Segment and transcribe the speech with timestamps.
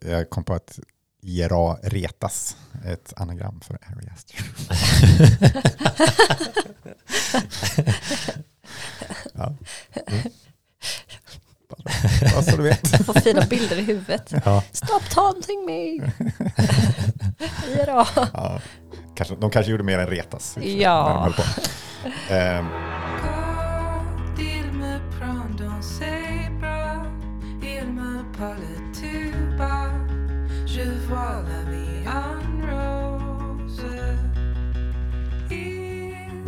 [0.00, 0.78] Jag kom på att
[1.22, 4.36] IRA retas, ett anagram för Ari Aster.
[9.34, 9.54] ja.
[10.06, 10.22] Mm.
[12.34, 12.92] Bara så du vet.
[12.92, 14.32] Jag får fina bilder i huvudet.
[14.44, 14.62] Ja.
[14.72, 16.10] Stop taunting me!
[17.68, 18.06] IRA.
[18.32, 18.60] Ja.
[19.14, 20.56] Kanske, de kanske gjorde mer än retas.
[20.62, 21.32] Ja.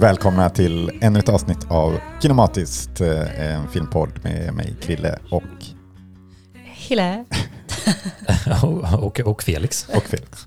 [0.03, 5.43] Välkomna till ännu ett avsnitt av Kinematiskt, eh, en filmpodd med mig, Krille och,
[6.65, 7.25] Hille.
[9.01, 9.89] och, och, Felix.
[9.95, 10.47] och Felix.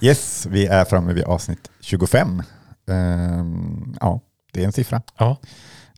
[0.00, 2.42] Yes, vi är framme vid avsnitt 25.
[2.90, 4.20] Ehm, ja,
[4.52, 5.02] det är en siffra.
[5.18, 5.36] Ja.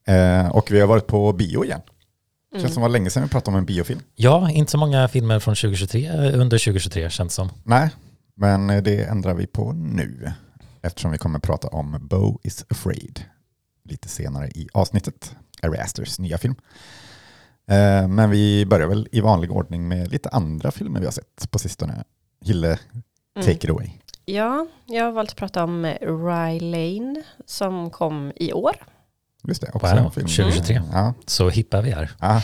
[0.06, 1.80] Eh, och vi har varit på bio igen.
[2.52, 2.72] Känns Mm.
[2.74, 4.00] som det var länge sedan vi pratade om en biofilm.
[4.14, 7.48] ja, inte så många filmer från 2023, eh, under 2023 känns som.
[7.64, 7.91] Nej,
[8.36, 10.33] men det ändrar vi på nu.
[10.82, 13.24] Eftersom vi kommer prata om Bo is afraid
[13.84, 15.36] lite senare i avsnittet.
[15.62, 16.55] Ari Asters nya film.
[17.70, 21.50] Eh, Men vi börjar väl i vanlig ordning med lite andra filmer vi har sett
[21.50, 22.05] på sistone.
[22.44, 22.77] Hille,
[23.34, 23.56] take Mm.
[23.56, 23.91] it away.
[24.24, 28.77] Ja, jag har valt att prata om Rye Lane som kom i år.
[29.48, 30.27] Just det, också Wow, en film.
[30.27, 30.80] 2023.
[30.92, 32.11] Ja, Så hippa vi är.
[32.20, 32.42] ja,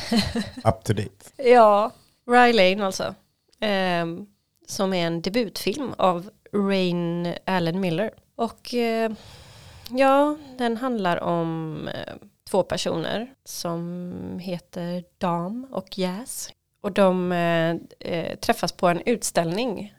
[0.65, 1.11] up to date.
[1.45, 1.91] Ja,
[2.31, 3.15] Rye Lane alltså.
[3.61, 4.27] Ehm,
[4.69, 8.11] som är en debutfilm av Rain Allen Miller.
[8.43, 9.13] Och eh,
[9.91, 12.15] ja, den handlar om eh,
[12.51, 16.53] två personer som heter Dam och Jazz.
[16.81, 17.77] Och de eh,
[18.13, 19.95] eh, träffas på en utställning.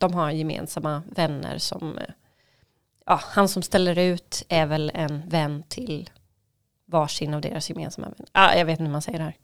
[0.00, 1.98] De har gemensamma vänner som,
[3.06, 6.10] ja, han som ställer ut är väl en vän till
[6.86, 8.28] varsin av deras gemensamma vänner.
[8.32, 9.36] Ah, jag vet inte hur man säger det här.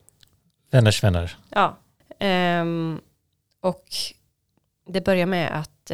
[0.70, 1.36] Vänners vänner.
[1.50, 1.76] Ja.
[2.18, 3.00] Ehm,
[3.60, 3.88] och
[4.86, 5.90] det börjar med att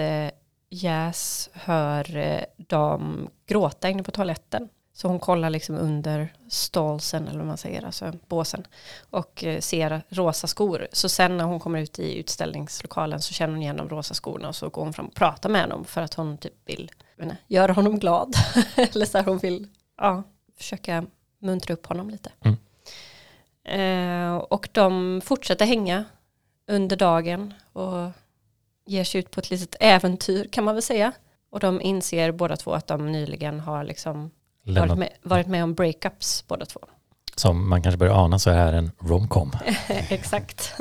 [0.70, 4.68] Jazz hör dam gråta inne på toaletten.
[4.96, 8.66] Så hon kollar liksom under stålsen eller vad man säger, alltså båsen.
[9.10, 10.86] Och eh, ser rosa skor.
[10.92, 14.48] Så sen när hon kommer ut i utställningslokalen så känner hon igen de rosa skorna
[14.48, 16.90] och så går hon fram och pratar med honom för att hon typ vill
[17.22, 18.34] inte, göra honom glad.
[18.76, 20.22] eller så här hon vill ja,
[20.56, 21.06] försöka
[21.38, 22.32] muntra upp honom lite.
[22.40, 22.56] Mm.
[23.64, 26.04] Eh, och de fortsätter hänga
[26.66, 28.10] under dagen och
[28.86, 31.12] ger sig ut på ett litet äventyr kan man väl säga.
[31.50, 34.30] Och de inser båda två att de nyligen har liksom
[34.62, 36.80] varit, med, varit med om breakups båda två.
[37.36, 39.52] som man kanske börjar ana så är här en romcom.
[39.88, 40.74] Exakt.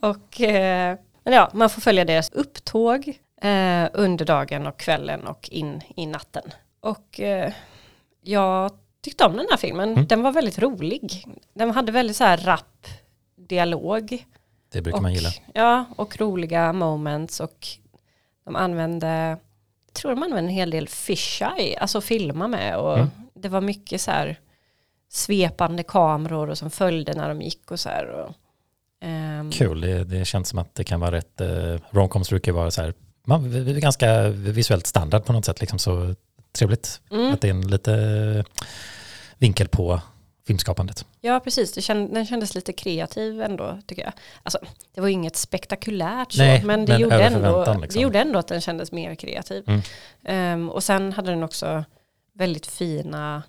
[0.00, 3.08] och eh, men ja, man får följa deras upptåg
[3.42, 6.42] eh, under dagen och kvällen och in i natten.
[6.80, 7.52] Och eh,
[8.22, 8.70] jag
[9.02, 9.92] tyckte om den här filmen.
[9.92, 10.06] Mm.
[10.06, 11.24] Den var väldigt rolig.
[11.54, 12.86] Den hade väldigt så här rapp
[13.36, 14.24] dialog.
[14.72, 15.30] Det brukar och, man gilla.
[15.54, 17.66] Ja, och roliga moments och
[18.44, 19.06] de använde,
[19.86, 23.10] jag tror de använde en hel del fisheye, alltså filma med och Mm.
[23.34, 24.40] det var mycket så här
[25.08, 28.06] svepande kameror och som följde när de gick och så här.
[28.06, 28.34] Och,
[29.00, 32.70] ehm, Kul, det, det känns som att det kan vara rätt, eh, romcoms brukar vara
[32.70, 32.94] så här,
[33.24, 36.14] man, vi- vi är ganska visuellt standard på något sätt, liksom så
[36.52, 37.32] trevligt Mm.
[37.34, 38.44] att det är en lite
[39.38, 40.00] vinkel på
[40.46, 41.04] filmskapandet.
[41.20, 41.72] Ja, precis.
[41.72, 44.12] Det känd, den kändes lite kreativ ändå, tycker jag.
[44.42, 44.58] Alltså,
[44.94, 47.88] det var ju inget spektakulärt så, Nej, men, det, men gjorde ändå, liksom.
[47.88, 49.64] det gjorde ändå att den kändes mer kreativ.
[49.66, 49.80] Mm.
[50.24, 51.84] Ehm, och sen hade den också
[52.34, 53.42] väldigt fina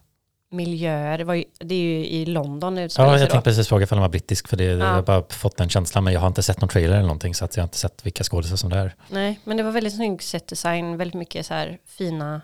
[0.52, 1.18] miljöer.
[1.18, 3.96] Det, var ju, det är ju i London det Ja, jag tänkte precis fråga ifall
[3.96, 4.86] den var brittisk, för det, jag Ja.
[4.86, 7.46] har bara fått den känslan, men jag har inte sett någon trailer eller någonting, så
[7.46, 8.96] att jag har inte sett vilka skådespelare som det är.
[9.10, 12.42] Nej, men det var väldigt snygg setdesign, väldigt mycket så här fina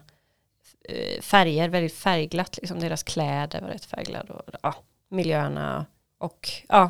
[1.21, 4.75] färger, väldigt färgglatt, liksom deras kläder var rätt färgglada och ja,
[5.09, 5.85] miljöerna
[6.17, 6.89] och ja,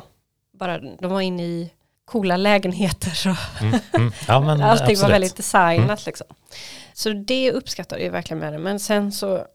[0.52, 1.72] bara de var inne i
[2.04, 4.12] coola lägenheter och Mm, mm.
[4.28, 4.98] Ja, men allting absolut.
[5.02, 5.98] var väldigt designat Mm.
[6.06, 6.26] liksom.
[6.92, 9.46] Så det uppskattar jag verkligen med det, men sen så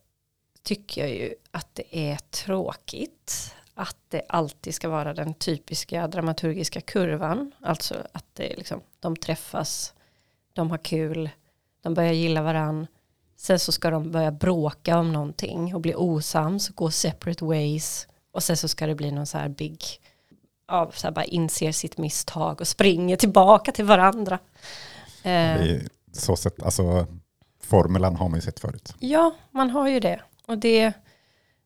[0.63, 6.81] tycker jag ju att det är tråkigt att det alltid ska vara den typiska dramaturgiska
[6.81, 9.94] kurvan, alltså att det liksom, de träffas,
[10.53, 11.30] de har kul,
[11.81, 12.88] de börjar gilla varann,
[13.41, 18.44] sen så ska de börja bråka om någonting och bli osams, gå separate ways och
[18.44, 19.83] sen så ska det bli någon så här big,
[20.68, 24.39] ja, så här bara inser sitt misstag och springer tillbaka till varandra.
[25.24, 27.07] Eh, Det är så sett, alltså,
[27.63, 28.94] formulan har man ju sett förut.
[29.00, 30.21] Ja, man har ju det.
[30.47, 30.94] Och det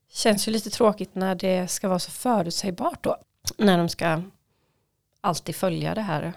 [0.10, 3.18] känns ju lite tråkigt när det ska vara så förutsägbart då.
[3.58, 4.22] När de ska
[5.22, 6.34] alltid följa det här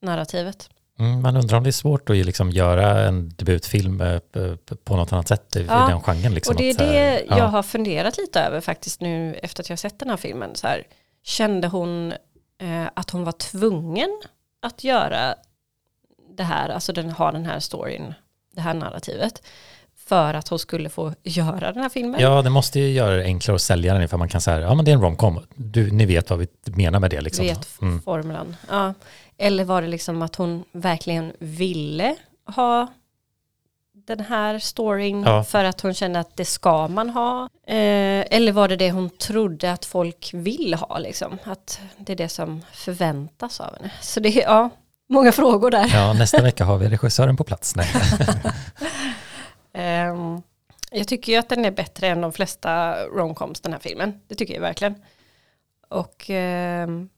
[0.00, 0.70] narrativet.
[0.98, 4.20] Mm, man undrar om det är svårt att liksom göra en debutfilm eh,
[4.84, 6.34] på något annat sätt i Ja, den genren.
[6.34, 7.38] Liksom, och det är det ja.
[7.38, 10.54] jag har funderat lite över faktiskt nu efter att jag sett den här filmen.
[10.54, 10.86] Så här,
[11.22, 12.12] kände hon
[12.58, 14.22] eh, att hon var tvungen
[14.62, 15.34] att göra
[16.36, 18.14] det här, alltså den, ha den här storyn,
[18.52, 19.42] det här narrativet,
[20.06, 22.20] för att hon skulle få göra den här filmen.
[22.20, 24.74] Ja, det måste ju göra det enklare att sälja den ifall man kan säga, ja
[24.74, 27.46] men det är en romcom, du, ni vet vad vi menar med det liksom.
[27.46, 28.02] vet Mm.
[28.02, 28.56] formulan.
[28.70, 28.94] Ja.
[29.38, 32.16] Eller var det liksom att hon verkligen ville
[32.56, 32.86] ha
[34.06, 35.44] den här storyn Ja.
[35.44, 37.42] för att hon kände att det ska man ha?
[37.66, 41.38] Eh, eller var det det hon trodde att folk vill ha liksom?
[41.44, 43.92] Att det är det som förväntas av henne.
[44.00, 44.70] Så det är, ja,
[45.08, 45.90] många frågor där.
[45.94, 47.76] Ja, nästa vecka har vi regissören på plats.
[47.76, 47.88] Nej.
[49.74, 50.42] Ehm,
[50.90, 54.20] jag tycker ju att den är bättre än de flesta romcoms den här filmen.
[54.28, 54.94] Det tycker jag verkligen.
[55.88, 57.08] Och, ehm,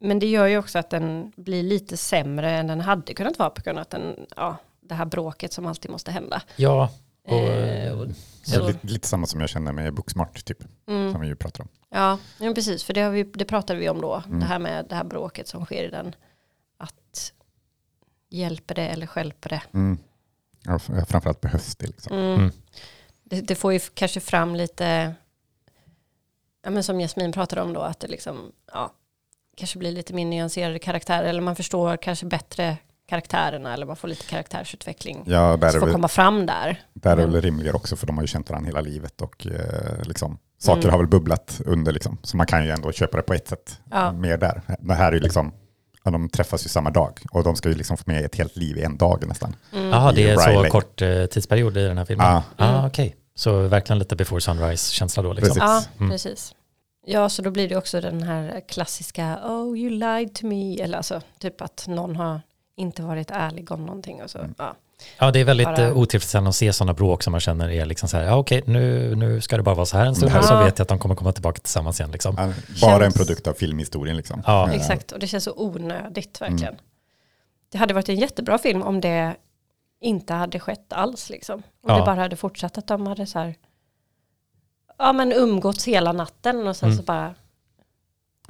[0.00, 3.50] men det gör ju också att den blir lite sämre än den hade kunnat vara
[3.50, 6.42] på grund av att den, ja, det här bråket som alltid måste hända.
[6.56, 6.90] Ja,
[7.24, 7.98] och, Eh,
[8.42, 11.12] Så Så- lite, lite samma som jag känner med Booksmart, typ, Mm.
[11.12, 11.68] som vi ju pratar om.
[11.90, 14.22] Ja, ja, precis, för det, har vi, det pratade vi om då.
[14.26, 14.40] Mm.
[14.40, 16.14] Det här med det här bråket som sker i den.
[16.78, 17.32] Att
[18.28, 19.62] hjälper det eller stjälper det?
[19.74, 19.98] Mm.
[20.64, 21.86] Ja, f- framförallt behövs det.
[21.86, 22.16] Liksom.
[22.16, 22.34] Mm.
[22.34, 22.50] Mm.
[23.24, 25.14] Det, det får ju kanske fram lite,
[26.64, 28.92] ja, men som Jasmin pratade om då, att det liksom, ja,
[29.56, 32.76] kanske blir lite mer nyanserade karaktärer, eller man förstår kanske bättre
[33.08, 35.22] karaktärerna, eller man får lite karaktärsutveckling.
[35.26, 36.82] Ja, där är, som får väl, komma fram där.
[36.94, 39.46] där är Men- väl rimligare också, för de har ju känt varandra hela livet och
[39.46, 40.90] eh, liksom, saker Mm.
[40.90, 42.18] har väl bubblat under, liksom.
[42.22, 44.12] så man kan ju ändå köpa det på ett sätt Ja.
[44.12, 44.62] mer där.
[44.80, 45.52] Det här är ju liksom,
[46.12, 48.56] ja, de träffas ju samma dag och de ska ju liksom få med ett helt
[48.56, 49.56] liv i en dag nästan.
[49.72, 49.88] Mm.
[49.88, 50.70] Jaha, det är så Riley.
[50.70, 52.26] kort eh, tidsperiod i den här filmen?
[52.26, 52.42] Ja.
[52.56, 52.84] ah, Mm.
[52.84, 53.16] okej.
[53.34, 55.48] Så verkligen lite before sunrise-känsla då liksom.
[55.48, 55.62] Precis.
[55.62, 56.10] Ja, Mm.
[56.10, 56.54] precis.
[57.06, 60.80] Ja, så då blir det också den här klassiska Oh, you lied to me.
[60.80, 62.40] Eller alltså, typ att någon har
[62.76, 64.22] inte varit ärlig om någonting.
[64.22, 64.54] Och så, Mm.
[64.58, 64.76] ja.
[65.18, 67.86] Ja, det är väldigt Bara- eh, otillfredsställande att se sådana bråk som man känner är
[67.86, 70.30] liksom så här, ja okej, nu, nu ska det bara vara så här en stund,
[70.30, 70.40] Mm.
[70.40, 70.64] och så Ja.
[70.64, 72.34] vet jag att de kommer komma tillbaka tillsammans igen liksom.
[72.34, 72.54] Bara en
[73.00, 74.16] Känns- produkt av filmhistorien.
[74.16, 74.42] Liksom.
[74.46, 74.68] Ja.
[74.68, 76.72] Eh, Exakt, och det känns så onödigt verkligen.
[76.72, 76.80] Mm.
[77.72, 79.36] Det hade varit en jättebra film om det
[80.00, 81.30] inte hade skett alls.
[81.30, 81.54] Liksom.
[81.56, 81.96] Om Ja.
[81.98, 83.54] det bara hade fortsatt att de hade så här,
[84.98, 86.96] ja men umgåtts hela natten och sen Mm.
[86.98, 87.34] så bara,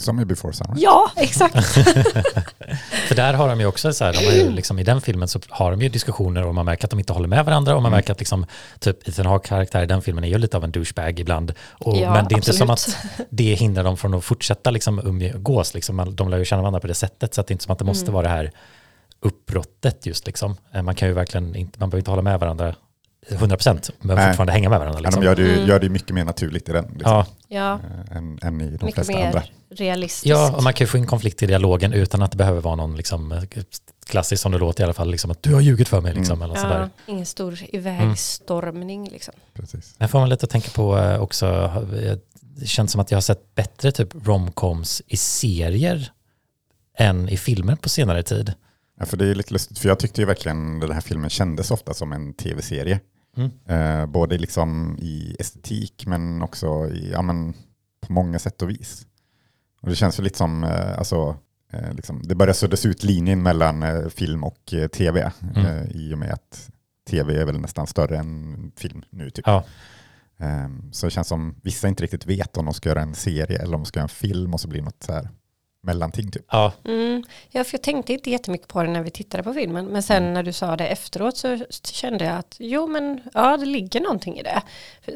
[0.02, 0.80] Som i Before Sunrise.
[0.84, 1.54] ja exakt.
[3.08, 5.28] För där har de ju också så här, de har ju liksom, i den filmen
[5.28, 7.82] så har de ju diskussioner och man märker att de inte håller med varandra och
[7.82, 7.96] man Mm.
[7.98, 8.46] märker att liksom,
[8.78, 11.52] typ Ethan Hawke karaktär i den filmen är ju lite av en douchebag ibland.
[11.70, 12.96] Och, Ja, men det är inte som absolut.
[13.20, 15.96] att det hindrar dem från att fortsätta liksom umgås, liksom.
[15.96, 17.72] Man- de lär ju känna varandra på det sättet så att det är inte som
[17.72, 18.14] att det måste Mm.
[18.14, 18.50] vara det här
[19.20, 20.56] uppbrottet just liksom.
[20.74, 22.74] Eh, Man kan ju verkligen inte, man behöver inte hålla med varandra
[23.30, 24.26] 100% men Nej.
[24.26, 25.00] fortfarande hänga med varandra.
[25.00, 25.20] Ja, Liksom.
[25.22, 25.68] de gör det, ju, Mm.
[25.68, 27.72] gör det ju mycket mer naturligt i den, liksom, Ja, Ja,
[28.10, 29.42] eh, än, än i de mycket flesta mer andra.
[29.70, 30.26] realistiskt.
[30.26, 32.74] ja, och man kan ju få in konflikt i dialogen utan att det behöver vara
[32.76, 33.46] någon liksom,
[34.06, 36.14] klassiskt som det låter i alla fall, liksom, att du har ljugit för mig.
[36.14, 36.50] Liksom, Mm.
[36.50, 36.80] eller sådär.
[37.06, 39.34] ja, ingen stor ivägstormning liksom.
[39.54, 39.94] Precis.
[39.98, 41.46] Jag får man lite att tänka på eh, också,
[42.02, 46.12] eh, det känns som att jag har sett bättre typ romcoms i serier
[46.98, 48.52] än i filmer på senare tid.
[49.00, 51.70] Ja, för det är lite lustigt, för jag tyckte ju verkligen den här filmen kändes
[51.70, 53.00] ofta som en tv-serie.
[53.38, 53.50] Mm.
[53.66, 57.54] Eh, både liksom i estetik men också i, ja, men
[58.00, 59.06] på många sätt och vis.
[59.80, 61.36] Och det känns ju lite som, eh, alltså,
[61.72, 65.32] eh, liksom, det börjar suddas ut linjen mellan eh, film och eh, tv.
[65.42, 65.66] Mm.
[65.66, 66.70] Eh, I och med att
[67.10, 69.30] tv är väl nästan större än film nu.
[69.30, 69.46] Typ.
[69.46, 69.64] Ja.
[70.38, 73.58] Eh, så det känns som vissa inte riktigt vet om de ska göra en serie
[73.58, 75.28] eller om de ska göra en film och så blir det något så här
[75.82, 76.30] mellanting.
[76.30, 76.44] Typ.
[76.50, 77.22] Ja, Mm.
[77.50, 79.86] Ja, för jag tänkte inte jättemycket på det när vi tittade på filmen.
[79.86, 80.34] Men sen Mm.
[80.34, 84.38] när du sa det efteråt så kände jag att jo men ja det ligger någonting
[84.38, 84.62] i det.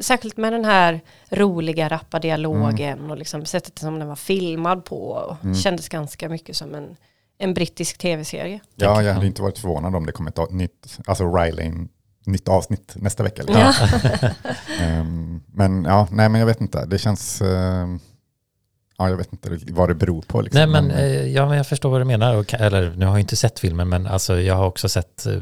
[0.01, 4.97] Särskilt med den här roliga rappa dialogen och liksom sättet som den var filmad på.
[5.07, 5.55] Och Mm.
[5.55, 6.95] Kändes ganska mycket som en,
[7.37, 8.59] en brittisk tv-serie.
[8.75, 9.13] Ja, jag Ja.
[9.13, 11.71] hade inte varit förvånad om det kom ett nytt, alltså Riley,
[12.25, 13.43] nytt avsnitt nästa vecka.
[13.43, 13.61] Liksom.
[14.21, 14.29] Ja.
[14.81, 16.85] Ehm, men ja, nej men jag vet inte.
[16.85, 17.99] Det känns, ehm,
[18.97, 20.41] ja jag vet inte vad det beror på.
[20.41, 20.57] Liksom.
[20.59, 22.35] Nej men, eh, ja, men jag förstår vad du menar.
[22.35, 25.33] Och, eller nu har jag inte sett filmen men alltså, jag har också sett, eh,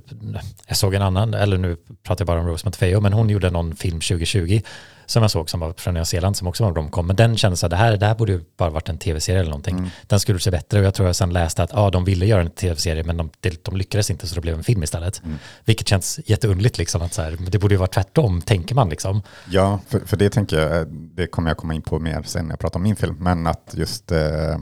[0.67, 3.50] jag såg en annan, eller nu pratar jag bara om Rose Matfeo, men hon gjorde
[3.50, 4.62] någon film 2020
[5.11, 7.07] som jag såg som var från Nya Zeeland som också var en romcom.
[7.07, 9.49] Men den kändes att det här, det här borde ju bara varit en tv-serie eller
[9.49, 9.77] någonting.
[9.77, 9.89] Mm.
[10.07, 12.41] Den skulle se bättre och jag tror jag sen läste att ja, de ville göra
[12.41, 15.23] en tv-serie men de, de, de lyckades inte så det blev en film istället.
[15.23, 15.37] Mm.
[15.65, 19.21] Vilket känns jätteunderligt liksom att så här, det borde ju vara tvärtom tänker man liksom.
[19.49, 22.45] Ja, för, för det tänker jag, eh, det kommer jag komma in på mer sen
[22.45, 23.15] när jag pratar om min film.
[23.19, 24.59] Men att just, det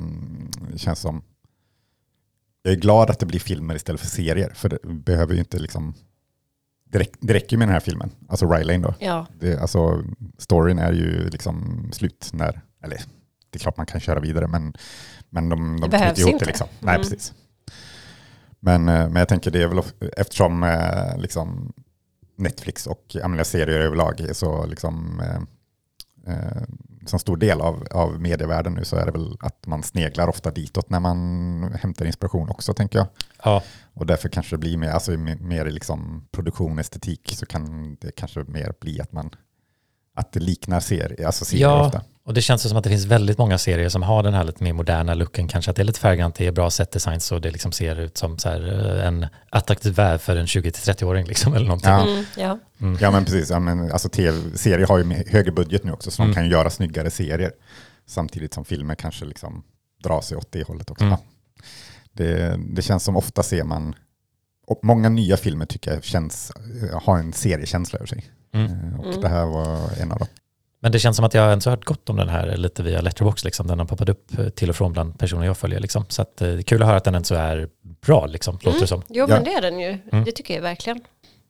[0.78, 1.22] känns som,
[2.64, 4.52] jag är glad att det blir filmer istället för serier.
[4.56, 5.94] För det behöver ju inte liksom,
[6.92, 8.94] det, det räcker med den här filmen, alltså Riley då.
[9.00, 10.04] Ja, Det, alltså,
[10.38, 12.98] storyn är ju liksom slut när, eller
[13.50, 14.74] det är klart man kan köra vidare men,
[15.30, 16.46] men de, de knyter ihop inte.
[16.46, 16.68] det liksom.
[16.80, 17.02] Nej, Mm.
[17.04, 17.34] precis.
[18.60, 19.82] Men, eh, men jag tänker det är väl
[20.18, 21.74] eftersom eh, liksom
[22.36, 25.22] Netflix och serier överlag är så liksom,
[26.28, 26.62] eh,
[27.16, 30.28] eh, så stor del av, av medievärlden nu så är det väl att man sneglar
[30.28, 33.08] ofta ditåt när man hämtar inspiration också tänker jag.
[33.44, 33.64] Ja,
[33.94, 38.44] Och därför kanske det blir mer, alltså, mer- liksom produktion, estetik så kan det kanske
[38.44, 39.30] mer bli att man
[40.16, 41.86] att det liknar serier, alltså serier Ja.
[41.86, 42.02] ofta.
[42.30, 44.64] Och det känns som att det finns väldigt många serier som har den här lite
[44.64, 45.48] mer moderna looken.
[45.48, 48.00] Kanske att det är lite färggrant, det är bra set design så det liksom ser
[48.00, 51.90] ut som så här, eh, en attraktiv värld för en 20-30-åring liksom eller någonting.
[51.90, 52.02] Ja.
[52.08, 52.60] Mm, ja.
[53.02, 56.22] Ja men precis, ja, men, alltså, TV serier har ju högre budget nu också så
[56.22, 56.32] Mm.
[56.32, 57.52] de kan ju göra snyggare serier.
[58.08, 59.64] Samtidigt som filmer kanske liksom
[60.04, 61.04] drar sig åt det hållet också.
[61.06, 61.18] Mm.
[61.20, 61.64] Ja.
[62.14, 63.96] Det, det känns som ofta ser man,
[64.68, 66.52] och många nya filmer tycker jag känns,
[66.92, 68.26] eh, har en seriekänsla över sig.
[68.54, 68.66] Mm.
[68.72, 69.22] Eh, Och Mm.
[69.22, 70.28] det här var en av dem.
[70.82, 73.02] Men det känns som att jag ens har hört gott om den här lite via
[73.02, 73.46] Letterboxd.
[73.46, 73.68] Liksom.
[73.68, 75.80] Den har poppat upp eh, till och från bland personer jag följer.
[75.80, 76.06] Liksom.
[76.10, 78.54] Så att, eh, det är kul att höra att den ens så är bra, liksom,
[78.56, 78.82] låter Mm.
[78.82, 79.02] det som.
[79.10, 79.36] Jo Ja.
[79.36, 79.98] men det är den ju.
[80.12, 80.24] Mm.
[80.26, 81.02] Det tycker jag verkligen.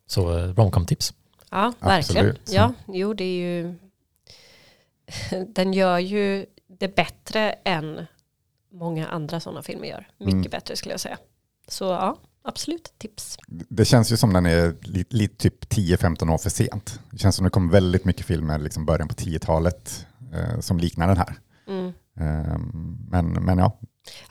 [0.07, 1.13] Så eh, romcom-tips.
[1.51, 2.25] Ja, verkligen.
[2.29, 2.51] Absolut.
[2.53, 3.75] Ja, jo det är ju...
[5.47, 8.05] Den gör ju det bättre än
[8.71, 10.07] många andra sådana filmer gör.
[10.17, 10.49] Mycket Mm.
[10.49, 11.17] bättre skulle jag säga.
[11.67, 13.37] Så ja, absolut tips.
[13.47, 16.99] Det känns ju som den är lite, lite typ 10-15 år för sent.
[17.11, 21.07] Det känns som det kom väldigt mycket filmer liksom början på 10-talet eh, som liknar
[21.07, 21.35] den här.
[21.67, 21.87] Mm.
[22.19, 22.57] Eh,
[23.09, 23.79] men, men ja,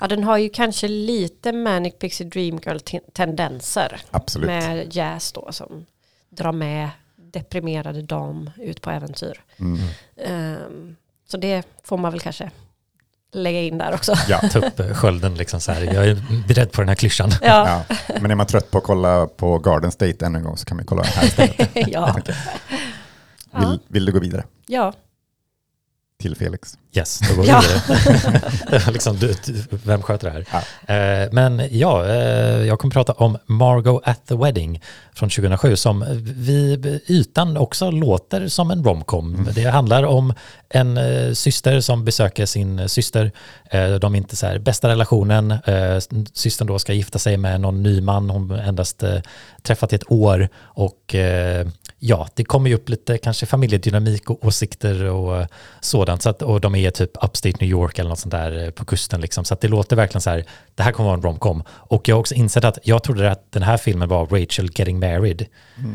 [0.01, 4.01] Ja, den har ju kanske lite Manic Pixie Dream Girl-tendenser.
[4.11, 4.47] absolut.
[4.47, 5.87] Med jazz då som
[6.31, 9.43] drar med deprimerade dam ut på äventyr.
[9.59, 9.79] Mm.
[10.17, 10.97] Ehm,
[11.29, 12.51] så det får man väl kanske
[13.33, 14.15] lägga in där också.
[14.29, 14.41] Ja.
[14.53, 15.83] Ta upp eh, skölden liksom så här.
[15.83, 17.31] Jag är beredd på den här klyschan.
[17.43, 17.97] Ja, Ja.
[18.21, 20.77] Men är man trött på att kolla på Garden State ännu en gång så kan
[20.77, 21.71] man kolla den här istället.
[21.75, 22.17] ja.
[22.17, 22.35] Vill,
[23.53, 23.79] ja.
[23.89, 24.93] vill du gå vidare ja.
[26.23, 26.75] Till Felix?
[26.97, 27.61] Yes, då går vi Ja.
[27.61, 28.41] vidare.
[28.71, 31.23] Det var liksom, du, du, vem sköter det här?
[31.25, 34.83] Eh, men ja, eh, jag kommer prata om Margot at the Wedding
[35.13, 39.49] från 2007 som vid ytan också låter som en romcom.
[39.55, 40.35] Det handlar om
[40.69, 43.33] en eh, syster som besöker sin syster.
[43.71, 45.51] Eh, de är inte så här bästa relationen.
[45.51, 45.99] Eh,
[46.33, 49.19] systern då ska gifta sig med någon ny man hon endast eh,
[49.63, 51.67] träffat i ett år och eh,
[51.99, 55.47] ja, det kommer ju upp lite kanske familjedynamik och åsikter och
[55.81, 56.23] sådant.
[56.23, 58.85] Så att, och de är typ upstate New York eller något sånt där eh, på
[58.85, 59.45] kusten liksom.
[59.45, 61.63] Så att det låter verkligen så här, det här kommer vara en romcom.
[61.69, 64.99] Och jag har också insett att jag trodde att den här filmen var Rachel Getting
[64.99, 65.47] Married,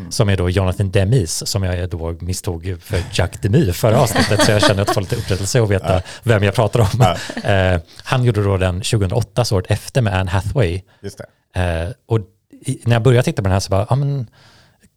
[0.09, 4.51] som är då Jonathan Demis, som jag då misstog för Jack Demy förra avsnittet, så
[4.51, 7.15] jag känner att jag får lite upprättelse och veta vem jag pratar om.
[7.43, 10.81] Eh, han gjorde då den 2008, så året efter med Anne Hathaway.
[11.01, 11.25] Just det.
[11.61, 12.19] Eh, och
[12.65, 14.27] i, när jag började titta på den här så bara, ja men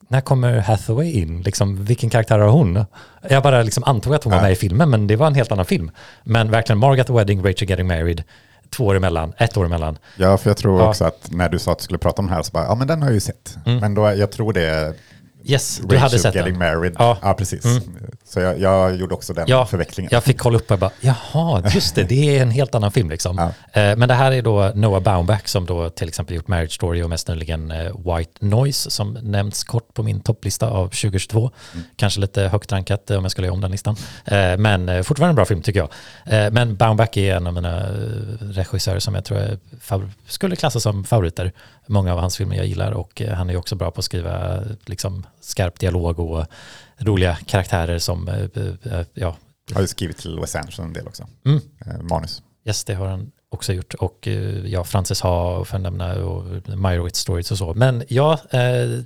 [0.09, 1.43] när kommer Hathaway in?
[1.43, 2.85] Liksom, vilken karaktär har hon?
[3.31, 4.43] Jag bara liksom antog att hon var Ja.
[4.43, 5.91] med i filmen, men det var en helt annan film.
[6.25, 8.23] Men verkligen Margaret the Wedding, Rachel Getting Married,
[8.71, 9.99] två år emellan, ett år emellan.
[10.17, 10.89] Ja, för jag tror Ja.
[10.89, 12.75] också att när du sa att du skulle prata om den här så bara, ja
[12.75, 13.57] men den har jag ju sett.
[13.67, 13.79] Mm.
[13.79, 14.95] Men då, jag tror det
[15.49, 16.76] Yes, du Rachel hade sett Getting den.
[16.76, 16.95] Married.
[16.99, 17.19] Ja.
[17.23, 17.65] Ja, precis.
[17.65, 17.83] Mm.
[18.25, 20.09] Så jag, jag gjorde också den Ja, förväxlingen.
[20.12, 23.11] Jag fick kolla upp och bara, jaha, just det, det är en helt annan film
[23.11, 23.53] liksom.
[23.73, 23.81] Ja.
[23.81, 27.03] Eh, Men det här är då Noah Baumbach som då till exempel gjort Marriage Story
[27.03, 31.50] och mest nyligen eh, White Noise som nämnts kort på min topplista av 2022.
[31.97, 33.97] Kanske lite högt rankat eh, om jag skulle göra om den listan.
[34.25, 36.53] Eh, Men fortfarande en bra film tycker jag.
[36.53, 37.87] Men Baumbach är en av mina
[38.41, 41.53] regissörer som jag tror favor- skulle klassas som favoriter.
[41.87, 44.61] Många av hans filmer jag gillar och eh, han är också bra på att skriva
[44.85, 46.47] liksom, skarp dialog och
[46.99, 49.37] roliga karaktärer som eh, eh, ja,
[49.75, 51.26] har ju skrivit till Wes Anderson en del också.
[51.45, 51.61] Mm.
[52.07, 52.43] Manus.
[52.64, 53.95] Yes, det har han också gjort.
[53.95, 54.28] Och
[54.64, 56.45] ja, Frances Ha och för nämna och
[56.78, 57.75] Meyerowitz Stories och så.
[57.75, 58.38] Men ja,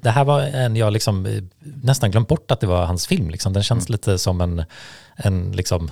[0.03, 3.31] det här var en jag liksom nästan glömt bort att det var hans film.
[3.31, 3.53] Liksom.
[3.53, 4.65] Den känns lite som en,
[5.17, 5.91] en liksom,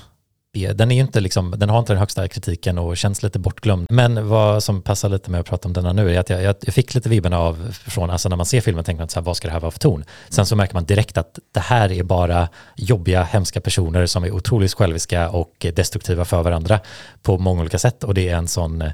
[0.52, 3.86] den är ju inte liksom, den har inte den högsta kritiken och känns lite bortglömd.
[3.90, 6.74] Men vad som passar lite med att prata om denna nu är att jag, jag,
[6.74, 9.36] fick lite vibben av, från, alltså när man ser filmen tänker man så här, vad
[9.36, 10.04] ska det här vara för ton?
[10.28, 14.30] Sen så märker man direkt att det här är bara jobbiga, hemska personer som är
[14.30, 16.80] otroligt själviska och destruktiva för varandra
[17.22, 18.04] på många olika sätt.
[18.04, 18.84] Och det är en sån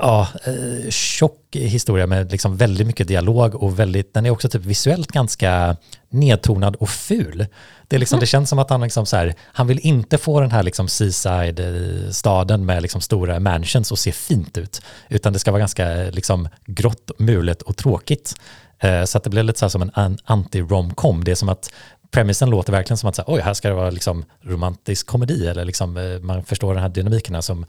[0.00, 4.64] ja, eh, tjock historia med liksom väldigt mycket dialog och väldigt, den är också typ
[4.64, 5.76] visuellt ganska
[6.10, 7.46] nedtonad och ful.
[7.88, 10.40] Det, är liksom, det känns som att han, liksom så här, han vill inte få
[10.40, 15.50] den här liksom seaside-staden med liksom stora mansions och se fint ut, utan det ska
[15.50, 18.34] vara ganska liksom grått, mulet och tråkigt.
[18.78, 21.24] Eh, Så att det blir lite så här som en an- anti-romcom.
[21.24, 21.70] Det är som att
[22.10, 25.46] premissen låter verkligen som att så här, oj, här ska det vara liksom romantisk komedi
[25.46, 27.66] eller liksom, eh, man förstår den här dynamikerna som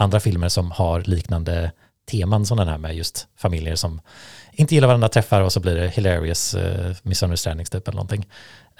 [0.00, 1.72] andra filmer som har liknande
[2.10, 4.00] teman som den här med just familjer som
[4.52, 8.26] inte gillar varandra, träffar och så blir det hilarious uh, misunderstandings typ eller någonting.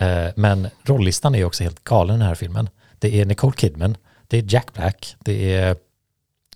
[0.03, 2.69] Uh, men rollistan är ju också helt galen i den här filmen.
[2.99, 3.97] Det är Nicole Kidman,
[4.29, 5.77] det är Jack Black, det är,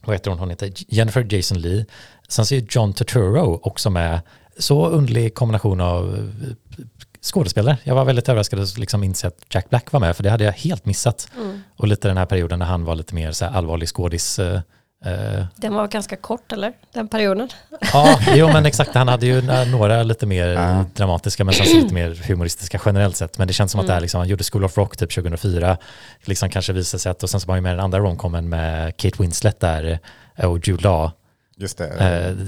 [0.01, 1.87] vad heter hon, hon heter Jennifer Jason Lee,
[2.29, 4.21] sen så är John Turturro också med,
[4.59, 6.85] så underlig kombination av eh,
[7.25, 7.77] skådespelare.
[7.85, 10.45] Jag var väldigt överraskad att liksom inse att Jack Black var med, för det hade
[10.45, 11.29] jag helt missat.
[11.37, 11.63] Mm.
[11.77, 14.39] Och lite den här perioden när han var lite mer så här allvarlig skådis.
[14.39, 14.61] eh,
[15.05, 16.73] eh, Den var ganska kort eller?
[16.93, 17.49] Den perioden.
[17.93, 18.95] Ja, jo men exakt.
[18.95, 20.85] Han hade ju några lite mer Ja.
[20.95, 23.39] dramatiska men sen lite mer humoristiska generellt sett.
[23.39, 25.77] Men det känns som att det här liksom, han gjorde School of Rock typ 2004.
[26.25, 27.99] Liksom kanske visade sig att, och sen så var han ju med i den andra
[27.99, 29.99] romcomen med Kate Winslet där
[30.37, 31.11] eh, och Jude Law.
[31.57, 31.89] Just det.
[31.89, 32.47] Eh,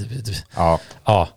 [0.57, 1.29] ja, ja,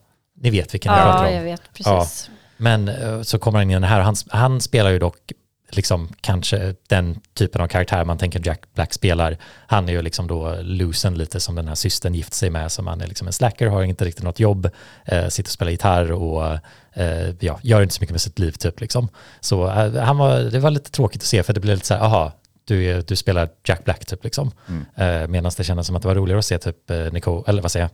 [0.42, 1.36] ni vet vilken jag pratar Ja, om.
[1.36, 2.30] jag vet precis.
[2.60, 5.32] Men eh, så kommer han in i den här han, han spelar ju dock
[5.72, 9.38] liksom kanske den typen av karaktär man tänker Jack Black spelar.
[9.68, 12.88] Han är ju liksom då losen lite som den här systern gift sig med som
[12.88, 14.70] han är liksom en slacker, har inte riktigt något jobb,
[15.06, 16.58] eh, sitter och spelar gitarr och
[16.94, 19.10] eh, ja, gör inte så mycket med sitt liv typ liksom.
[19.40, 21.94] Så eh, han var, det var lite tråkigt att se för det blev lite så
[21.94, 22.34] här, aha,
[22.66, 24.52] du, är, du spelar Jack Black typ liksom.
[24.68, 24.86] Mm.
[24.96, 27.62] Eh, Medan det kändes som att det var roligare att se typ eh, Nicole, eller
[27.62, 27.92] vad säger jag,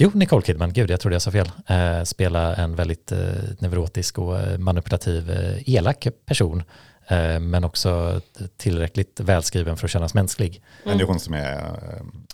[0.00, 1.50] Jo, Nicole Kidman, gud jag trodde jag sa fel.
[1.66, 3.18] Eh, spela en väldigt eh,
[3.58, 6.62] neurotisk och eh, manipulativ, eh, elak person.
[7.08, 8.20] Eh, men också
[8.56, 10.62] tillräckligt välskriven för att kännas mänsklig.
[10.84, 11.62] men det är hon som är eh,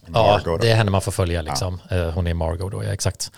[0.07, 0.45] Ja, Margot.
[0.45, 0.57] då.
[0.57, 1.81] det är henne man får följa liksom.
[1.91, 3.33] Eh, hon är Margot då, ja exakt.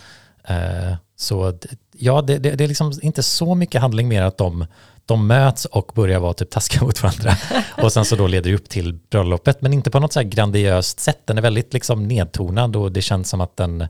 [0.48, 1.58] Eh, så
[1.92, 4.66] ja, det, det, det är liksom inte så mycket handling mer att de,
[5.06, 7.36] de möts och börjar vara typ taskiga mot varandra.
[7.82, 10.26] och sen så då leder det upp till bröllopet, men inte på något så här
[10.26, 11.20] grandiöst sätt.
[11.24, 13.80] Den är väldigt liksom nedtonad och det känns som att den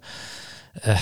[0.82, 1.00] eh,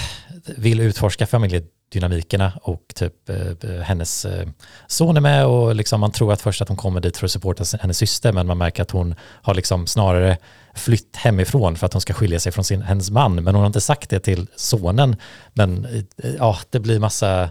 [0.57, 4.49] vill utforska familjedynamikerna och typ eh, hennes eh,
[4.87, 7.31] son är med och liksom man tror att först att hon kommer dit för att
[7.31, 10.39] supporta hennes syster men man märker att hon har liksom snarare
[10.75, 13.67] flytt hemifrån för att hon ska skilja sig från sin, hennes man men hon har
[13.67, 15.17] inte sagt det till sonen
[15.53, 17.51] men eh, ja det blir massa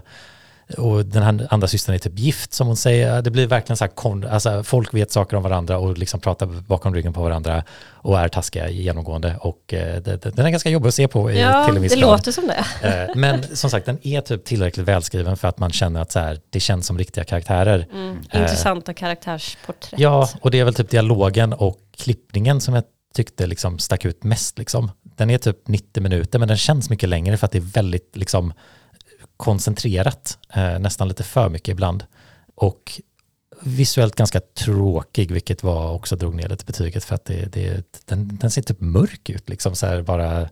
[0.78, 3.22] och den här andra systern är typ gift som hon säger.
[3.22, 6.94] Det blir verkligen så här, alltså folk vet saker om varandra och liksom pratar bakom
[6.94, 9.36] ryggen på varandra och är taskiga genomgående.
[9.40, 11.94] Och eh, det, det, den är ganska jobbig att se på i, Ja, till viss
[11.94, 12.88] det låter som det.
[12.88, 16.18] Eh, Men som sagt, den är typ tillräckligt välskriven för att man känner att så
[16.18, 17.86] här, det känns som riktiga karaktärer.
[17.92, 18.18] Mm.
[18.30, 20.00] Eh, Intressanta karaktärsporträtt.
[20.00, 24.24] Ja, och det är väl typ dialogen och klippningen som jag tyckte liksom stack ut
[24.24, 24.58] mest.
[24.58, 24.90] Liksom.
[25.02, 28.16] Den är typ 90 minuter, men den känns mycket längre för att det är väldigt
[28.16, 28.52] liksom,
[29.36, 32.04] koncentrerat, eh, nästan lite för mycket ibland.
[32.54, 33.00] Och
[33.60, 38.36] visuellt ganska tråkig, vilket var också drog ner lite betyget för att det, det, den,
[38.40, 40.48] den ser typ mörk ut, liksom så här bara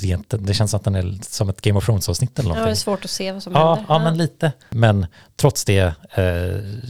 [0.00, 2.58] rent, det känns som att den är som ett Game of Thrones-avsnitt eller Ja, det
[2.58, 2.76] är någonting.
[2.76, 3.94] svårt att se vad som Ja, händer.
[3.94, 4.52] ja, men lite.
[4.70, 5.78] Men trots det,
[6.10, 6.22] eh,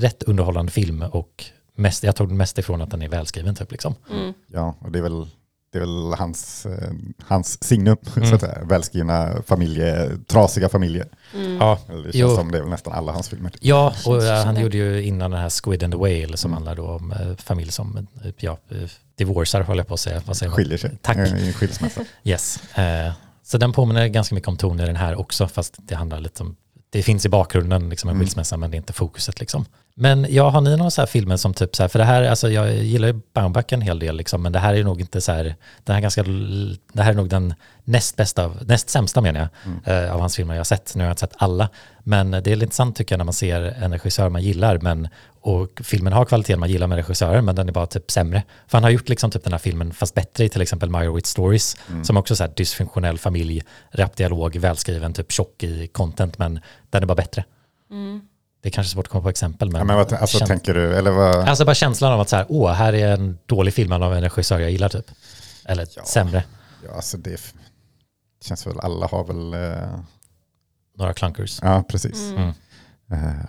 [0.01, 3.95] rätt underhållande film och mest, jag tog mest ifrån att den är välskriven typ liksom.
[4.11, 4.35] Mm.
[4.47, 5.27] Ja, och det är väl,
[5.73, 6.91] det är väl hans, eh,
[7.27, 8.29] hans signum, Mm.
[8.29, 8.59] så att säga.
[8.65, 11.07] Välskrivna familje, trasiga familjer.
[11.35, 11.57] Mm.
[11.57, 12.37] Ja, Det känns Jo.
[12.37, 13.53] som det är väl nästan alla hans filmer.
[13.61, 14.61] ja och eh, han det.
[14.61, 16.55] gjorde ju innan den här Squid and the Whale som Mm.
[16.55, 18.59] handlar då om eh, familj som, ja,
[19.19, 20.23] divorcar håller jag på att säga.
[20.27, 20.57] Vad säger man?
[20.57, 21.17] Skiljer sig Tack.
[21.17, 22.01] i en skilsmässa.
[22.25, 22.61] Yes.
[23.43, 26.43] Så den påminner ganska mycket om tonen i den här också, fast det handlar lite
[26.43, 26.57] om,
[26.91, 28.27] det finns i bakgrunden liksom en Mm.
[28.27, 29.65] skilsmässa, men det är inte fokuset liksom.
[30.01, 32.23] Men ja, har ni några så här filmer som typ så här, för det här,
[32.23, 35.21] alltså jag gillar ju Baumbach en hel del liksom, men det här är nog inte
[35.21, 35.45] så här,
[35.85, 36.23] den här är ganska,
[36.93, 40.05] det här är nog den näst bästa, av, näst sämsta menar jag, Mm.
[40.05, 40.93] eh, av hans filmer jag har sett.
[40.95, 43.35] Nu har jag inte sett alla, men det är lite intressant tycker jag när man
[43.35, 45.09] ser en regissör man gillar, men
[45.41, 48.43] och filmen har kvaliteten man gillar med regissören, men den är bara typ sämre.
[48.67, 51.31] För han har gjort liksom typ den här filmen fast bättre i till exempel Meyerowitz
[51.31, 52.05] Stories, Mm.
[52.05, 57.03] som också är så här dysfunktionell familj, rapdialog, välskriven, typ tjock i content, men den
[57.03, 57.45] är bara bättre.
[57.91, 58.21] Mm.
[58.61, 60.75] Det är kanske svårt att komma på exempel, men, Ja, men vad, alltså, käns- tänker
[60.75, 61.37] du, eller vad?
[61.49, 64.21] alltså bara känslan av att så här, åh, här är en dålig film av en
[64.23, 65.11] regissör jag gillar typ.
[65.65, 66.05] Eller Ja.
[66.05, 66.45] sämre,
[66.87, 67.53] Ja, alltså det f-
[68.45, 70.01] känns väl, alla har väl, eh,
[70.99, 71.59] några clunkers.
[71.63, 72.31] ja precis.
[72.31, 72.53] Mm.
[73.11, 73.25] Mm.
[73.29, 73.45] Eh,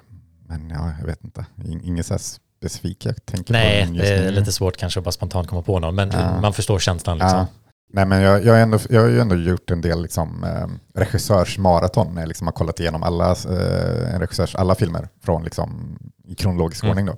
[0.47, 2.21] men ja, jag vet inte, In- inget så här
[2.59, 4.31] specifikt jag tänker Nej, på just det är nu.
[4.31, 6.41] lite svårt kanske att bara spontant komma på någon, men Ja.
[6.41, 7.37] man förstår känslan liksom.
[7.39, 7.47] Ja.
[7.91, 10.67] Nej, men jag, jag, har ändå, jag har ju ändå gjort en del liksom, eh,
[10.99, 15.97] regissörsmaraton, när jag liksom har kollat igenom alla, eh, en regissörs alla filmer från, liksom,
[16.27, 16.91] i kronologisk Mm.
[16.91, 17.05] ordning.
[17.05, 17.17] Då.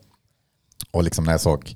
[0.91, 1.75] Och liksom när jag såg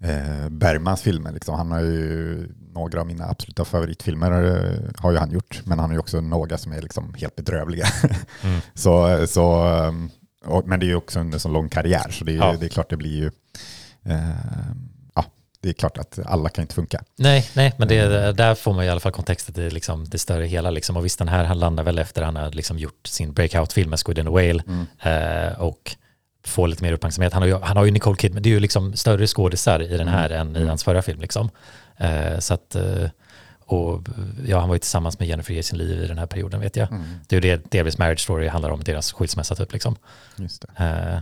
[0.00, 5.18] eh, Bergmans filmer, liksom, han har ju några av mina absoluta favoritfilmer eh, har ju
[5.18, 7.86] han gjort, men han har ju också några som är liksom helt bedrövliga.
[8.44, 8.60] Mm.
[8.74, 9.92] så, så, eh,
[10.44, 12.54] och, men det är ju också en så lång karriär, så det är, Ja.
[12.60, 13.30] det är klart det blir ju,
[14.12, 14.28] eh,
[15.62, 17.02] det är klart att alla kan inte funka.
[17.16, 20.44] Nej, nej, men det, där får man i alla fall kontexten till liksom det större
[20.46, 20.70] hela.
[20.70, 20.96] Liksom.
[20.96, 23.98] Och visst, den här han landar väl efter han har liksom gjort sin breakout-film med
[24.06, 24.86] Squid and the Whale Mm.
[25.52, 25.96] eh, och
[26.44, 27.32] får lite mer uppmärksamhet.
[27.32, 29.96] Han har ju, han har ju Nicole Kidman, det är ju liksom större skådisar i
[29.96, 30.68] den här än i Mm.
[30.68, 31.20] hans förra film.
[31.20, 31.50] Liksom.
[31.96, 33.08] Eh, så att, eh,
[33.66, 34.00] och
[34.46, 36.90] ja, han var ju tillsammans med Jennifer sin liv i den här perioden vet jag.
[36.92, 37.04] Mm.
[37.28, 39.72] Det är ju det delvis Marriage Story handlar om, deras skilsmässa typ.
[39.72, 39.96] Liksom.
[40.36, 40.84] Just det.
[40.84, 41.18] Eh,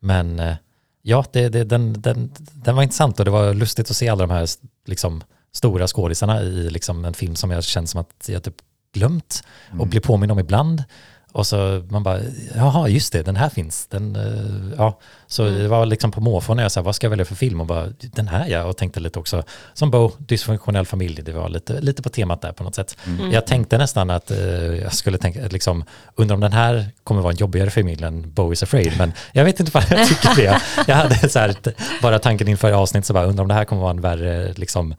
[0.00, 0.54] men eh,
[1.02, 4.26] ja, det, det, den, den, den var intressant och det var lustigt att se alla
[4.26, 4.48] de här
[4.86, 8.56] liksom, stora skådisarna i liksom, en film som jag känner som att jag typ
[8.92, 9.88] glömt och Mm.
[9.90, 10.84] blir påminn om ibland.
[11.32, 12.20] Och så man bara,
[12.54, 13.86] jaha just det, den här finns.
[13.86, 14.98] Den, eh, ja.
[15.26, 15.58] Så Mm.
[15.62, 17.60] det var liksom på måfå när jag sa, vad ska jag välja för film?
[17.60, 18.64] Och bara, den här ja.
[18.64, 19.42] Och tänkte lite också,
[19.74, 22.96] som Bo, dysfunktionell familj, det var lite, lite på temat där på något sätt.
[23.06, 23.32] Mm.
[23.32, 24.38] Jag tänkte nästan att eh,
[24.74, 28.52] jag skulle tänka, liksom, undrar om den här kommer vara en jobbigare familj än Bo
[28.52, 28.92] is afraid.
[28.98, 30.60] Men jag vet inte vad jag tycker det.
[30.86, 31.54] Jag hade så här,
[32.02, 34.94] bara tanken inför avsnitt så bara, undrar om det här kommer vara en värre, liksom,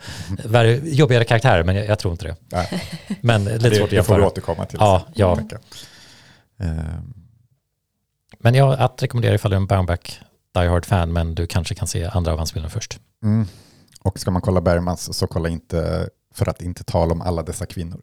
[0.46, 1.64] värre, jobbigare karaktär.
[1.64, 2.36] Men jag, jag tror inte det.
[2.50, 2.84] Nej,
[3.22, 4.28] Men lite det, svårt att det får vi jämföra.
[4.28, 4.78] återkomma till.
[4.82, 5.38] Ja, ja.
[6.62, 7.14] Ehm,
[8.40, 10.20] Men jag att rekommendera ifall du är en Baumbach
[10.54, 13.00] Die Hard-fan, men du kanske kan se andra av hans filmer först.
[13.24, 13.48] Mm.
[14.04, 17.66] Och ska man kolla Bergmans så kolla inte för att inte tala om alla dessa
[17.66, 18.02] kvinnor.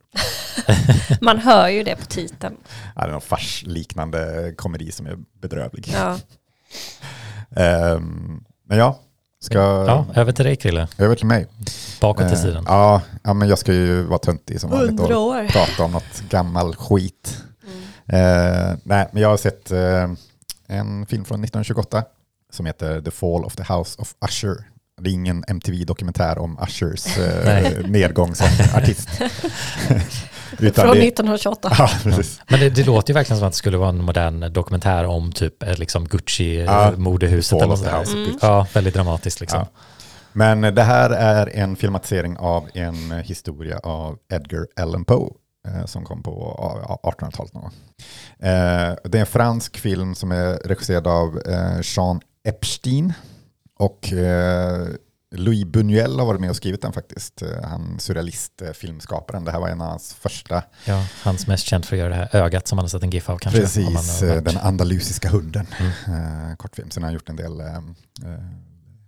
[1.21, 2.57] Man hör ju det på titeln.
[2.97, 5.89] Ja, det är någon farsliknande komedi som är bedrövlig.
[5.95, 6.17] Ja.
[7.57, 8.99] Ehm, men ja,
[9.41, 10.89] ska Ja, över till dig Krille.
[10.99, 11.47] över till mig.
[12.01, 12.65] Bakåt i Eh, tiden.
[12.67, 15.47] ja, ja, men jag ska ju vara töntig som vanligt och år.
[15.49, 17.43] prata om något gammal skit.
[18.09, 20.11] Eh, nej, men jag har sett eh,
[20.67, 22.05] en film från 1928
[22.53, 24.57] som heter The Fall of the House of Usher.
[25.01, 29.09] Det är ingen MTV-dokumentär om Ushers eh, nedgång som artist.
[30.59, 31.73] Utan Från det- 1928.
[31.79, 31.91] Ja.
[32.51, 35.33] Men det, det låter ju verkligen som att det skulle vara en modern dokumentär om
[35.33, 37.63] typ eh, liksom Ja, Gucci-modehuset.
[37.67, 38.25] Of Mm.
[38.25, 38.39] Gucci.
[38.43, 39.59] Ja, väldigt dramatiskt liksom.
[39.61, 39.81] Ja.
[40.33, 45.31] Men det här är en filmatisering av en historia av Edgar Allan Poe
[45.87, 47.73] som kom på ja, 1800-talet någon gång.
[48.39, 53.13] Eh, Det är en fransk film som är regisserad av eh, Jean Epstein
[53.79, 54.87] och eh,
[55.31, 57.43] Louis Buñuel har varit med och skrivit den faktiskt.
[57.43, 59.45] Eh, Han surrealist-filmskaparen.
[59.45, 60.63] Det här var en av hans första.
[60.85, 63.11] Ja, hans mest känt för att göra det här ögat som man har sett en
[63.11, 63.61] GIF av kanske.
[63.61, 65.67] Precis, eh, den andalusiska hunden.
[66.07, 66.51] Mm.
[66.51, 66.91] Eh, kortfilm.
[66.91, 67.81] Sen har han gjort en del eh, eh,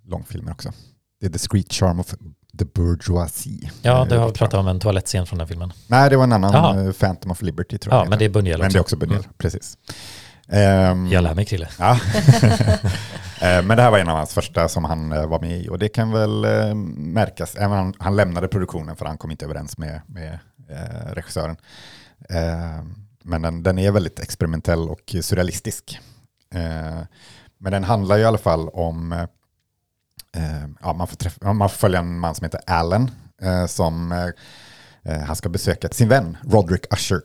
[0.06, 0.72] långfilmer också.
[1.20, 2.14] Det är The Street Charm of
[2.58, 3.70] the Bourgeoisie.
[3.82, 5.72] Ja, Eh, du har rätt pratat om en toalettscen från den filmen.
[5.86, 6.86] Nej, det var en annan, Jaha.
[6.86, 8.04] eh, Phantom of Liberty tror jag.
[8.06, 8.96] Ja, men det är Buñuel men det är också också.
[8.96, 9.30] Buñuel, Mm.
[9.38, 9.78] precis.
[10.48, 11.68] Ehm, Jag lär mig Krille.
[11.78, 11.98] Ja.
[13.42, 15.68] Eh, Men det här var en av hans första som han eh, var med i
[15.68, 17.54] och det kan väl eh, märkas.
[17.54, 20.38] Även han, han lämnade produktionen för han kom inte överens med, med
[20.70, 21.56] eh, regissören.
[22.28, 22.84] Eh,
[23.22, 25.98] Men den, den är väldigt experimentell och surrealistisk.
[26.54, 27.00] Eh,
[27.58, 29.26] Men den handlar ju i alla fall om, eh, eh,
[30.80, 33.10] ja, man, får träffa, man får följa en man som heter Alan
[33.42, 34.28] eh, som eh,
[35.02, 37.20] eh, han ska besöka sin vän Roderick Usher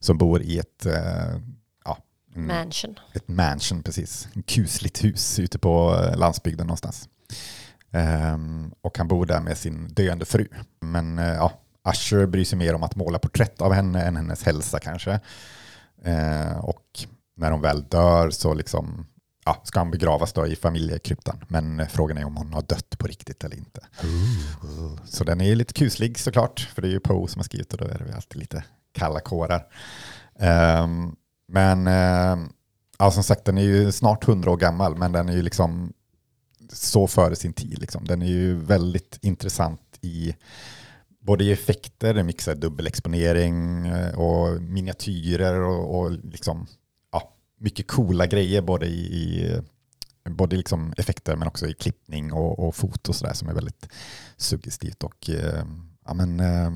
[0.00, 1.38] som bor i ett eh,
[1.84, 1.98] ja,
[2.34, 2.98] Mansion.
[3.12, 4.28] ett mansion precis.
[4.34, 7.08] En kusligt hus ute på eh, landsbygden någonstans.
[7.92, 10.48] Ehm, och han bor där med sin döende fru.
[10.80, 11.52] Men eh, ja,
[11.88, 15.20] Usher bryr sig mer om att måla porträtt av henne än hennes hälsa kanske.
[16.04, 16.84] Eh, och
[17.36, 19.06] när hon väl dör så liksom,
[19.44, 21.44] ja, ska han begravas då i familjekryptan.
[21.48, 23.80] Men eh, frågan är om hon har dött på riktigt eller inte.
[25.04, 27.72] Så den är ju lite kuslig såklart, för det är ju Poe som har skrivit
[27.72, 29.66] och då är det alltid lite kalla kårar.
[30.38, 31.16] Ehm,
[31.48, 32.48] men eh,
[32.98, 35.92] ja, som sagt, den är ju snart hundra år gammal, men den är ju liksom
[36.72, 37.78] så före sin tid.
[37.78, 38.04] Liksom.
[38.04, 40.34] Den är ju väldigt intressant i
[41.20, 46.66] både i effekter, den mixar dubbelexponering eh, och miniatyrer och, och liksom,
[47.62, 49.60] mycket coola grejer både i, i
[50.30, 53.88] både liksom effekter men också i klippning och, och foto och sådär som är väldigt
[54.36, 55.64] suggestivt och eh,
[56.06, 56.70] ja, men, eh,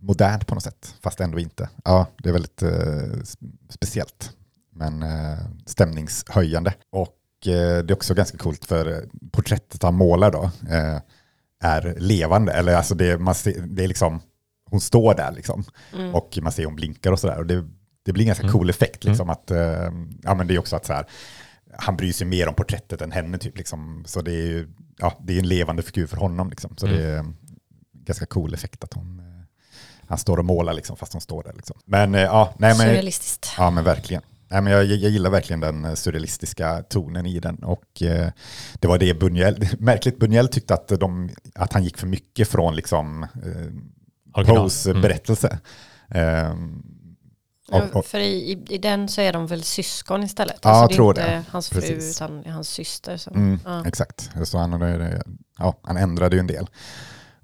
[0.00, 1.68] modernt på något sätt, fast ändå inte.
[1.84, 4.32] Ja, det är väldigt eh, sp- speciellt,
[4.72, 6.74] men eh, stämningshöjande.
[6.90, 10.98] Och eh, det är också ganska coolt för porträttet han målar då eh,
[11.60, 14.20] är levande, eller alltså det, man ser, det är liksom,
[14.70, 16.14] hon står där liksom Mm.
[16.14, 17.38] och man ser hon blinkar och sådär.
[17.38, 17.68] Och det,
[18.08, 18.52] det blir en ganska Mm.
[18.52, 19.90] cool effekt liksom att, eh,
[20.22, 21.06] ja men det är också att så här,
[21.78, 24.02] han bryr sig mer om porträttet än henne typ liksom.
[24.06, 24.68] Så det är ju,
[24.98, 26.76] ja det är en levande figur för honom liksom.
[26.76, 27.36] Så det är en
[28.04, 29.44] ganska cool effekt att hon, eh,
[30.08, 31.76] han står och målar liksom fast hon står där liksom.
[31.84, 33.50] Men eh, ja, nej men, Surrealistiskt.
[33.58, 34.22] ja men verkligen.
[34.50, 38.30] Nej, men jag, jag gillar verkligen den eh, surrealistiska tonen i den och eh,
[38.80, 42.76] det var det Buñuel, märkligt Buñuel tyckte att, de, att han gick för mycket från
[42.76, 44.44] liksom eh.
[44.44, 45.02] Poes Mm.
[45.02, 45.58] berättelse.
[47.68, 50.58] Och, och, För i, i, i den så är de väl syskon istället?
[50.62, 51.44] Ja, alltså, det är tror inte det.
[51.50, 52.16] hans fru Precis.
[52.16, 53.16] utan är hans syster.
[53.16, 53.86] Som, mm, ja.
[53.86, 55.02] Exakt, så han,
[55.58, 56.68] ja, han ändrade ju en del.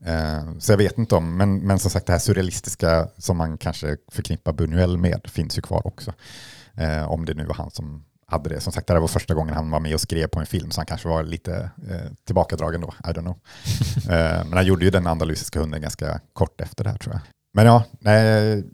[0.04, 3.58] Eh, så jag vet inte om, men, men som sagt det här surrealistiska som man
[3.58, 6.12] kanske förknippar Buñuel med finns ju kvar också.
[6.76, 8.60] Eh, om det nu var han som hade det.
[8.60, 10.70] Som sagt, det här var första gången han var med och skrev på en film,
[10.70, 12.94] så han kanske var lite eh, tillbakadragen då.
[13.04, 13.36] I don't know.
[14.14, 17.22] eh, men han gjorde ju den andalusiska hunden ganska kort efter det här tror jag.
[17.54, 18.64] Men ja, nej,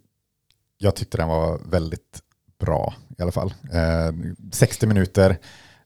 [0.83, 2.21] jag tyckte den var väldigt
[2.61, 3.55] bra i alla fall.
[3.73, 4.15] Eh,
[4.53, 5.39] 60 minuter,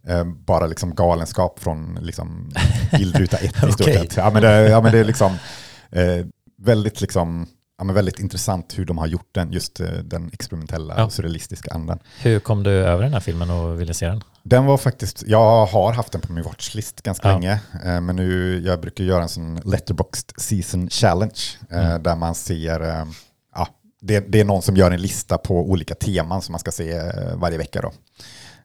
[0.08, 2.50] eh, bara liksom galenskap från liksom
[2.92, 4.16] bildruta ett i stort sett.
[4.16, 5.32] Ja, men det, ja, men det är liksom
[5.90, 6.26] eh,
[6.58, 7.46] väldigt liksom
[7.78, 11.04] ja, men väldigt intressant hur de har gjort den, just eh, den experimentella Ja.
[11.04, 11.98] och surrealistiska andan.
[12.20, 14.22] Hur kom du över den här filmen och ville se den?
[14.42, 17.34] Den var faktiskt, jag har haft den på min watchlist ganska Ja.
[17.34, 17.52] länge,
[17.84, 22.02] eh, men nu, jag brukar göra en sån letterboxd season challenge, eh, Mm.
[22.02, 23.06] där man ser,
[24.06, 26.90] det, det är någon som gör en lista på olika teman som man ska se
[26.92, 27.92] eh, varje vecka då.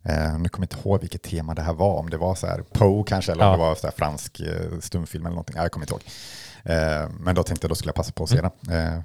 [0.04, 2.48] Eh, nu kommer jag inte ihåg vilket tema det här var, om det var så
[2.48, 3.58] här Poe kanske, eller om Ja.
[3.58, 6.04] det var så fransk eh, stumfilm eller någonting, ja, jag kommer inte ihåg.
[6.64, 8.52] Eh, men då tänkte jag, då skulle jag passa på att se Mm.
[8.62, 8.76] den.
[8.96, 9.02] Eh,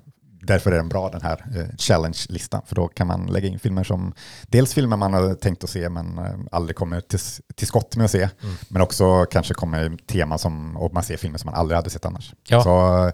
[0.46, 3.84] därför är den bra den här eh, challenge-listan, för då kan man lägga in filmer
[3.84, 7.18] som, dels filmer man har tänkt att se men eh, aldrig kommer till,
[7.54, 8.54] till skott med att se, Mm.
[8.68, 12.04] men också kanske kommer teman som, och man ser filmer som man aldrig hade sett
[12.04, 12.34] annars.
[12.48, 12.62] Ja.
[12.62, 13.12] Så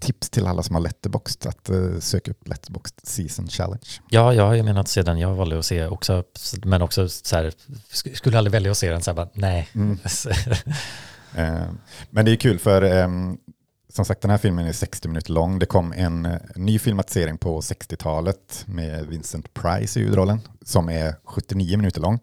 [0.00, 3.86] tips till alla som har Letterboxd att eh, söka upp Letterboxd Season Challenge.
[4.10, 5.18] Ja, jag har ju menat att se den.
[5.18, 6.24] Jag valde att se också,
[6.64, 7.52] men också så här,
[7.92, 9.68] sk- skulle aldrig välja att se den så här bara, nej.
[9.74, 9.98] Mm.
[11.36, 11.62] Eh,
[12.10, 13.38] Men det är kul för ehm,
[13.88, 15.58] som sagt den här filmen är 60 minuter lång.
[15.58, 21.14] Det kom en eh, ny filmatisering på 60-talet med Vincent Price i huvudrollen som är
[21.24, 22.20] 79 minuter lång.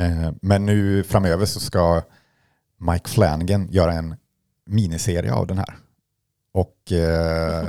[0.00, 2.02] Eh, Men nu framöver så ska
[2.80, 4.14] Mike Flanagan göra en
[4.66, 5.76] miniserie av den här.
[6.56, 7.68] Och eh,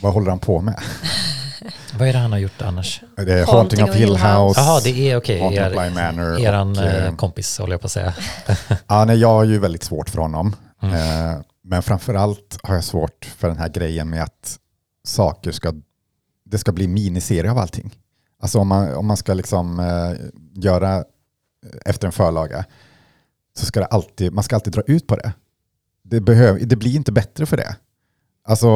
[0.00, 0.82] vad håller han på med?
[1.98, 3.02] Vad är det han har gjort annars?
[3.16, 4.60] Det är Haunting of Hill House.
[4.60, 5.40] Jaha, det är okej.
[5.40, 6.40] Of Er, Bly Manor.
[6.40, 8.14] eran och, eh, eh, kompis håller jag på att säga.
[8.86, 10.56] Ja, nej, jag har ju väldigt svårt för honom.
[10.82, 10.94] Mm.
[10.94, 14.58] Eh, men framförallt har jag svårt för den här grejen med att
[15.06, 15.72] saker ska,
[16.44, 17.94] det ska bli miniserie av allting.
[18.42, 20.26] Alltså om man, om man ska liksom eh,
[20.62, 21.04] göra
[21.84, 22.64] efter en förlaga
[23.58, 25.32] så ska det alltid, man ska alltid dra ut på det.
[26.04, 27.76] Det, behöv, det blir inte bättre för det.
[28.48, 28.68] Alltså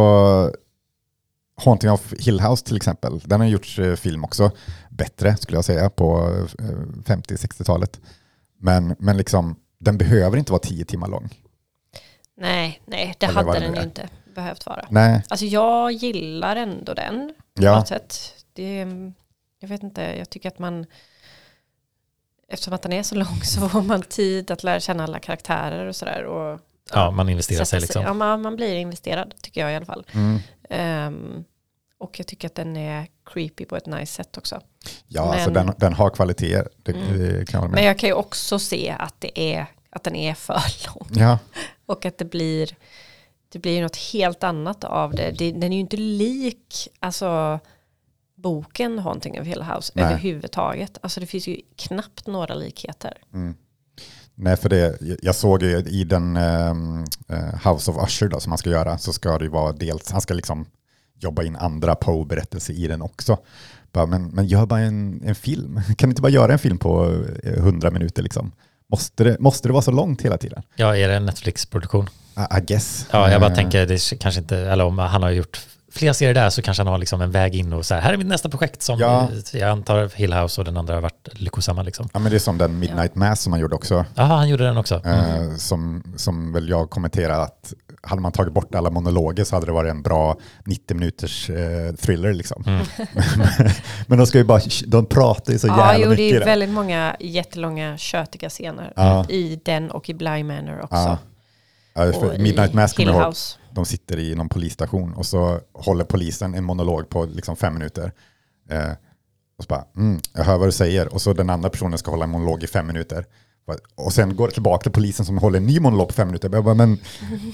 [1.56, 4.50] Haunting of Hill House till exempel, den har gjorts eh, film också.
[4.90, 6.18] Bättre skulle jag säga på
[6.58, 6.64] eh,
[7.04, 8.00] 50-60-talet.
[8.58, 11.28] Men, men liksom, den behöver inte vara tio timmar lång.
[12.36, 14.86] Nej, nej, det Eller hade den ju inte behövt vara.
[14.90, 18.34] Nej, Alltså jag gillar ändå den på ja, något sätt.
[18.52, 18.86] Det,
[19.60, 20.86] jag vet inte, jag tycker att man
[22.48, 25.86] eftersom att den är så lång så får man tid att lära känna alla karaktärer
[25.86, 26.24] och sådär.
[26.24, 26.60] Och
[26.92, 28.02] Ja, man investerar sig liksom.
[28.02, 30.06] Ja, man, man blir investerad tycker jag i alla fall.
[30.12, 30.38] mm.
[30.70, 31.44] Ehm,
[31.98, 34.60] och jag tycker att den är creepy på ett nice sätt också.
[35.08, 36.68] ja alltså Men- den, den har kvaliteter.
[36.76, 37.18] Det, Mm.
[37.18, 40.34] det kan jag Men jag kan ju också se att, det är, att den är
[40.34, 40.54] för
[40.86, 41.08] lång.
[41.10, 41.38] Ja,
[41.86, 42.76] Och att det blir,
[43.48, 45.30] det blir något helt annat av det.
[45.38, 45.52] det.
[45.52, 47.60] Den är ju inte lik alltså,
[48.34, 50.04] boken Haunting of Hill House Nej.
[50.04, 50.98] överhuvudtaget.
[51.02, 53.18] Alltså det finns ju knappt några likheter.
[53.34, 53.54] mm.
[54.34, 58.50] Nej, för det, jag såg ju i den ehm, eh, House of Usher då, som
[58.50, 60.66] man ska göra så ska det ju vara dels, han ska liksom
[61.20, 63.38] jobba in andra Poe-berättelser i den också.
[63.92, 65.80] Bara, men, men gör bara en, en film.
[65.96, 68.52] Kan inte bara göra en film på eh, 100 minuter liksom?
[68.90, 70.62] Måste det, måste det vara så långt hela tiden?
[70.76, 72.08] Ja, är det en Netflix-produktion?
[72.36, 73.06] I, I guess.
[73.10, 75.60] Ja, jag bara Eh, tänker, det kanske inte, eller om han har gjort
[75.92, 78.12] fler serier där så kanske han har liksom en väg in och så här, här
[78.12, 79.28] är mitt nästa projekt som Ja.
[79.52, 82.08] jag antar Hill House och den andra har varit lyckosamma liksom.
[82.12, 84.04] Ja, men det är som den Midnight Mass som man gjorde också.
[84.14, 85.00] Jaha, han gjorde den också.
[85.04, 85.50] Mm.
[85.50, 87.72] Eh, som, som väl jag kommenterade att
[88.04, 91.94] hade man tagit bort alla monologer så hade det varit en bra 90 minuters eh,
[91.94, 92.32] thriller.
[92.32, 92.64] Liksom.
[92.66, 92.86] Mm.
[94.06, 96.38] Men de ska ju bara, de pratar ju så Ja, jävla jo, mycket det är
[96.40, 96.48] den.
[96.48, 99.24] väldigt många jättelånga tkötiga scener Ja.
[99.28, 100.96] i den och i Bly Manor också.
[100.96, 101.18] Ja.
[101.94, 103.34] Ja, för Och Midnight i Mass kommer jag ihåg.
[103.74, 108.12] De sitter i någon polisstation och så håller polisen en monolog på liksom fem minuter.
[108.70, 108.90] Eh,
[109.58, 111.14] och så bara, mm, jag hör vad du säger.
[111.14, 113.26] Och så den andra personen ska hålla en monolog i fem minuter.
[113.94, 116.50] Och sen går det tillbaka till polisen som håller en ny monolog på fem minuter.
[116.52, 116.98] Jag bara, men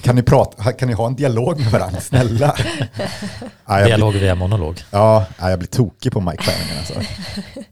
[0.01, 2.01] kan ni, prata, kan ni ha en dialog med varandra?
[2.01, 2.55] Snälla.
[3.65, 4.83] ja, jag blir, Dialog via monolog.
[4.91, 6.77] ja, ja, jag blir tokig på Mike Flanagan.
[6.77, 6.93] Alltså.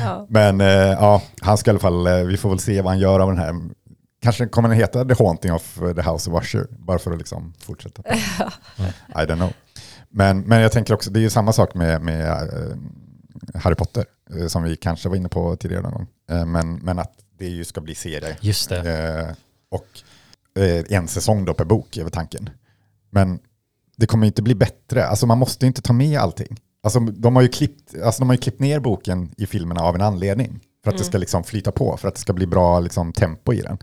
[0.00, 0.26] Ja.
[0.28, 2.98] Men eh, ja, han ska i alla fall, eh, vi får väl se vad han
[2.98, 3.54] gör av den här.
[4.22, 7.54] Kanske kommer den heta The Haunting of the House of Usher, bara för att liksom
[7.58, 8.02] fortsätta.
[9.08, 9.52] I don't know.
[10.08, 12.76] Men, men jag tänker också, det är ju samma sak med, med eh,
[13.60, 14.04] Harry Potter,
[14.36, 16.06] eh, som vi kanske var inne på tidigare någon gång.
[16.30, 18.36] Eh, men, men att det ju ska bli serie.
[18.40, 19.36] Just det.
[19.70, 19.86] Och
[20.88, 22.50] en säsong då per bok är väl tanken.
[23.10, 23.38] Men
[23.96, 25.06] det kommer inte bli bättre.
[25.06, 26.60] Alltså man måste inte ta med allting.
[26.82, 29.94] Alltså de har ju klippt, alltså de har ju klippt ner boken i filmerna av
[29.94, 30.60] en anledning.
[30.84, 33.52] För att det ska liksom flyta på, för att det ska bli bra liksom, tempo
[33.52, 33.78] i den.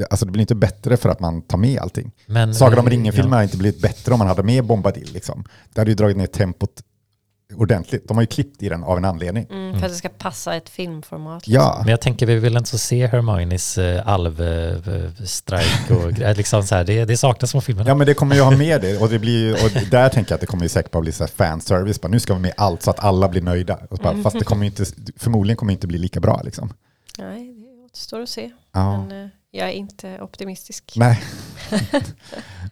[0.00, 2.12] Det, alltså det blir inte bättre för att man tar med allting.
[2.26, 3.36] Men, Sagan om eh, ringen-filmerna ja.
[3.36, 5.10] hade inte blivit bättre om man hade med Bombadil.
[5.12, 5.44] Liksom.
[5.74, 6.82] Det hade ju dragit ner tempot
[7.54, 8.08] ordentligt.
[8.08, 9.46] De har ju klippt i den av en anledning.
[9.50, 11.48] Mm, för att det ska passa ett filmformat.
[11.48, 16.34] Ja, Men jag tänker vi vill inte så se Hermiones uh, alvstrike och grejer.
[16.34, 17.88] liksom så här, det, det saknas från filmerna.
[17.90, 20.32] Ja men det kommer ju ha med det och, det blir ju, och där tänker
[20.32, 22.00] jag att det kommer ju säkert bara bli så här fanservice.
[22.00, 23.78] Bara, nu ska vi med allt så att alla blir nöjda.
[24.02, 24.84] Bara, Fast det kommer ju inte,
[25.16, 26.40] förmodligen kommer det inte bli lika bra.
[26.44, 26.72] Liksom.
[27.18, 28.50] Nej, det återstår att se.
[28.72, 29.04] Ja.
[29.04, 30.92] Men eh, jag är inte optimistisk.
[30.96, 31.22] Nej.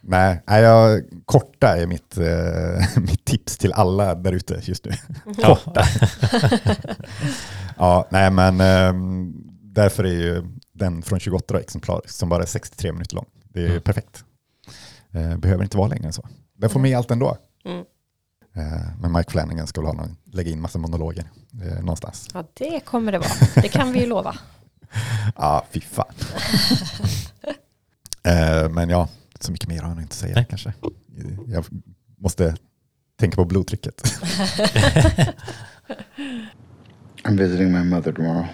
[0.01, 4.93] Nej, nej jag, korta är mitt, eh, mitt tips till alla där ute just nu.
[5.39, 5.59] Ja.
[7.77, 12.93] Ja, nej men ehm, därför är ju den från 28 exemplar som bara är 63
[12.93, 13.27] minuter lång.
[13.49, 13.83] Det är Mm.
[13.83, 14.25] perfekt.
[15.13, 16.29] Eh, behöver inte vara längre än så.
[16.57, 17.37] Den får med allt ändå.
[17.65, 17.79] Mm.
[18.57, 21.31] Eh, men Mike Flanagan ska väl ha någon, lägga in massa monologer
[21.65, 22.29] eh, någonstans.
[22.35, 23.31] Ja, det kommer det vara.
[23.55, 24.37] Det kan vi ju lova.
[25.37, 26.15] Ja, fy fan.
[28.25, 29.09] eh, men ja,
[29.41, 30.47] så mycket mer har jag inte att säga Nej.
[30.49, 30.73] kanske.
[31.47, 31.65] Jag
[32.19, 32.57] måste
[33.21, 34.03] tänka på blodtrycket.
[37.25, 38.47] I'm visiting my mother tomorrow.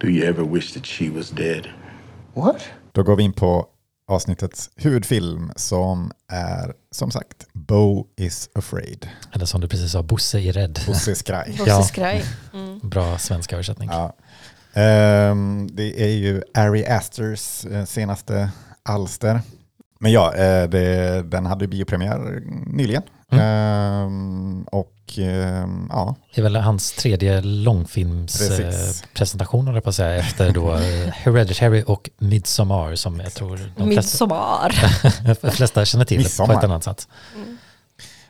[0.00, 1.68] Do you ever wish that she was dead?
[2.34, 2.62] What?
[2.92, 3.68] Då går vi in på
[4.08, 9.08] avsnittets huvudfilm som är som sagt Bo is afraid.
[9.32, 10.80] Eller som du precis sa, Bosse är rädd.
[10.86, 11.54] Bosse Skraj.
[11.58, 11.82] Bosse.
[11.82, 12.24] Skraj.
[12.54, 12.80] Mm.
[12.82, 13.88] Bra svensk översättning.
[13.92, 14.16] Ja.
[14.74, 18.50] Ehm, det är ju Ari Asters eh, senaste
[18.82, 19.40] alster.
[20.00, 23.02] Men ja, eh, det, den hade biopremiär nyligen.
[23.32, 23.44] Mm.
[23.44, 30.74] Ehm, och ehm, ja, Det är väl hans tredje långfilmspresentation, på att säga, efter då
[30.74, 34.70] eh, Hereditary och Midsommar som jag tror de flesta, Midsommar.
[35.50, 36.54] flesta känner till Midsommar.
[36.54, 37.08] på ett annat sätt.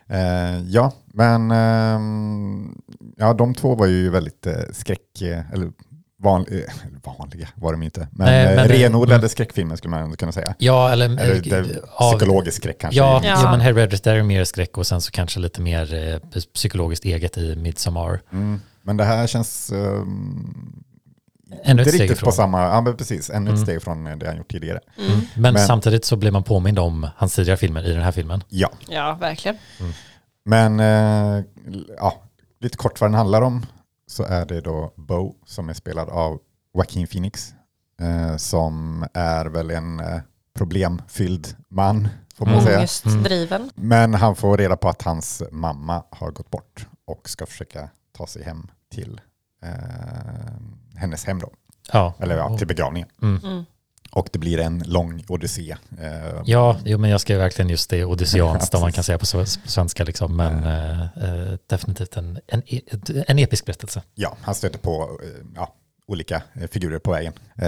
[0.07, 2.77] Eh, ja, men ehm,
[3.17, 5.71] ja, de två var ju väldigt eh, skräck, eh, eller
[6.23, 6.59] van, eh,
[7.19, 9.29] vanliga var de inte, men, Nej, eh, men- renodlade mm.
[9.29, 10.55] skräckfilmer skulle man kunna säga.
[10.57, 12.97] Ja, eller, Eller, eh, det, av- psykologisk skräck kanske.
[12.99, 13.39] Ja, Ja.
[13.43, 13.51] ja.
[13.51, 17.55] men Hereditary är mer skräck och sen så kanske lite mer eh, psykologiskt eget i
[17.55, 18.21] Midsommar.
[18.31, 18.61] Mm.
[18.81, 20.83] Men det här känns ehm,
[21.63, 22.27] Ännu inte ett steg riktigt ifrån.
[22.27, 23.65] på samma, ja men precis, ännu ett Mm.
[23.65, 24.79] steg från eh, det han gjort tidigare.
[24.97, 25.21] Mm.
[25.35, 28.43] Men, Men- samtidigt så blir man påmind om hans tidigare filmer i den här filmen.
[28.49, 29.57] Ja, Ja, verkligen.
[30.45, 31.43] men eh,
[31.97, 32.23] ja,
[32.61, 33.65] lite kort vad den handlar om
[34.13, 36.39] så är det då Bo som är spelad av
[36.73, 37.53] Joaquin Phoenix
[38.01, 40.19] eh, som är väl en eh,
[40.53, 42.65] problemfylld man får man Mm.
[42.65, 42.77] säga.
[42.77, 43.69] Ångestdriven.
[43.75, 48.27] Men han får reda på att hans mamma har gått bort och ska försöka ta
[48.27, 49.21] sig hem till
[49.63, 49.71] eh,
[50.95, 51.49] hennes hem då.
[51.91, 53.09] Ja, Eller ja, till begravningen.
[53.21, 53.65] Mm.
[54.15, 55.71] Och det blir en lång odyssé.
[56.01, 59.25] Eh, Ja, jo, men jag skrev verkligen just det odysseanskt om man kan säga på
[59.25, 60.03] sv- svenska.
[60.03, 62.81] Liksom, men eh, eh, definitivt en, en, e-
[63.27, 64.01] en episk berättelse.
[64.15, 65.73] Ja, han stöter på eh, ja,
[66.07, 67.33] olika figurer på vägen.
[67.61, 67.67] Eh,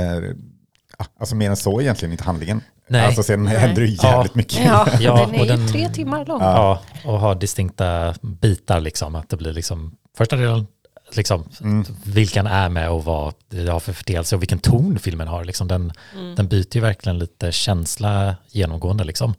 [0.97, 2.61] ja, alltså mer än så egentligen inte handlingen.
[2.87, 3.05] Nej.
[3.05, 3.57] Alltså sen Nej.
[3.57, 4.37] händer det ju jävligt Ja.
[4.37, 4.65] mycket.
[4.65, 6.41] Ja, Ja, den är och ju den- tre timmar lång.
[6.41, 6.81] Ja.
[7.05, 9.15] Och ha distinkta bitar liksom.
[9.15, 10.67] Att det blir liksom första delen,
[11.17, 11.85] liksom Mm.
[12.03, 15.43] vilken är med och vad det har för fördelelse och vilken ton filmen har.
[15.45, 15.67] Liksom.
[15.67, 16.35] Den, Mm.
[16.35, 19.33] den byter ju verkligen lite känsla genomgående liksom.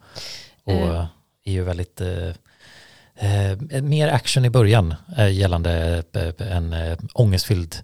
[0.64, 1.06] Och Eh.
[1.44, 2.28] är ju väldigt eh,
[3.16, 7.76] eh, mer action i början eh, gällande eh, en eh, ångestfylld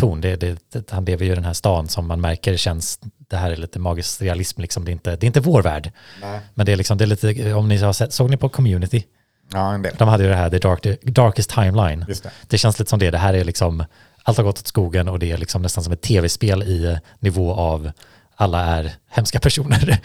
[0.00, 0.20] ton.
[0.20, 2.98] Det, det, han lever ju i den här stan som man märker känns,
[3.30, 4.84] det här är lite magisk realism, liksom.
[4.84, 5.92] det, är inte, det är inte vår värld.
[6.20, 6.40] Nej.
[6.54, 9.04] Men det är liksom, det är lite, om ni har sett, såg ni på Community?
[9.54, 9.94] Ja, en del.
[9.98, 12.04] De hade ju det här, the, dark, the darkest timeline.
[12.08, 12.30] Just det.
[12.48, 13.84] Det känns lite som det, det här är liksom,
[14.22, 17.54] allt har gått åt skogen och det är liksom nästan som ett tv-spel i nivå
[17.54, 17.90] av
[18.36, 19.98] alla är hemska personer.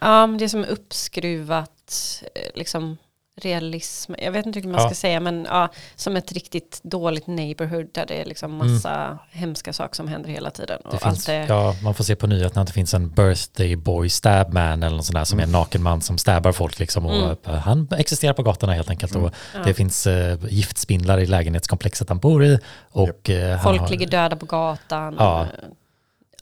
[0.00, 2.96] Ja, men det är som uppskruvat eh, liksom
[3.42, 4.12] realism.
[4.18, 4.88] Jag vet inte hur man Ja.
[4.88, 9.72] ska säga, men ja, som ett riktigt dåligt neighborhood där det är liksom massa hemska
[9.72, 10.78] saker som händer hela tiden.
[10.84, 10.98] Och Mm.
[11.00, 13.76] Det allt finns, det, ja, man får se på nyheterna att det finns en birthday
[13.76, 16.78] boy stab man eller något sånt där som är en naken man som stabbar folk
[16.78, 17.36] liksom och Mm.
[17.46, 19.60] eh, han existerar på gatorna helt enkelt och Ja.
[19.64, 22.58] det finns eh, giftspindlar i lägenhetskomplexet han bor i
[22.90, 25.16] och eh, han Folk har, ligger döda på gatan.
[25.18, 25.46] Ja.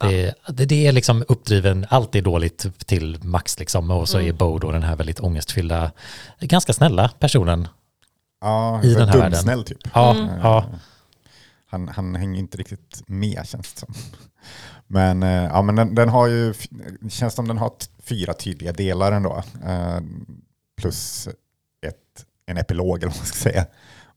[0.08, 4.22] Det, det, det är liksom uppdriven, allt är dåligt till max liksom och så är
[4.22, 4.36] Mm.
[4.36, 5.92] Bo då den här väldigt ångestfyllda,
[6.40, 7.68] ganska snälla personen.
[8.40, 9.30] Ja, I den här världen.
[9.32, 9.78] dumsnäll typ.
[9.94, 10.38] Ja, Mm.
[10.42, 10.64] ja.
[11.70, 13.94] Han, han hänger inte riktigt med känns det som.
[14.86, 16.54] Men, eh, ja, men den, den har ju,
[17.10, 19.42] känns som den har fyra tydliga delar ändå.
[19.66, 20.00] Eh,
[20.80, 21.28] plus
[21.86, 23.66] ett, en epilog eller vad man ska säga.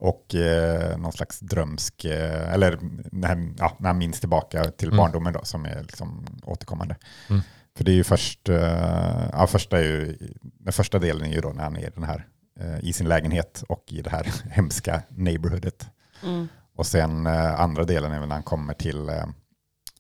[0.06, 2.80] Och eh, någon slags drömsk, eh, eller
[3.12, 4.98] när, ja, när han minns tillbaka till Mm.
[4.98, 6.96] barndomen då, som är liksom återkommande.
[7.30, 7.42] Mm.
[7.78, 11.42] För det är ju först, eh, ja, första är ju, den första delen är ju
[11.42, 12.28] då när han är i den här,
[12.60, 15.88] eh, i sin lägenhet och i det här hemska neighborhoodet.
[16.24, 16.48] Mm.
[16.76, 19.16] Och sen eh, andra delen är väl när han kommer till eh,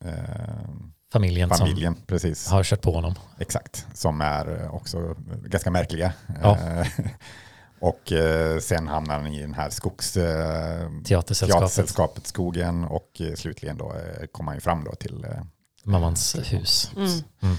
[0.05, 0.69] eh,
[1.13, 2.41] Familjen, familjen, precis.
[2.43, 3.15] som har kört på honom.
[3.39, 6.13] Exakt, som är också ganska märkliga.
[6.41, 6.58] Ja.
[7.86, 10.17] Och eh, sen hamnar han i den här skogs...
[10.17, 15.25] Eh, Teatersällskapet, teatersällskapet Skogen och eh, slutligen då eh, kommer han ju fram då till...
[15.83, 16.92] Mammans hus.
[16.96, 17.56] Mm.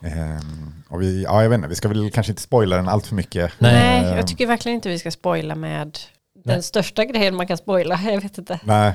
[0.00, 3.06] ehm, och vi, ja, jag vet inte, vi ska väl kanske inte spoila den allt
[3.06, 3.52] för mycket.
[3.58, 4.16] Nej.
[4.16, 5.98] Jag tycker verkligen inte vi ska spoila med
[6.46, 8.58] Den största grejen man kan spoila, jag vet inte.
[8.64, 8.92] Nej,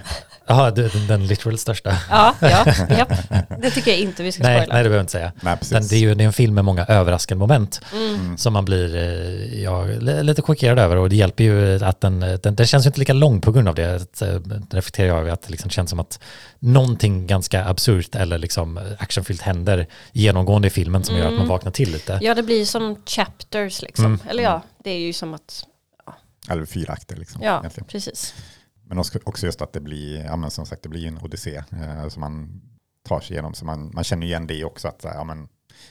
[0.48, 1.98] Jaha, den, den literal största.
[2.10, 2.66] Ja, ja,
[2.98, 3.14] japp.
[3.62, 4.74] Det tycker jag inte vi ska Nej, spoila.
[4.74, 5.32] nej, det behöver jag inte säga.
[5.42, 5.58] nej.
[5.70, 8.38] Den, det är ju det är en film med många överraskande moment Mm.
[8.38, 12.20] som man blir eh, ja, li- lite chockerad över och det hjälper ju att den,
[12.20, 13.96] den, den känns ju inte lika lång på grund av det.
[13.96, 16.20] Att, eh, Det reflekterar jag över att det liksom känns som att
[16.60, 21.72] någonting ganska absurt eller liksom actionfyllt händer genomgående i filmen som gör att man vaknar
[21.72, 22.20] till lite.
[22.22, 24.06] Ja, det blir som chapters liksom.
[24.06, 24.20] Mm.
[24.30, 25.64] Eller ja, det är ju som att,
[26.50, 27.42] Eller fyra akter liksom.
[27.44, 27.88] ja, egentligen.
[27.88, 28.34] precis.
[28.88, 32.08] Men också, just att det blir, ja, men som sagt, det blir en odyssé eh,
[32.10, 32.62] som man
[33.08, 33.54] tar sig igenom.
[33.54, 35.48] Så man, man känner igen det också, att, ja, men,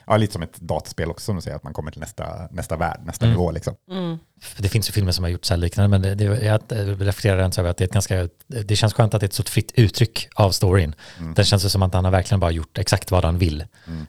[0.07, 2.77] ja, lite som ett dataspel också, som du säger, att man kommer till nästa, nästa
[2.77, 3.37] värld, nästa Mm.
[3.39, 3.51] nivå.
[3.51, 3.75] Liksom.
[3.91, 4.19] Mm.
[4.41, 6.61] För Det finns ju filmer som har gjort så här liknande, men det, det, jag
[7.01, 9.35] reflekterar inte över att det är ett ganska, det känns skönt att det är ett
[9.35, 10.95] så fritt uttryck av storyn.
[11.19, 11.35] Mm.
[11.35, 13.65] Den känns som att han har verkligen bara gjort exakt vad han vill.
[13.87, 14.07] Mm.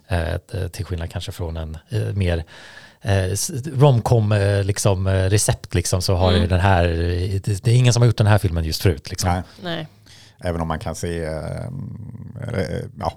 [0.54, 2.44] Eh, till skillnad kanske från en eh, mer eh,
[3.76, 6.42] romcom eh, liksom, eh, recept liksom, så har Mm.
[6.42, 8.82] ju den här, eh, det, det är ingen som har gjort den här filmen just
[8.82, 9.10] förut.
[9.10, 9.30] Liksom.
[9.30, 9.88] Nej, Nej.
[10.40, 11.66] även om man kan se eh,
[12.54, 13.14] eh, ja,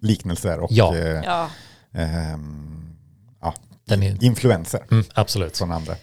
[0.00, 0.96] liknelser och Ja.
[0.96, 1.50] eh, Ja.
[1.94, 2.96] ehm,
[3.40, 3.54] ja,
[4.02, 5.58] är, influenser mm, absolut.
[5.58, 5.94] från andra.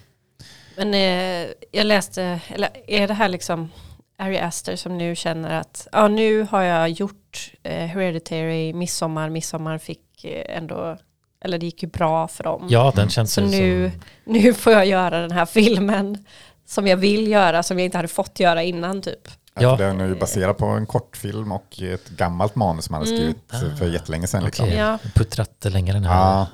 [0.77, 3.71] Men eh, jag läste, eller är det här liksom
[4.17, 9.77] Ari Aster som nu känner att ja, nu har jag gjort eh, Hereditary, Midsommar, Midsommar
[9.77, 10.97] fick eh, ändå,
[11.43, 12.67] eller det gick ju bra för dem.
[12.69, 13.99] Ja, den känns Så nu, som,
[14.33, 16.25] nu får jag göra den här filmen
[16.65, 19.27] som jag vill göra, som jag inte hade fått göra innan typ.
[19.59, 19.75] Ja.
[19.75, 23.77] Den är ju baserad på en kortfilm och ett gammalt manus man hade skrivit Mm.
[23.77, 24.43] för jättelänge sedan.
[24.43, 24.65] Liksom.
[24.65, 24.97] okej, Ja.
[25.15, 26.15] puttrat länge den här.
[26.15, 26.47] Ja,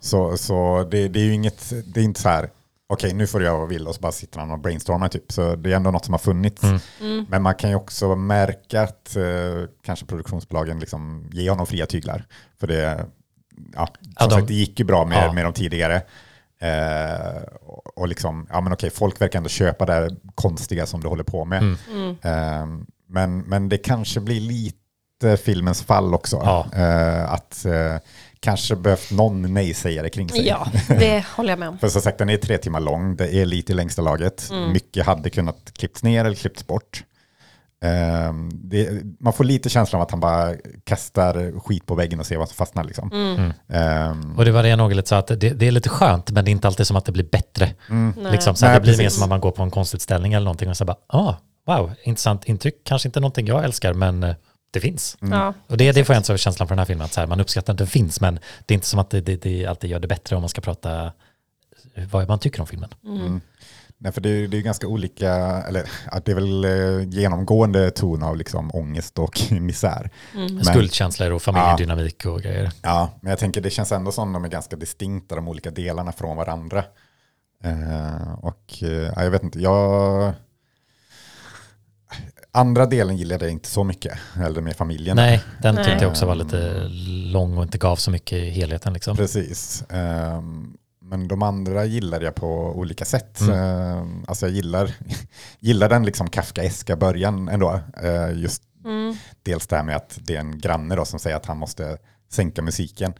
[0.00, 2.50] så, så det, det är ju inget, det är inte så här,
[2.88, 5.08] okej nu får du göra vad du vill och så bara sitter han och brainstormar
[5.08, 5.32] typ.
[5.32, 6.62] Så det är ändå något som har funnits.
[7.00, 7.26] Mm.
[7.28, 9.22] Men man kan ju också märka att eh,
[9.84, 12.24] kanske produktionsbolagen liksom ger honom fria tyglar.
[12.60, 13.06] För det,
[13.74, 15.32] ja, som Ja, de- sagt, det gick ju bra med, Ja.
[15.32, 16.02] med de tidigare.
[16.60, 21.00] Eh, och, och liksom, ja men okej, folk verkar ändå köpa det här konstiga som
[21.00, 21.76] du håller på med.
[21.92, 22.16] Mm.
[22.22, 22.66] Eh,
[23.08, 26.36] men, men det kanske blir lite filmens fall också.
[26.44, 26.66] Ja.
[26.82, 27.96] Eh, att eh,
[28.40, 30.46] kanske behövt någon nej-sägare kring sig.
[30.46, 31.78] Ja, det håller jag med om.
[31.80, 34.48] För som sagt, den är tre timmar lång, det är lite i längsta laget.
[34.50, 34.72] Mm.
[34.72, 37.04] Mycket hade kunnat klippts ner eller klippts bort.
[37.80, 40.54] Ehm, det, man får lite känslan av att han bara
[40.84, 42.84] kastar skit på väggen och ser vad som fastnar.
[42.84, 43.10] Liksom.
[43.12, 43.52] Mm.
[43.68, 46.30] Ehm, Och det var det jag nog lite så att det, det är lite skönt,
[46.30, 47.74] men det är inte alltid som att det blir bättre.
[47.90, 48.14] mm.
[48.32, 49.14] Liksom, så Nej, det blir mer precis.
[49.14, 51.34] som att man går på en konstutställning eller någonting och så bara, ah,
[51.66, 54.34] wow, intressant intryck, kanske inte någonting jag älskar, men eh,
[54.70, 55.16] det finns.
[55.20, 57.20] Ja, Och det, det får jag inte så känslan för den här filmen, att så
[57.20, 59.66] här, man uppskattar att den finns, men det är inte som att det, det, det
[59.66, 61.12] alltid gör det bättre om man ska prata
[62.12, 62.90] vad man tycker om filmen.
[63.04, 63.40] Mm.
[64.00, 65.32] Nej, för det, är- det är ganska olika,
[65.68, 70.10] eller ja, det är väl eh, genomgående ton av liksom ångest och misär.
[70.34, 72.72] Men- Skuldkänslor och familjedynamik och grejer.
[72.82, 76.12] Ja, men jag tänker det känns ändå som de är ganska distinkta, de olika delarna
[76.12, 76.84] från varandra.
[77.64, 80.32] Eh, och eh, ja, jag vet inte, jag...
[82.52, 85.16] Andra delen gillade jag inte så mycket, eller med familjen.
[85.16, 85.84] Nej, den Nej.
[85.84, 86.88] tyckte jag också var lite
[87.32, 88.92] lång och inte gav så mycket i helheten.
[88.92, 89.16] Liksom.
[89.16, 89.84] Precis.
[89.90, 90.76] Ehm,
[91.08, 93.40] men de andra gillade jag på olika sätt.
[93.40, 93.54] Mm.
[93.54, 94.90] Ehm, alltså jag gillar,
[95.60, 97.80] gillar den liksom Kafkaeska början ändå.
[98.02, 99.16] Eh, just mm.
[99.42, 101.98] dels det här med att det är en granne då som säger att han måste
[102.30, 103.12] sänka musiken.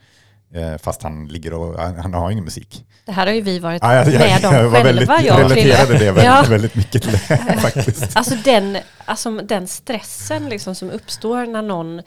[0.55, 2.85] eh, fast han ligger och han, han har ingen musik.
[3.07, 5.27] Det här har ju vi varit Ja, jag, jag, med om jag var väldigt, själva,
[5.27, 6.45] jag relaterade det väldigt, Ja.
[6.49, 8.17] väldigt mycket till det faktiskt.
[8.17, 12.03] Alltså den, alltså den stressen liksom som uppstår när någon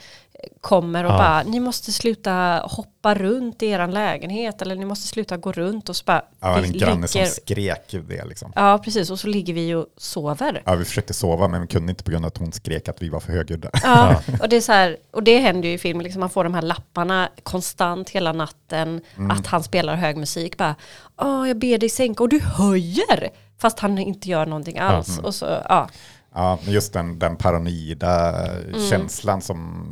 [0.62, 1.18] kommer och Ja.
[1.18, 5.90] bara ni måste sluta hoppa runt i er lägenhet eller ni måste sluta gå runt
[5.90, 8.54] och så bara Ja, en granne som ligger- skrek det liksom.
[8.56, 10.62] Ja precis och så ligger vi och sover.
[10.66, 13.02] Ja, vi försökte sova men vi kunde inte på grund av att hon skrek att
[13.02, 13.70] vi var för högljudda.
[13.84, 16.44] Ja, och det är så här, och det händer ju i filmen, liksom, man får
[16.44, 19.32] de här lapparna konstant hela natten, Mm.
[19.32, 20.76] att han spelar hög musik, bara,
[21.18, 25.20] åh jag ber dig sänka och du höjer, fast han inte gör någonting alls.
[25.20, 25.90] Och så, ja,
[26.36, 28.90] Ja, men just den, den paranoida Mm.
[28.90, 29.86] känslan som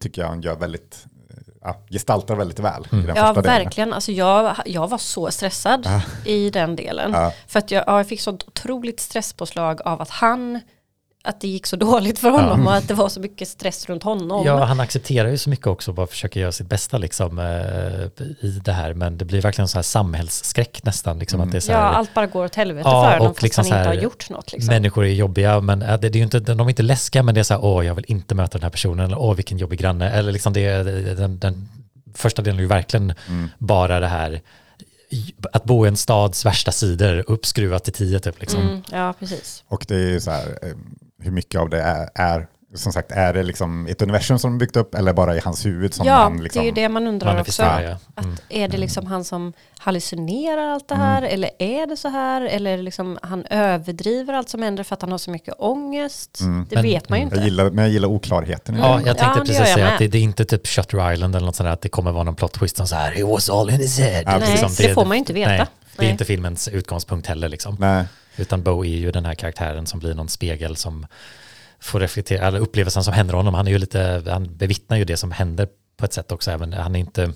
[0.00, 1.06] tycker jag han gör väldigt,
[1.62, 3.44] ja, gestaltar väldigt väl i den ja första delen.
[3.64, 5.88] verkligen, alltså jag, jag var så stressad
[6.24, 7.10] i den delen.
[7.12, 7.32] Ja.
[7.46, 10.60] För att jag, ja, jag fick sånt otroligt stresspåslag av att han,
[11.26, 14.02] att det gick så dåligt för honom och att det var så mycket stress runt
[14.02, 14.46] honom.
[14.46, 18.24] Ja, han accepterar ju så mycket också och bara försöker göra sitt bästa liksom, eh,
[18.48, 18.94] i det här.
[18.94, 21.18] Men det blir verkligen så här samhällsskräck nästan.
[21.18, 23.26] Liksom, att det är så Ja, här, allt bara går åt helvete Ja, för honom
[23.30, 24.52] och fast liksom han inte här, har gjort något.
[24.52, 24.74] Liksom.
[24.74, 27.34] Människor är jobbiga, men äh, det, det är ju inte, de är inte läskiga, men
[27.34, 29.58] det är så här, åh, jag vill inte möta den här personen, eller åh, vilken
[29.58, 30.10] jobbig granne.
[30.10, 30.82] Eller liksom det,
[31.14, 31.68] den, den
[32.14, 33.48] första delen är ju verkligen Mm.
[33.58, 34.40] bara det här,
[35.52, 38.40] att bo i en stads värsta sidor, uppskruvat till tio typ.
[38.40, 38.60] Liksom.
[38.60, 39.64] Mm, ja, precis.
[39.68, 40.68] Och det är så här, eh,
[41.22, 44.58] hur mycket av det är, är som sagt, är det liksom ett universum som de
[44.58, 46.60] byggt upp eller bara i hans huvud som ja, han liksom...
[46.60, 47.62] det är ju det man undrar också.
[47.62, 47.96] Ja.
[48.14, 48.36] Att Mm.
[48.48, 52.70] är det liksom han som hallucinerar allt det här eller är det så här eller
[52.70, 56.40] är det liksom han överdriver allt som händer för att han har så mycket ångest?
[56.40, 56.66] Mm.
[56.70, 57.44] Det Men- vet man ju Jag inte.
[57.44, 58.74] gillar, men jag gillar oklarheten.
[58.74, 58.80] det.
[58.80, 59.06] Ja, Mm.
[59.06, 59.92] jag tänkte Ja, det precis jag säga med.
[59.92, 62.12] att det, det är inte typ Shutter Island eller något sånt där, att det kommer
[62.12, 64.22] vara någon plot twist som så här, it was all in his head.
[64.26, 65.48] Ja, Nej, Liksom, det får man ju inte veta.
[65.50, 66.10] Nej, det är Nej.
[66.10, 67.76] inte filmens utgångspunkt heller liksom.
[67.80, 68.04] Nej,
[68.36, 71.06] utan Bo är ju den här karaktären som blir någon spegel som
[71.80, 73.54] får reflektera, eller upplevelsen som händer honom.
[73.54, 76.72] Han är ju lite, han bevittnar ju det som händer på ett sätt också, även
[76.72, 77.32] han är inte,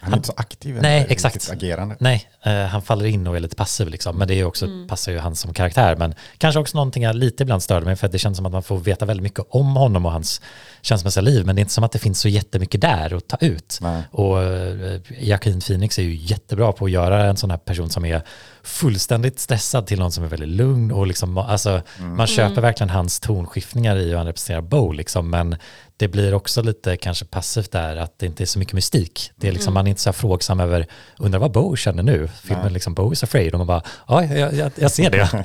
[0.00, 1.42] han är inte så aktiv i Nej, exakt.
[1.42, 1.96] sitt agerande.
[2.00, 4.88] nej, eh, han faller in och är lite passiv liksom, men det är också, Mm.
[4.88, 8.06] passar ju han som karaktär, men kanske också någonting jag lite ibland störde mig, för
[8.06, 10.40] att det känns som att man får veta väldigt mycket om honom och hans
[10.82, 13.36] känslomässiga liv, men det är inte som att det finns så jättemycket där att ta
[13.40, 13.78] ut.
[13.80, 14.02] Nej.
[14.10, 18.04] Och eh, Joaquin Phoenix är ju jättebra på att göra en sån här person som
[18.04, 18.22] är
[18.62, 23.20] fullständigt stressad till någon som är väldigt lugn och liksom, alltså, man köper verkligen hans
[23.20, 25.56] tonskiftningar i hur han representerar Bo liksom, men
[26.00, 29.30] det blir också lite kanske passivt där att det inte är så mycket mystik.
[29.36, 30.86] Det är liksom, man är inte så här frågsam över,
[31.18, 32.28] undrar vad Bo känner nu?
[32.42, 32.72] Filmen Nej.
[32.72, 35.44] liksom Bo is afraid och man bara, ja, jag, jag, jag ser det.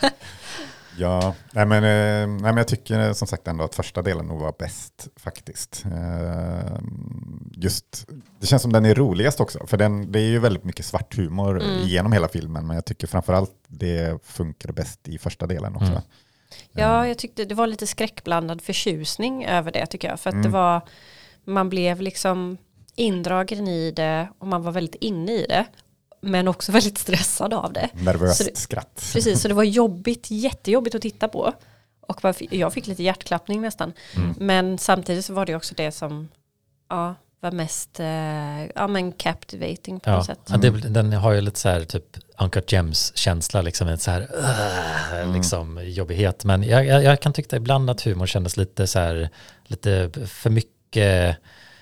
[0.98, 4.26] Ja, nej men, eh, nej men jag tycker eh, som sagt ändå att första delen
[4.26, 5.84] nog var bäst faktiskt.
[5.84, 6.78] Eh,
[7.52, 8.06] Just,
[8.40, 11.16] det känns som den är roligast också, för den, det är ju väldigt mycket svart
[11.16, 11.86] humor Mm.
[11.86, 15.90] genom hela filmen, men jag tycker framförallt det funkar bäst i första delen också.
[15.90, 16.02] Mm.
[16.76, 20.20] Ja, jag tyckte det var lite skräckblandad förtjusning över det tycker jag.
[20.20, 20.42] För att Mm.
[20.42, 20.80] det var,
[21.44, 22.56] man blev liksom
[22.94, 25.66] indragen i det och man var väldigt inne i det.
[26.20, 27.88] Men också väldigt stressad av det.
[27.92, 29.10] Nervöst det- skratt.
[29.12, 31.52] Precis, så det var jobbigt, jättejobbigt att titta på.
[32.00, 32.20] Och
[32.50, 33.92] jag fick lite hjärtklappning nästan.
[34.16, 34.34] Mm.
[34.38, 36.28] Men samtidigt så var det också det som
[36.88, 40.38] ja, var mest eh, ja, men captivating på Ja, något sätt.
[40.48, 42.04] ja, det, den har ju lite så här typ
[42.40, 44.20] Uncut Gems-känsla, liksom en så här
[45.24, 46.44] uh, liksom, jobbighet.
[46.44, 49.28] Men jag, jag, jag kan tycka ibland att humor kändes lite så här,
[49.64, 51.36] lite för mycket,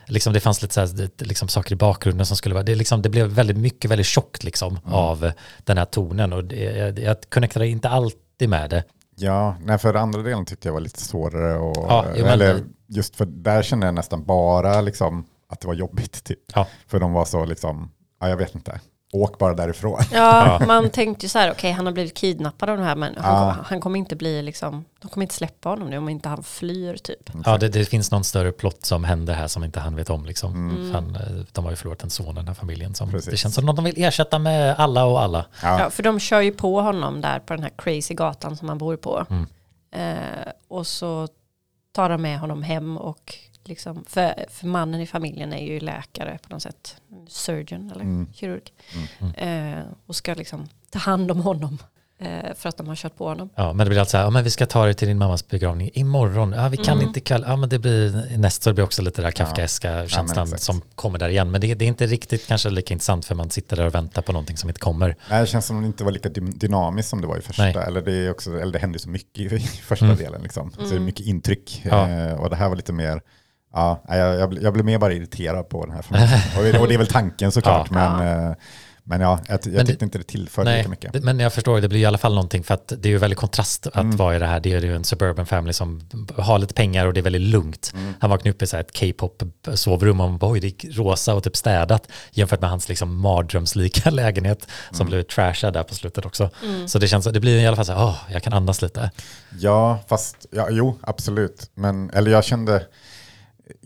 [0.06, 3.02] liksom det fanns lite så här, liksom saker i bakgrunden som skulle vara, det, liksom,
[3.02, 5.32] det blev väldigt mycket, väldigt tjockt liksom av
[5.64, 8.84] den här tonen och det, jag, jag connectade inte alltid med det.
[9.16, 11.58] Ja, nej, för andra delen tyckte jag var lite svårare.
[11.58, 15.24] Och, Ja, eller just för där kände jag nästan bara liksom,
[15.54, 16.24] att det var jobbigt.
[16.24, 16.38] Typ.
[16.54, 16.66] Ja.
[16.86, 17.90] För de var så liksom,
[18.20, 18.80] ja, jag vet inte,
[19.12, 20.00] åk bara därifrån.
[20.12, 23.14] Ja, man tänkte ju så här, okej han har blivit kidnappad av de här men
[23.18, 23.56] han, Ja.
[23.64, 26.96] han kommer inte bli liksom, de kommer inte släppa honom nu om inte han flyr
[26.96, 27.30] typ.
[27.44, 30.24] Ja, det, det finns någon större plott som händer här som inte han vet om.
[30.24, 30.70] Liksom.
[30.70, 30.92] Mm.
[30.92, 32.94] Fan, eh, de har ju förlorat en son, den här familjen.
[32.94, 33.30] Som, Precis.
[33.30, 35.46] det känns som något de vill ersätta med alla och alla.
[35.62, 35.80] Ja.
[35.80, 38.78] Ja, för de kör ju på honom där på den här crazy gatan som han
[38.78, 39.26] bor på.
[39.30, 39.46] Mm.
[39.92, 41.28] Eh, och så
[41.92, 43.34] tar de med honom hem och
[43.64, 46.96] liksom, för, för mannen i familjen är ju läkare på något sätt.
[47.28, 48.26] Surgeon eller Mm.
[48.34, 48.62] kirurg.
[49.20, 49.78] Mm.
[49.78, 51.78] Eh, och ska liksom ta hand om honom.
[52.18, 53.50] Eh, för att de har kört på honom.
[53.54, 55.18] Ja, men det blir alltså så här, ja, men vi ska ta dig till din
[55.18, 56.52] mammas begravning imorgon.
[56.52, 57.06] Ja, vi kan Mm.
[57.08, 60.44] inte kalla, ja men det blir näst så det blir också lite där kafkaeska känslan
[60.44, 60.62] exakt.
[60.62, 61.50] som kommer där igen.
[61.50, 64.22] Men det, det är inte riktigt kanske lika intressant för man sitter där och väntar
[64.22, 65.16] på någonting som inte kommer.
[65.30, 67.40] Nej, det känns som att det inte var lika dy- dynamiskt som det var i
[67.40, 67.62] första.
[67.62, 67.74] Nej.
[67.86, 70.16] Eller det, är också, eller det hände så mycket i, första Mm.
[70.16, 70.42] delen.
[70.42, 70.70] Liksom.
[70.72, 71.04] Så det är Mm.
[71.04, 71.82] mycket intryck.
[71.84, 72.08] Ja.
[72.08, 73.20] Eh, och det här var lite mer,
[73.74, 76.28] ja, jag, jag, blir- jag blev mer bara irriterad på den här filmen.
[76.58, 77.88] och, det- och det är väl tanken såklart.
[77.94, 78.16] Ja.
[78.18, 78.56] Men, eh,
[79.06, 81.24] men ja, jag, jag Men det- tyckte inte det tillförde Nej, lika mycket.
[81.24, 83.38] men jag förstår, det blir i alla fall någonting för att det är ju väldigt
[83.38, 84.16] kontrast att Mm.
[84.16, 84.60] vara i det här.
[84.60, 86.00] Det är ju en suburban family som
[86.36, 87.92] har lite pengar och det är väldigt lugnt.
[87.94, 88.14] Mm.
[88.20, 89.42] Han vaknar upp i så här ett K-pop
[89.74, 94.10] sovrum och bara, oj det är rosa och typ städat jämfört med hans liksom mardrömslika
[94.10, 95.10] lägenhet som Mm.
[95.10, 96.50] blev trashad där på slutet också.
[96.64, 96.88] Mm.
[96.88, 99.10] Så det känns, det blir i alla fall så här, åh, jag kan andas lite.
[99.58, 101.70] Ja, fast ja, jo, absolut.
[101.74, 102.86] Men, eller jag kände,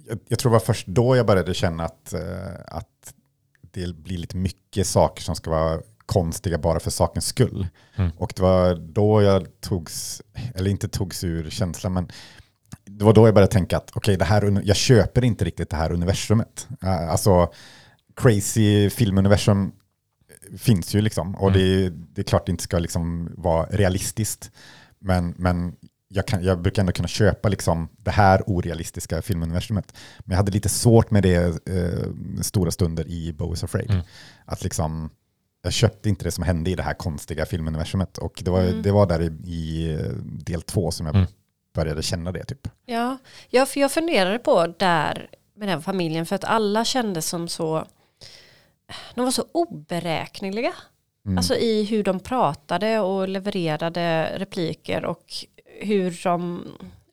[0.09, 3.15] jag, jag tror det var först då jag började känna att, eh, att
[3.71, 7.67] det blir lite mycket saker som ska vara konstiga bara för sakens skull.
[7.97, 8.11] Mm.
[8.19, 10.23] Och det var då jag togs,
[10.55, 12.09] eller inte togs ur känslan, men
[12.85, 15.71] det var då jag började tänka att okej, det här, uni- jag köper inte riktigt
[15.71, 16.69] det här universumet.
[16.83, 17.53] Eh, Alltså,
[18.17, 19.73] crazy filmuniversum
[20.59, 21.35] finns ju liksom.
[21.35, 21.61] Och Mm.
[21.61, 24.51] det, det är klart det inte ska liksom vara realistiskt.
[24.99, 25.77] Men, men
[26.09, 29.97] jag, kan, jag brukar ändå kunna köpa liksom det här orealistiska filmuniversumet.
[30.19, 32.09] Men jag hade lite svårt med det eh,
[32.43, 33.91] stora stunder i Bo is Afraid.
[33.91, 34.03] Mm.
[34.45, 35.11] Att liksom,
[35.63, 38.19] jag köpte inte det som hände i det här konstiga filmuniversumet.
[38.19, 38.83] Och det var, Mm.
[38.83, 41.27] det var där i, i eh, del två som jag Mm.
[41.75, 42.45] började känna det.
[42.45, 42.69] Typ.
[42.87, 43.19] Ja,
[43.51, 47.87] ja, för jag funderade på där med den familjen för att alla kändes som så,
[49.15, 50.73] de var så oberäkneliga.
[51.27, 51.39] Mm.
[51.39, 55.25] Alltså i hur de pratade och levererade repliker och
[55.81, 56.65] hur de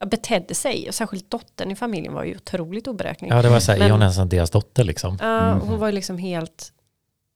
[0.06, 0.88] betedde sig.
[0.88, 3.34] Och särskilt dottern i familjen var ju otroligt oberäknelig.
[3.36, 5.18] Ja, det var så här, Men- är hon ens deras dotter liksom?
[5.22, 5.68] Ja, Mm.
[5.68, 6.74] hon var ju liksom helt,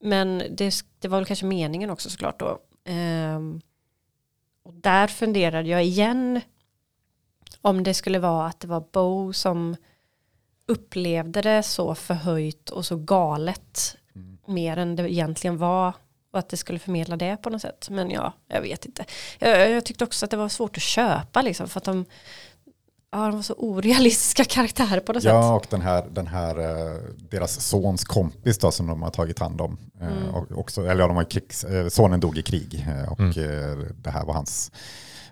[0.02, 2.58] men det, det var väl kanske meningen också såklart då.
[2.84, 3.60] Ehm,
[4.62, 6.40] och där funderade jag igen
[7.60, 9.76] om det skulle vara att det var Bo som
[10.66, 13.96] upplevde det så förhöjt och så galet
[14.46, 15.92] mer än det egentligen var
[16.32, 17.88] och att det skulle förmedla det på något sätt.
[17.90, 19.04] Men ja, jag vet inte.
[19.38, 22.04] Jag, jag tyckte också att det var svårt att köpa liksom för att de,
[23.12, 25.32] ja, de var så orealistiska karaktärer på något sätt.
[25.32, 26.96] Ja, och den här, den här eh,
[27.30, 29.78] deras sons kompis då, som de har tagit hand om.
[30.00, 30.34] Eh, Mm.
[30.34, 33.94] Och också, eller ja, de har krigs, eh, sonen dog i krig och Mm.
[33.96, 34.72] det här var hans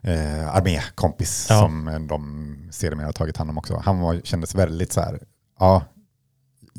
[0.03, 1.59] eh, armékompis Ja.
[1.61, 3.83] som de sedermera har tagit hand om också.
[3.85, 5.21] Han var, kändes väldigt så här,
[5.59, 5.83] ja,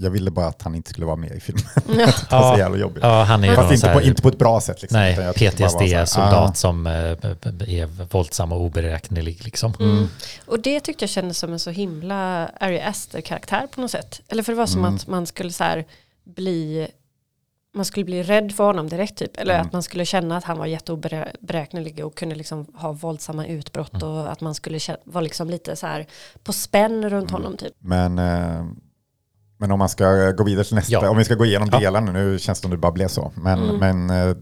[0.02, 1.64] jag ville bara att han inte skulle vara med i filmen.
[1.76, 1.84] Ja.
[2.30, 3.04] det var så jävla jobbigt.
[3.04, 4.82] Ja, han är ju Fast inte så på, här- inte på ett bra sätt.
[4.82, 5.00] Liksom.
[5.00, 9.74] Nej, här, PTSD-soldat ah, som eh, är våldsam och oberäknelig liksom.
[9.80, 10.08] Mm.
[10.46, 14.22] Och det tyckte jag kändes som en så himla Ari Aster-karaktär på något sätt.
[14.28, 14.96] Eller för det var som Mm.
[14.96, 15.86] att man skulle så här
[16.24, 16.88] bli
[17.74, 19.38] man skulle bli rädd för honom direkt typ.
[19.38, 19.68] Eller Mm.
[19.68, 24.08] att man skulle känna att han var jätteoberäknelig och kunde liksom ha våldsamma utbrott Mm.
[24.08, 26.06] och att man skulle vara liksom lite så här
[26.44, 27.42] på spänn runt Mm.
[27.42, 27.74] honom typ.
[27.80, 28.66] Men, eh,
[29.60, 31.10] men om man ska gå vidare till nästa, Ja.
[31.10, 31.80] om vi ska gå igenom Ja.
[31.80, 33.32] delarna, nu känns det som det bara blev så.
[33.36, 34.06] Men, Mm.
[34.06, 34.36] men eh,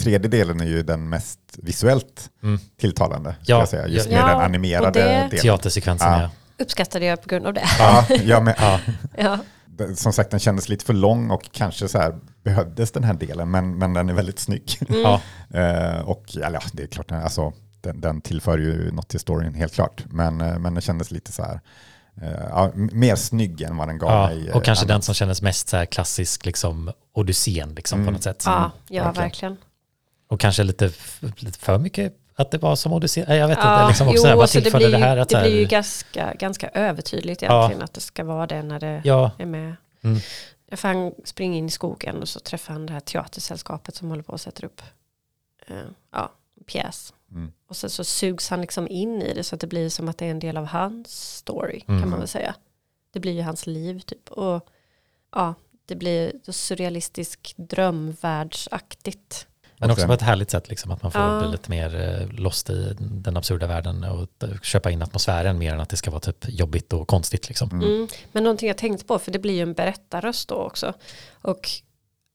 [0.00, 2.58] tredje delen är ju den mest visuellt Mm.
[2.80, 3.86] tilltalande, ska Ja, jag säga.
[3.88, 4.12] Just ja.
[4.22, 5.30] med Ja, den animerade det- delen.
[5.30, 6.22] Teatersekvensen Ja.
[6.22, 6.30] ja.
[6.64, 7.64] Uppskattade jag på grund av det.
[8.24, 8.54] Ja, men,
[9.18, 9.38] Ja.
[9.94, 13.50] som sagt, den kändes lite för lång och kanske så här behövdes den här delen,
[13.50, 14.78] men, men den är väldigt snygg.
[14.88, 15.00] Mm.
[15.00, 15.20] Ja.
[15.54, 19.74] Eh, och ja, det är klart, alltså, den, den tillför ju något till storyn, helt
[19.74, 20.04] klart.
[20.10, 21.60] Men, eh, men den kändes lite så här, eh,
[22.50, 24.48] ja, m- mer snygg än vad den gav Ja, mig.
[24.48, 25.04] eh, och kanske den annars.
[25.04, 28.14] som kändes mest så här klassisk liksom Odysseen liksom på Mm.
[28.14, 28.42] något sätt.
[28.46, 29.24] ja, ja verkligen.
[29.24, 29.56] verkligen.
[30.28, 30.90] Och kanske lite,
[31.36, 33.36] lite för mycket att det var som Odysseen.
[33.36, 35.16] Jag vet Ja, inte, liksom också jo, här, vad alltså det tillförde blir, det här?
[35.16, 37.58] ju, Att det här, blir ju ganska, ganska övertydligt Ja.
[37.58, 39.76] egentligen att det ska vara det när det Ja, är med.
[40.02, 40.20] Mm.
[40.72, 44.22] För han springer in i skogen och så träffar han det här teatersällskapet som håller
[44.22, 44.82] på att sätta upp
[45.66, 45.76] eh,
[46.12, 47.12] ja, en pjäs.
[47.30, 47.52] Mm.
[47.68, 50.18] Och sen så sugs han liksom in i det så att det blir som att
[50.18, 52.10] det är en del av hans story kan Mm.
[52.10, 52.54] man väl säga.
[53.12, 54.28] Det blir ju hans liv typ.
[54.30, 54.66] Och
[55.34, 55.54] ja,
[55.86, 57.54] det blir så surrealistisk
[58.28, 59.46] drömvärldsaktigt.
[59.80, 61.40] men också på ett härligt sätt liksom att man får Ja.
[61.40, 64.28] bli lite mer eh, lost i den absurda världen och
[64.62, 67.70] köpa in atmosfären mer än att det ska vara typ jobbigt och konstigt liksom.
[67.70, 67.84] Mm.
[67.88, 68.08] Mm.
[68.32, 70.92] Men någonting jag tänkt på, för det blir ju en berättarröst då också.
[71.42, 71.70] Och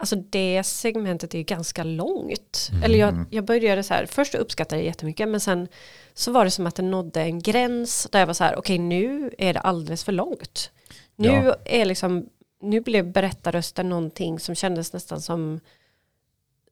[0.04, 2.70] alltså det segmentet är ju ganska långt.
[2.72, 2.84] Mm.
[2.84, 5.68] Eller jag, jag började så här, först uppskattade jag det jättemycket, men sen
[6.14, 8.78] så var det som att det nådde en gräns där jag var så här, okej
[8.78, 10.72] nu är det alldeles för långt.
[11.16, 11.56] Nu Ja.
[11.66, 12.30] är liksom,
[12.62, 15.60] nu blev berättarrösten någonting som kändes nästan som,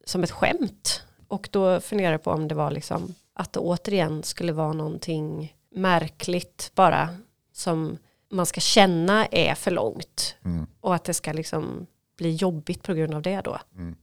[0.05, 1.03] som ett skämt.
[1.27, 5.55] Och då funderade jag på om det var liksom att det återigen skulle vara någonting
[5.75, 7.09] märkligt bara
[7.53, 7.97] som
[8.31, 10.35] man ska känna är för långt.
[10.45, 10.67] Mm.
[10.81, 11.87] Och att det ska liksom
[12.21, 13.59] bli jobbigt på grund av det då.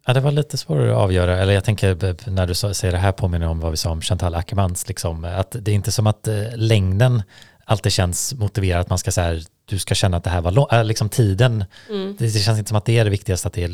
[0.07, 1.39] Ja, det var lite svårare att avgöra.
[1.39, 4.01] Eller jag tänker b- när du säger det här påminner om vad vi sa om
[4.01, 4.89] Chantal Ackermans.
[4.89, 7.23] Liksom, att det är inte som att eh, längden
[7.65, 8.81] alltid känns motiverad.
[8.81, 10.73] Att man ska så här, du ska känna att det här var långt.
[10.73, 12.17] Äh, liksom tiden, Mm.
[12.19, 13.69] det, det känns inte som att det är det viktigaste att det är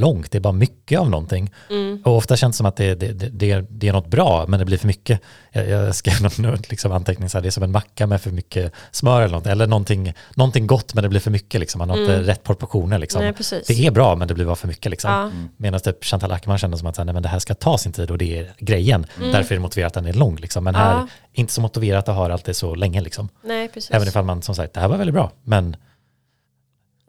[0.00, 0.30] långt.
[0.30, 1.50] Det är bara mycket av någonting.
[1.70, 2.02] Mm.
[2.04, 4.44] Och ofta känns det som att det, det, det, det, är, det är något bra,
[4.48, 5.20] men det blir för mycket.
[5.52, 8.30] Jag, jag skrev någon liksom anteckning så här, det är som en macka med för
[8.30, 9.46] mycket smör eller något.
[9.46, 11.60] Eller någonting, någonting gott, men det blir för mycket.
[11.60, 11.78] Liksom.
[11.78, 12.26] Man har inte Mm.
[12.26, 12.98] rätt proportioner.
[12.98, 13.22] Liksom.
[13.22, 13.66] Nej, precis.
[13.66, 14.90] Det är bra, men det blir bara för mycket.
[14.90, 15.10] Liksom.
[15.10, 15.30] Ja.
[15.56, 17.78] Medan typ Chantal Ackerman kände som att så här, nej, men det här ska ta
[17.78, 19.06] sin tid och det är grejen.
[19.32, 20.36] Därför är det motiverat att den är lång.
[20.36, 20.64] Liksom.
[20.64, 21.06] Men här, Mm.
[21.32, 21.40] Ja.
[21.40, 23.00] inte så motiverat att ha allt det så länge.
[23.00, 23.28] Liksom.
[23.44, 23.90] Nej, precis.
[23.90, 25.76] Även ifall man som sagt, det här var väldigt bra, men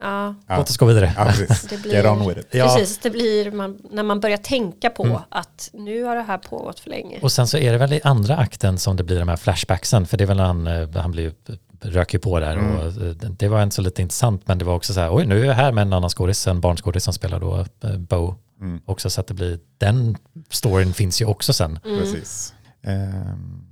[0.00, 0.34] ja.
[0.48, 1.12] Låt oss gå vidare.
[1.16, 1.62] Ja, precis.
[1.62, 2.46] Det blir- Get on with it.
[2.50, 2.64] Ja.
[2.76, 5.18] Precis, det blir man, när man börjar tänka på Mm.
[5.28, 7.18] att nu har det här pågått för länge.
[7.22, 10.06] Och sen så är det väl i andra akten som det blir de här flashbacksen,
[10.06, 11.32] för det är väl när han, eh, han blir ju,
[11.80, 12.76] röker på där Mm.
[12.76, 15.26] och eh, det var inte så lite intressant, men det var också så här, oj
[15.26, 18.34] nu är jag här med en annan skådis, en barnskådis som spelar då eh, Bo,
[18.60, 18.80] Mm.
[18.84, 20.16] också så att det blir, den
[20.50, 21.78] storyn finns ju också sen.
[21.84, 21.98] Mm.
[22.00, 22.54] Precis.
[22.82, 23.64] Ehm,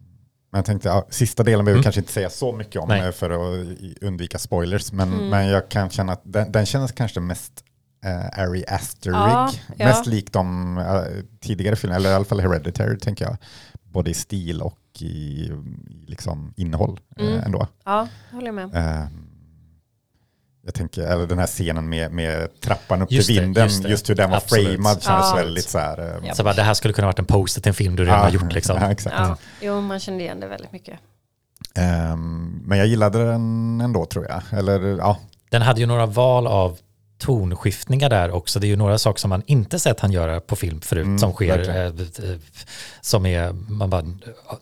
[0.51, 1.83] men jag tänkte, ja, sista delen behöver vi Mm.
[1.83, 3.01] kanske inte säga så mycket om Nej.
[3.07, 3.67] eh, för att
[4.01, 4.93] undvika spoilers.
[4.93, 5.29] Men, Mm.
[5.29, 7.65] men jag kan känna att den, den känns kanske mest
[8.07, 9.15] uh, Ari Asterig.
[9.17, 9.87] Ja, ja.
[9.87, 11.03] Mest lik de eh,
[11.41, 13.37] tidigare filmerna, eller i alla fall Hereditary tänker jag.
[13.83, 15.51] Både i stil och i, i
[16.07, 17.41] liksom innehåll eh, Mm.
[17.41, 17.67] ändå.
[17.85, 18.71] Ja, det håller jag med.
[18.75, 19.27] Ehm,
[20.65, 23.85] jag tänker, eller den här scenen med, med trappan upp Just till det, vinden, just
[23.89, 24.11] just, det.
[24.11, 24.67] hur den var Absolut.
[24.75, 25.37] framad kändes Ja.
[25.37, 25.99] väldigt så här.
[25.99, 26.35] eh, Ja.
[26.35, 28.25] Så bara, det här skulle kunna varit en poster till en film du redan ja,
[28.25, 28.77] har gjort liksom.
[28.81, 29.17] Ja, exakt.
[29.19, 30.99] Ja, jo, man kände igen det väldigt mycket.
[31.75, 34.59] Ehm, men jag gillade den ändå tror jag.
[34.59, 35.19] Eller ja,
[35.51, 36.79] Den hade ju några val av
[37.21, 38.61] tonskiftningar där också.
[38.61, 41.19] Det är ju några saker som man inte sett han göra på film förut Mm,
[41.19, 41.69] som sker.
[41.69, 42.37] eh, eh,
[43.01, 44.05] som är, man bara,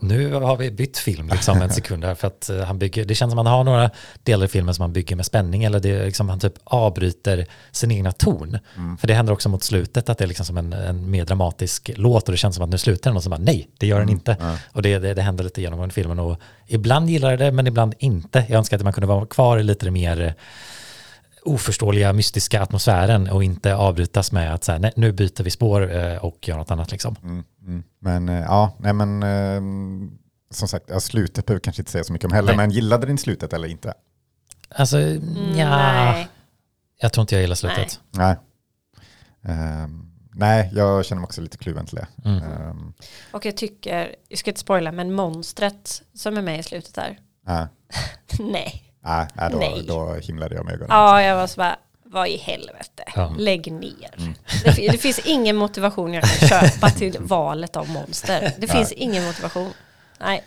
[0.01, 2.15] nu har vi bytt film liksom en sekund här.
[2.15, 3.91] För att eh, han bygger, det känns som att han har några
[4.23, 5.65] delar i filmen som han bygger med spänning.
[5.65, 8.59] Eller det är liksom, han typ avbryter sin egna ton.
[9.01, 11.91] För det händer också mot slutet att det är liksom som en, en mer dramatisk
[11.97, 14.01] låt och det känns som att nu slutar den och så bara nej, det gör
[14.01, 14.37] den inte.
[14.73, 16.37] Och det, det, det händer lite genom filmen och
[16.67, 18.45] ibland gillar jag det men ibland inte.
[18.49, 20.35] Jag önskar att man kunde vara kvar i lite mer
[21.43, 25.97] oförståeliga mystiska atmosfären och inte avbrytas med att så här, nej, nu byter vi spår
[25.97, 27.17] eh, och gör något annat liksom.
[27.23, 27.83] Mm, mm.
[27.99, 29.61] Men eh, ja, nej men eh,
[30.51, 32.57] som sagt, ja, slutet behöver kanske inte säga så mycket om heller, Nej.
[32.57, 33.95] men gillade din slutet eller inte?
[34.69, 36.29] Alltså, ja, Nej.
[37.01, 38.01] jag tror inte jag gillar slutet.
[38.11, 38.37] Nej.
[39.43, 42.07] Ehm, nej, jag känner mig också lite kluven till det.
[42.25, 42.43] Mm.
[42.43, 42.93] Ehm,
[43.33, 47.19] Och jag tycker, jag ska inte spoila, men monstret som är med i slutet där.
[47.47, 47.67] nej,
[48.39, 48.88] Nej.
[49.09, 49.85] Nej, nej, då, Nej.
[49.89, 50.91] då himlade jag med ögonen.
[50.97, 53.35] Ja, jag var så bara, vad i helvete, Ja.
[53.39, 54.35] lägg ner.
[54.65, 58.53] Det, fi- det finns ingen motivation jag kan köpa till valet av monster.
[58.59, 59.73] Det finns ingen motivation.
[60.21, 60.45] Nej.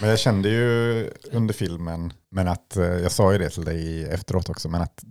[0.00, 4.04] Men jag kände ju under filmen, men att eh, jag sa ju det till dig
[4.04, 5.04] efteråt också, men att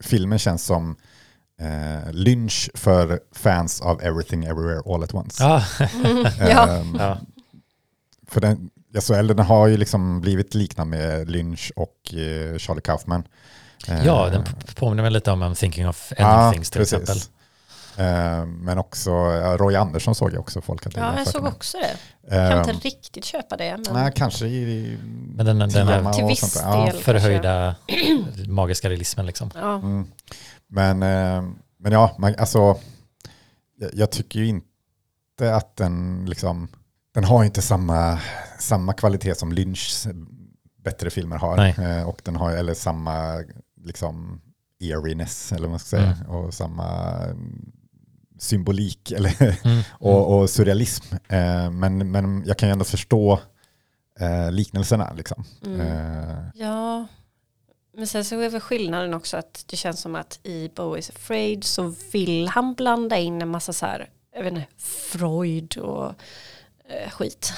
[0.00, 0.96] filmen känns som
[1.60, 5.42] eh, lynch för fans av Everything Everywhere All At Once.
[5.44, 5.64] Ja.
[6.68, 7.18] Ehm, ja.
[8.28, 13.24] För den, eller den har ju liksom blivit liknande med Lynch och eh, Charlie Kaufman.
[13.88, 16.98] Eh, ja, den p- påminner mig lite om I'm thinking of ending things till precis.
[16.98, 17.16] exempel.
[17.96, 21.78] Eh, men också, ja, Roy Andersson såg jag också folk hade ja, jag såg också
[21.78, 21.96] det.
[22.36, 23.76] Jag kan inte riktigt köpa det.
[23.76, 23.94] Men...
[23.94, 24.98] Nej, kanske i
[25.34, 26.62] Men den, den här Till viss där.
[26.62, 26.84] Ja.
[26.86, 27.02] del.
[27.02, 27.74] förhöjda
[28.48, 29.50] magiska realismen liksom.
[29.54, 29.74] Ja.
[29.74, 30.06] Mm.
[30.68, 32.76] Men, eh, men ja, man, alltså,
[33.78, 36.68] jag, jag tycker ju inte att den liksom,
[37.14, 38.18] den har inte samma,
[38.58, 40.08] samma kvalitet som Lynchs
[40.84, 41.56] bättre filmer har.
[41.56, 41.74] Nej.
[41.78, 43.44] Eh, och den har, eller samma
[43.84, 44.40] liksom
[44.80, 46.26] eeriness, eller vad man ska säga, Mm.
[46.30, 47.72] och samma mm,
[48.38, 49.82] symbolik eller, Mm.
[49.92, 51.14] och, och surrealism.
[51.28, 53.40] Eh, men, men jag kan ju ändå förstå
[54.20, 55.12] eh, liknelserna.
[55.12, 55.44] Liksom.
[55.66, 56.44] Mm.
[56.54, 57.06] Ja,
[57.96, 61.10] men sen så är väl skillnaden också att det känns som att i Bo is
[61.10, 66.12] afraid så vill han blanda in en massa så här, jag vet inte, Freud och
[66.88, 67.52] eh, skit.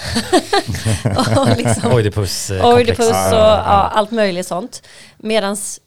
[1.36, 2.66] och liksom, Oidipus eh.
[2.68, 4.82] Oidipus och Ja, allt möjligt sånt.
[5.16, 5.80] Medans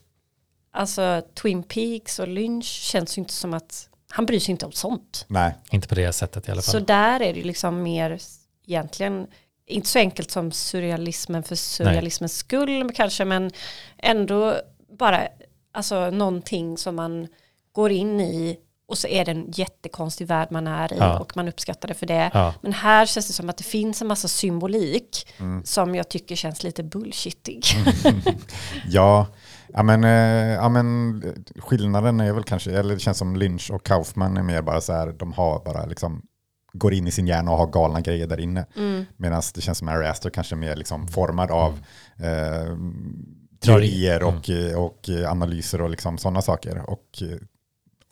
[0.71, 4.71] alltså Twin Peaks och Lynch känns ju inte som att han bryr sig inte om
[4.71, 5.25] sånt.
[5.27, 6.71] nej, Inte på det sättet i alla fall.
[6.71, 8.19] Så där är det liksom mer
[8.67, 9.27] egentligen
[9.67, 13.51] inte så enkelt som surrealismen för surrealismens skull kanske men
[13.97, 14.55] ändå
[14.97, 15.27] bara
[15.73, 17.27] alltså någonting som man
[17.71, 18.57] går in i
[18.89, 21.19] och så är det en jättekonstig värld man är i Ja.
[21.19, 22.31] och man uppskattar det för det.
[22.33, 22.53] Ja.
[22.61, 25.63] Men här känns det som att det finns en massa symbolik Mm.
[25.63, 27.63] som jag tycker känns lite bullshittig.
[28.87, 29.27] Ja,
[29.73, 33.71] ja men, eh, ja men eh, skillnaden är väl kanske, eller det känns som Lynch
[33.71, 36.21] och Kaufman är mer bara så här, de har bara liksom,
[36.73, 38.65] går in i sin hjärna och har galna grejer där inne.
[38.77, 39.05] Mm.
[39.17, 41.79] Medan det känns som Ari Aster kanske är mer liksom formad av
[42.19, 42.75] eh,
[43.61, 44.35] Drar i- teorier mm.
[44.37, 46.89] och, eh, och eh, analyser och liksom sådana saker.
[46.89, 47.37] Och eh,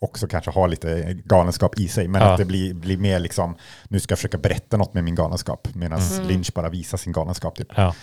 [0.00, 2.28] också kanske har lite galenskap i sig, men Ja.
[2.32, 3.56] att det blir, blir mer liksom,
[3.88, 6.28] nu ska jag försöka berätta något med min galenskap, medan Mm.
[6.28, 7.56] Lynch bara visar sin galenskap.
[7.58, 7.68] Typ.
[7.76, 7.94] Ja.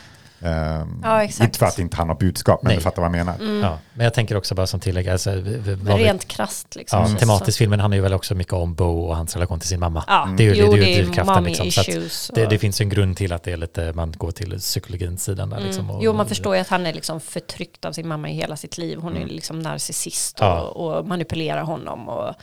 [0.42, 1.40] Ehm, Ja, exakt.
[1.40, 1.48] Mm.
[1.48, 2.78] Inte för att inte han har budskap, men Nej.
[2.78, 3.62] du fattar vad jag menar.
[3.68, 3.78] Ja.
[3.94, 7.00] Men jag tänker också bara som tillägg, alltså, vi- vi- rent krasst liksom.
[7.12, 9.80] ja, tematiskt filmen handlar ju väl också mycket om Bo och hans relation till sin
[9.80, 10.04] mamma.
[10.08, 11.88] Ja, Det är ju- jo, det är ju det är drivkraften, mommy liksom, så att
[11.88, 12.32] issues.
[12.36, 15.24] Det, det finns ju en grund till att det är lite, man går till psykologins
[15.24, 15.84] sidan där liksom.
[15.84, 15.96] Mm.
[15.96, 18.56] Och, Jo, man förstår ju att han är liksom förtryckt av sin mamma i hela
[18.58, 19.00] sitt liv.
[19.00, 20.60] Hon är liksom narcissist och, Ja.
[20.62, 22.10] och manipulerar honom.
[22.10, 22.34] Och,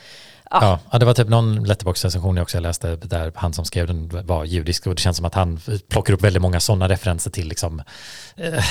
[0.61, 0.79] ja.
[0.91, 4.45] Ja, det var typ någon letterbox-recension jag också läste där han som skrev den var
[4.45, 7.83] judisk och det känns som att han plockar upp väldigt många sådana referenser till liksom,
[8.37, 8.65] eh,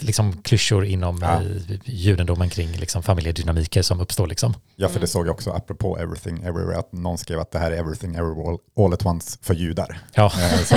[0.00, 1.42] liksom klyschor inom Ja.
[1.42, 4.54] eh, judendomen kring liksom, familjedynamiker som uppstår liksom.
[4.76, 7.70] Ja, för det såg jag också apropå Everything Everywhere, att någon skrev att det här
[7.70, 9.98] är Everything Everywhere All, all at once för judar.
[10.14, 10.76] Ja, Eh, så,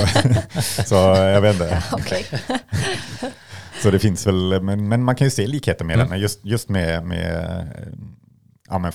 [0.86, 1.84] så jag vet inte.
[1.92, 2.26] Okej.
[3.84, 6.10] Så det finns väl, men, men man kan ju se likheter med Mm.
[6.10, 7.88] den, just, just med, med eh,
[8.70, 8.92] ja, men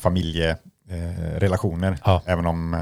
[0.91, 1.99] familjerelationer.
[2.05, 2.23] Ja.
[2.27, 2.81] Även om eh,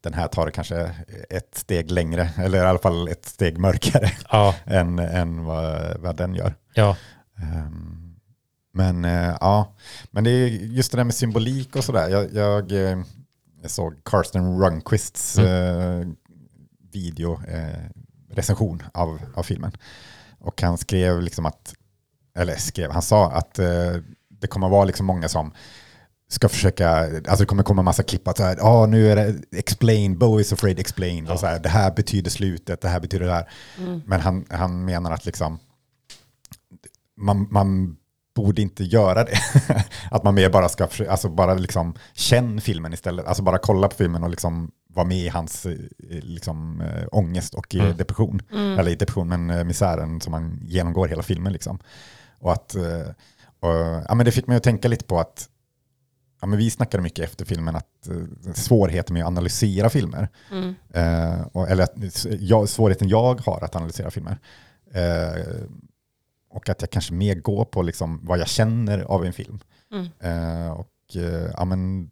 [0.00, 0.94] den här tar det kanske
[1.30, 6.16] ett steg längre, eller i alla fall ett steg mörkare ja, än, än vad, vad
[6.16, 6.54] den gör.
[6.74, 6.96] ja,
[7.42, 8.16] Ehm,
[8.72, 9.74] Men eh, ja,
[10.10, 12.08] men det är just det där med symbolik och sådär.
[12.08, 12.98] Jag, jag, eh,
[13.62, 16.06] jag såg Karsten Runquists eh,
[16.92, 17.84] video, eh,
[18.30, 19.72] recension av, av filmen.
[20.38, 21.74] Och han skrev liksom att,
[22.38, 23.92] eller skrev, han sa att eh,
[24.28, 25.52] det kommer vara liksom många som
[26.28, 29.34] ska försöka, alltså det kommer komma massa klipp att så här, ah, nu är det
[29.52, 33.26] explain, Bo is afraid explain, och så här, det här betyder slutet, det här betyder
[33.26, 33.48] det här.
[34.06, 35.58] Men han, han menar att liksom,
[37.16, 37.96] man, man
[38.36, 39.38] borde inte göra det.
[40.10, 43.26] att man mer bara ska, alltså bara liksom känn filmen istället.
[43.26, 45.74] Alltså bara kolla på filmen och liksom vara med i hans eh,
[46.08, 47.96] liksom, eh, ångest och eh, Mm.
[47.96, 48.40] depression.
[48.52, 51.52] Eller i depression, men misären som man genomgår hela filmen.
[51.52, 51.78] Liksom.
[52.38, 52.74] Och att,
[53.60, 53.74] och,
[54.08, 55.48] ja, men det fick mig att tänka lite på att
[56.40, 60.28] ja, men vi snackade mycket efter filmen att eh, svårigheten med att analysera filmer.
[60.50, 60.74] Mm.
[60.90, 64.38] Eh, och, eller att, jag, svårigheten jag har att analysera filmer.
[64.92, 65.44] Eh,
[66.50, 69.58] och att jag kanske mer går på liksom vad jag känner av en film.
[69.92, 70.06] Mm.
[70.20, 72.10] Eh, och eh, ja, men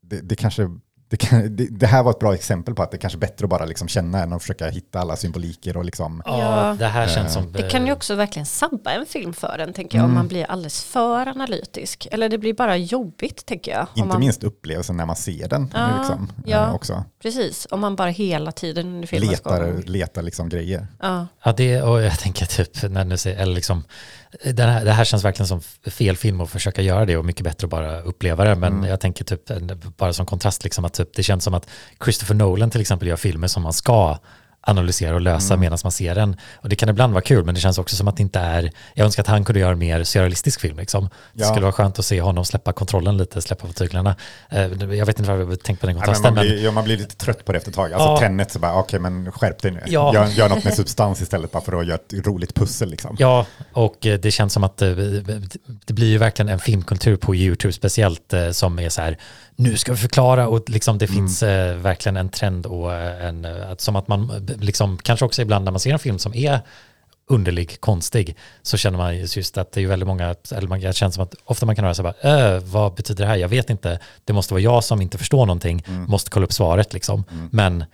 [0.00, 0.70] det, det kanske
[1.14, 3.44] det, kan, det, det här var ett bra exempel på att det kanske är bättre
[3.44, 7.02] att bara liksom känna än att försöka hitta alla symboliker och liksom Ja, det här
[7.02, 7.52] Eh, känns som...
[7.52, 10.14] Det kan ju också verkligen sabba en film för en, tänker jag, om Mm.
[10.18, 12.08] man blir alldeles för analytisk.
[12.10, 13.80] Eller det blir bara jobbigt, tänker jag.
[13.82, 16.66] om inte man, minst upplevelsen när man ser den Ja, liksom, ja.
[16.68, 17.04] eh, också.
[17.22, 20.86] Precis, om man bara hela tiden under filmens Letar, letar liksom grejer.
[21.02, 23.84] Ja, Ja, det, och jag tänker typ, när du säger, eller liksom,
[24.42, 25.60] den här, det här känns verkligen som
[25.90, 28.54] fel film att försöka göra det och mycket bättre att bara uppleva det.
[28.54, 28.84] Men Mm.
[28.90, 29.40] jag tänker typ,
[29.96, 31.68] bara som kontrast, liksom, att typ, det känns som att
[32.04, 34.18] Christopher Nolan till exempel gör filmer som man ska
[34.66, 35.60] analysera och lösa Mm.
[35.60, 36.36] medan man ser den.
[36.54, 38.70] Och det kan ibland vara kul, men det känns också som att det inte är,
[38.94, 40.76] jag önskar att han kunde göra en mer surrealistisk film.
[40.78, 41.04] Liksom.
[41.32, 41.46] Det Ja.
[41.46, 44.16] skulle vara skönt att se honom släppa kontrollen lite, släppa på tyglarna.
[44.50, 44.60] Eh,
[44.94, 46.70] Jag vet inte varför jag tänkt på den Ja, men kontrasten, man, men, blir, ja,
[46.70, 47.92] man blir lite trött på det efter ett tag.
[47.92, 48.18] Alltså Ja.
[48.18, 49.82] Tenet så bara, okej men skärp dig nu.
[49.86, 50.14] Ja.
[50.14, 53.16] Gör, gör något med substans istället bara för att göra ett roligt pussel liksom.
[53.18, 54.90] Ja, och eh, det känns som att eh,
[55.84, 59.18] det blir ju verkligen en filmkultur på YouTube speciellt som är så här,
[59.56, 63.44] nu ska vi förklara och liksom det finns eh, verkligen en trend och eh, en,
[63.44, 66.34] eh, att som att man liksom, kanske också ibland när man ser en film som
[66.34, 66.60] är
[67.28, 71.12] underlig, konstig, så känner man just att det är väldigt många, eller man, jag känner
[71.12, 73.36] som att ofta man kan höra så här, bara, äh, vad betyder det här?
[73.36, 76.92] Jag vet inte, det måste vara jag som inte förstår någonting, måste kolla upp svaret
[76.92, 77.24] liksom.
[77.50, 77.84] Men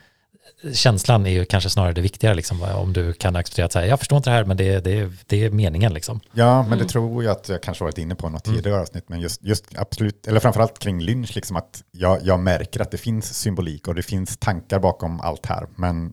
[0.72, 3.98] känslan är ju kanske snarare det viktigare, liksom, om du kan acceptera att säga, jag
[3.98, 5.94] förstår inte det här, men det, det, det är meningen.
[5.94, 6.20] Liksom.
[6.32, 9.20] Ja, men det tror jag att jag kanske varit inne på något tidigare avsnitt, men
[9.20, 13.34] just, just absolut, eller framförallt kring Lynch, liksom att jag, jag märker att det finns
[13.34, 16.12] symbolik och det finns tankar bakom allt här, men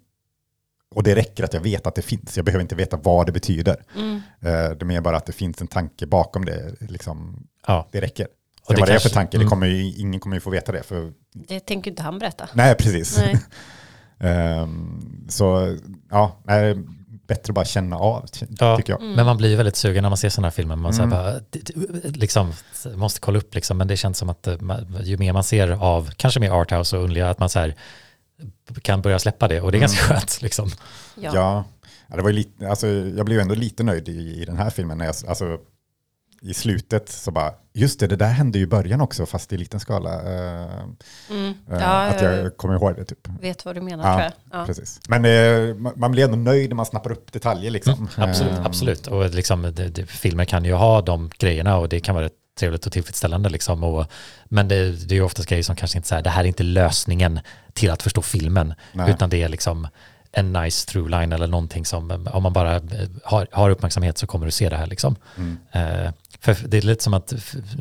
[0.95, 3.31] och det räcker att jag vet att det finns, jag behöver inte veta vad det
[3.31, 3.83] betyder.
[3.95, 4.15] Mm.
[4.15, 7.87] Eh, Det är mer bara att det finns en tanke bakom det, liksom, Ja.
[7.91, 8.27] det räcker.
[8.67, 9.45] Och det vad det är för tanke, mm.
[9.45, 12.49] det kommer ju, ingen kommer ju få veta det, för det tänker inte han berätta.
[12.53, 13.17] nej, precis.
[13.17, 13.39] Nej.
[14.19, 15.77] Ehm, så
[16.09, 16.37] ja,
[17.27, 18.25] bättre att bara känna av,
[18.59, 18.77] Ja.
[18.77, 19.01] tycker jag.
[19.01, 19.13] Mm.
[19.13, 20.75] Men man blir ju väldigt sugen när man ser sådana här filmer.
[20.75, 21.09] Man Mm.
[21.11, 21.39] säger bara,
[22.03, 22.53] liksom,
[22.95, 23.77] måste kolla upp, liksom.
[23.77, 24.55] men det känns som att eh,
[25.03, 27.75] ju mer man ser av, kanske mer arthouse och underliga, att man så här,
[28.81, 29.61] kan börja släppa det.
[29.61, 30.41] Och det är ganska skönt.
[30.41, 30.69] Liksom.
[31.15, 31.31] Ja.
[32.09, 34.69] Ja, det var ju lite, alltså, jag blev ändå lite nöjd i, i den här
[34.69, 34.97] filmen.
[34.97, 35.57] När jag, alltså,
[36.41, 39.57] I slutet så bara, just det, det där hände ju i början också, fast i
[39.57, 40.13] liten skala.
[40.13, 40.67] eh,
[41.29, 41.49] Mm.
[41.49, 43.27] eh, Ja, att jag jag kommer ihåg det typ.
[43.41, 44.61] vet vad du menar tror Ja, jag.
[44.61, 44.65] Ja.
[44.65, 44.99] precis.
[45.09, 48.09] Men eh, man- blir ändå nöjd när man snappar upp detaljer liksom.
[48.17, 49.07] Absolut, Eh, absolut.
[49.07, 52.29] Och liksom, det, det, filmer kan ju ha de grejerna och det kan vara
[52.59, 53.49] trevligt och tillfredsställande.
[53.49, 53.83] Liksom.
[53.83, 54.05] Och,
[54.45, 56.47] men det, det är ju oftast grejer som kanske inte så här, det här är
[56.47, 57.39] inte lösningen
[57.73, 59.11] till att förstå filmen, Nej.
[59.11, 59.87] utan det är liksom
[60.31, 62.81] en nice through line eller någonting som, om man bara
[63.23, 64.87] har, har uppmärksamhet så kommer du se det här.
[64.87, 65.15] Liksom.
[65.37, 65.57] Mm.
[65.71, 67.33] Eh, för det är lite som att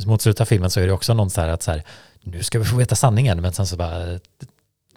[0.07, 1.83] mot slutet av filmen så är det också någon så här att så här,
[2.23, 4.19] nu ska vi få veta sanningen, men sen så bara,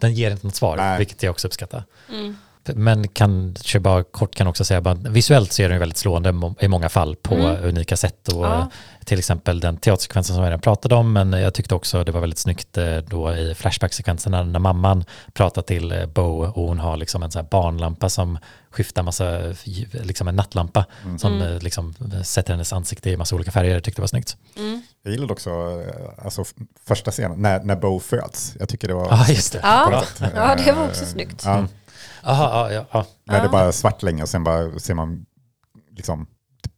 [0.00, 0.98] den ger inte något svar, Nej.
[0.98, 1.84] vilket jag också uppskattar.
[2.08, 2.36] Mm.
[2.64, 6.68] Men kanske bara kort kan också säga, bara, visuellt ser den ju väldigt slående i
[6.68, 7.64] många fall på Mm.
[7.64, 8.28] unika sätt.
[8.28, 8.70] Och Ja.
[9.04, 12.20] Till exempel den teatersekvensen som jag redan pratade om, men jag tyckte också det var
[12.20, 16.96] väldigt snyggt eh, då i flashback-sekvenserna när mamman pratar till eh, Bo och hon har
[16.96, 18.38] liksom en sån här barnlampa som
[18.70, 19.38] skiftar massa,
[19.92, 20.84] liksom en nattlampa
[21.18, 21.52] som Mm.
[21.56, 21.94] eh, liksom
[22.24, 23.74] sätter hennes ansikte i massa olika färger.
[23.74, 24.36] Jag tyckte det var snyggt.
[24.56, 24.82] Mm.
[25.02, 26.44] Jag gillade också eh, alltså,
[26.86, 28.54] första scenen, när, när Bo föds.
[28.58, 29.06] Jag tycker det var...
[29.10, 29.60] Ja, just det.
[29.62, 30.04] Ja.
[30.34, 31.42] ja, det var också Eh, snyggt.
[31.44, 31.66] Ja,
[32.22, 33.50] Aha, ja, ja, när det Ja.
[33.50, 35.26] bara svart länge och sen bara ser man
[35.96, 36.26] liksom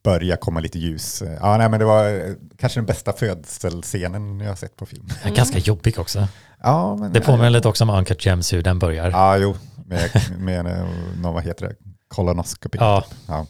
[0.05, 1.23] börja komma lite ljus.
[1.41, 5.09] Ja, nej, men det var eh, kanske den bästa födselscenen jag har sett på film.
[5.25, 5.31] ja.
[5.35, 6.29] Ganska jobbig också.
[6.63, 9.11] Ja, men, Det påminner lite också om Uncut Gems hur den börjar.
[9.11, 9.55] Ja, jo,
[9.87, 10.87] med, med eh,
[11.21, 11.75] någon, vad heter det,
[12.09, 12.79] kolonoskopi.
[12.81, 13.05] Ja.
[13.29, 13.47] Ja.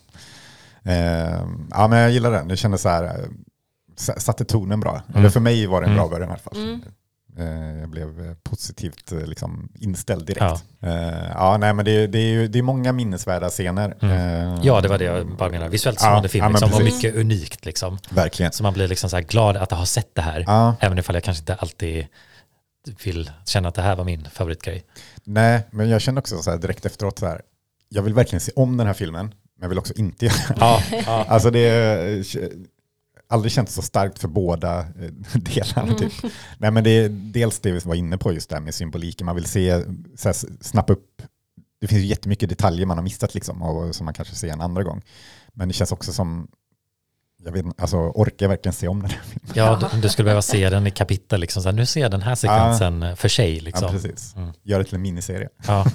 [0.84, 2.48] Eh, ja, men jag gillar den.
[2.48, 5.02] Det kändes så här, eh, satte tonen bra.
[5.08, 5.18] Mm.
[5.20, 6.10] Eller för mig var det en bra Mm.
[6.10, 6.56] början i alla fall.
[6.68, 6.82] Mm.
[7.38, 10.64] Eh, jag blev eh, positivt eh, liksom, inställd direkt.
[10.80, 10.90] Ja,
[11.34, 13.96] ja nej, men det, det, är ju, det är många minnesvärda scener.
[14.00, 14.60] Mm.
[14.62, 15.68] Ja, det var det jag bara menar.
[15.68, 17.64] Visuellt Ja, slående film ja, liksom, och mycket unikt.
[17.64, 17.98] Liksom.
[18.10, 18.52] Verkligen.
[18.52, 20.44] Så man blir liksom så glad att ha sett det här.
[20.46, 22.06] Ja, Även ifall jag kanske inte alltid
[23.04, 24.84] vill känna att det här var min favoritgrej.
[25.24, 27.42] nej, men jag kände också så här direkt efteråt så här,
[27.88, 30.54] jag vill verkligen se om den här filmen, men jag vill också inte göra det.
[30.60, 31.24] Ja, ja.
[31.28, 32.26] Alltså det
[33.32, 34.86] aldrig känts så starkt för båda eh,
[35.34, 35.94] delarna.
[35.94, 36.12] Typ.
[36.58, 39.24] Nej, men det är dels det vi var inne på just där med symboliken.
[39.24, 39.84] Man vill se,
[40.16, 41.22] så här, snappa upp.
[41.80, 44.60] Det finns ju jättemycket detaljer man har missat liksom, och som man kanske ser en
[44.60, 45.02] andra gång.
[45.52, 46.48] Men det känns också som,
[47.44, 49.50] jag vet, inte, alltså, orkar jag verkligen se om den här filmen?
[49.54, 51.62] Ja, du, du skulle behöva se den i kapitel, liksom.
[51.62, 53.60] så här, nu ser jag den här sekvensen för sig.
[53.60, 53.86] Liksom.
[53.86, 54.36] Ja, precis.
[54.36, 54.52] Mm.
[54.62, 55.48] Gör det till en miniserie.
[55.66, 55.86] Ja.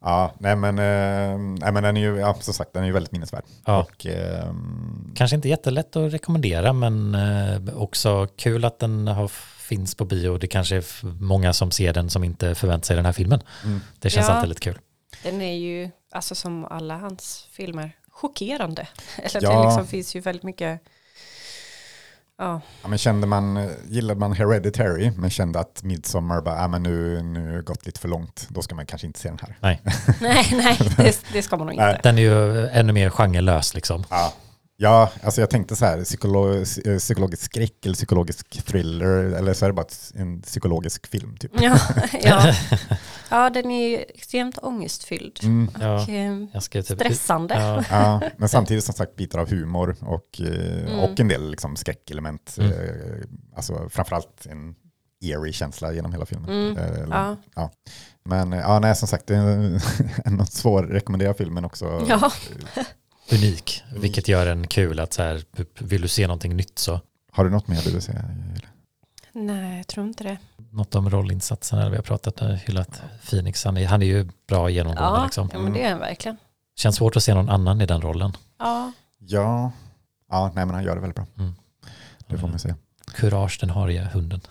[0.00, 2.92] Ja, nej men, eh, nej, men den är ju, ja, som sagt, den är ju
[2.92, 3.44] väldigt minnesvärd.
[3.64, 3.78] Ja.
[3.82, 9.28] Och, ehm, Kanske inte jättelätt att rekommendera, men eh, också kul att den har,
[9.68, 10.38] finns på bio.
[10.38, 10.84] Det kanske är
[11.22, 13.40] många som ser den som inte förväntar sig den här filmen.
[13.64, 13.80] Mm.
[13.98, 14.32] Det känns Ja.
[14.34, 14.78] alltid lite kul.
[15.22, 18.88] Den är ju, alltså som alla hans filmer, chockerande.
[19.16, 19.58] Eller Ja.
[19.60, 20.80] det liksom finns ju väldigt mycket,
[22.38, 26.82] ja, ja, men kände man, gillade man Hereditary, men kände att Midsommar bara, ah, men
[26.82, 29.38] nu, nu har det gått lite för långt, då ska man kanske inte se den
[29.42, 29.56] här.
[29.60, 29.82] Nej,
[30.20, 32.00] nej, nej, det, det ska man nog inte.
[32.02, 34.04] den är ju ännu mer genrelös liksom.
[34.10, 34.32] Ja,
[34.76, 36.54] ja alltså jag tänkte så här, psykolo
[36.84, 41.52] eh, psykologisk skräck eller psykologisk thriller, eller så är det bara en psykologisk film typ.
[41.60, 41.78] Ja,
[42.22, 42.54] ja.
[43.30, 45.70] ja, den är ju extremt ångestfylld Mm.
[45.80, 47.54] Ja, och eh, jag ska typ, stressande.
[47.54, 50.98] Ja, Ja, men samtidigt som sagt bitar av humor och, eh, Mm.
[50.98, 52.56] och en del liksom skräckelement.
[52.58, 52.72] Mm.
[52.72, 52.78] Eh,
[53.56, 54.74] alltså framförallt en
[55.24, 56.50] eerie känsla genom hela filmen.
[56.50, 57.70] Mm, Eh, eller- ja.
[58.24, 59.82] Men eh, ja, nej, som sagt, det är
[60.24, 62.32] en svår rekommenderad film men också Ja.
[63.32, 65.42] Unik, vilket gör den kul att så här,
[65.78, 67.00] vill du se någonting nytt så.
[67.32, 68.24] Har du något mer du vill säga?
[69.32, 70.38] Nej, jag tror inte det.
[70.70, 74.70] Något om rollinsatserna, vi har pratat, eh, hyllat Phoenix, han är, han är ju bra
[74.70, 75.50] genomgående Ja, liksom.
[75.52, 76.36] ja men det är den verkligen.
[76.76, 78.32] Känns svårt att se någon annan i den rollen.
[78.58, 79.72] Ja, Ja,
[80.30, 81.26] ja nej, men han gör det väldigt bra.
[81.38, 81.54] Mm.
[82.28, 82.76] Det får man säga.
[83.14, 84.40] Kurage den har i hunden.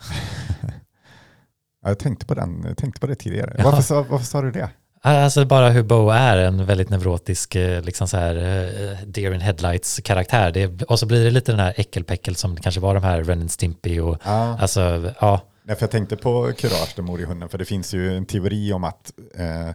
[1.82, 3.54] Ja, Jag tänkte på, den, jag tänkte på det tidigare.
[3.58, 3.64] Ja.
[3.64, 4.70] Varför, sa, varför sa du det?
[5.06, 9.40] Alltså bara hur Bo är en väldigt neurotisk, eh, liksom så här, eh, deer in
[9.40, 10.50] headlights karaktär.
[10.50, 13.24] Det, är- och så blir det lite den här äckelpäckel som kanske var de här
[13.24, 14.58] Ren and Stimpy och Ja.
[14.60, 17.94] alltså, ja, Nej, för jag tänkte på Courage, den mor i hunden, för det finns
[17.94, 19.68] ju en teori om att eh,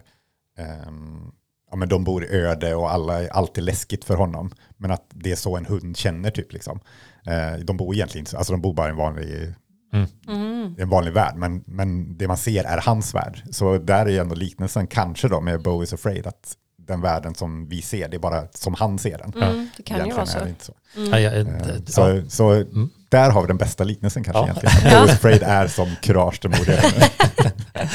[0.58, 1.30] ehm,
[1.70, 4.50] ja, men de bor i öde och alla är alltid läskigt för honom.
[4.76, 6.52] Men att det är så en hund känner typ.
[6.52, 6.80] Liksom.
[7.26, 9.54] Eh, de bor egentligen alltså de bor bara i en vanlig,
[9.92, 10.74] mm.
[10.78, 13.42] i en vanlig värld, men, men det man ser är hans värld.
[13.50, 17.68] Så där är ändå liknelsen kanske då med Bo is afraid, att den världen som
[17.68, 19.42] vi ser, det är bara som han ser den.
[19.42, 20.44] Mm, det kan ju Egentligen vara är så.
[20.44, 20.72] det inte så.
[20.94, 22.22] ja, Eh, eh, Så, ja.
[22.28, 22.64] så
[23.08, 24.44] där har vi den bästa liknelsen kanske Ja.
[24.48, 25.00] egentligen.
[25.00, 26.82] Bo is afraid är som Courage, hunden.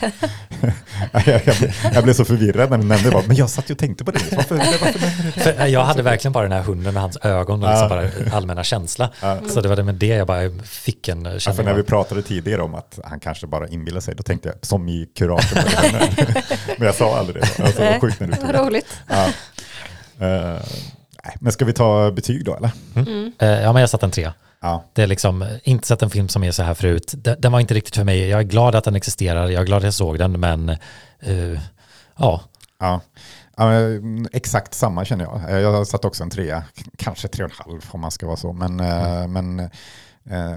[1.12, 3.22] jag, jag, blev- jag blev så förvirrad när du nämnde det.
[3.26, 4.20] Men jag satt ju och tänkte på det.
[4.36, 4.98] Varför, varför
[5.34, 5.40] det?
[5.56, 8.64] För jag hade verkligen bara den här hunden med hans ögon och liksom bara allmänna
[8.64, 9.10] känsla.
[9.48, 11.82] Så det var det med det jag bara fick en Ja, för känning när vi
[11.82, 15.52] pratade tidigare om att han kanske bara inbillar sig, då tänkte jag som i Courage.
[16.78, 17.64] men jag sa aldrig det.
[17.64, 18.58] Alltså, vad sjukt när du tog Vad det.
[18.58, 18.86] roligt.
[19.08, 19.24] Ja.
[20.26, 20.60] Eh,
[21.24, 22.70] nej, men ska vi ta betyg då eller?
[23.38, 24.34] Eh, Ja, men jag satt en trea.
[24.62, 24.84] Ja.
[24.92, 27.14] Det är liksom, eh, inte sett en film som är så här förut.
[27.38, 28.28] Den, var inte riktigt för mig.
[28.28, 30.68] Jag är glad att den existerar, jag är glad att jag såg den, men
[31.20, 31.60] eh,
[32.18, 32.40] ja,
[32.78, 33.00] Ja.
[33.56, 35.50] Ja, men exakt samma känner jag.
[35.50, 36.64] Eh, Jag har satt också en trea,
[36.96, 38.52] kanske tre och en halv om man ska vara så.
[38.52, 39.70] Men, eh, men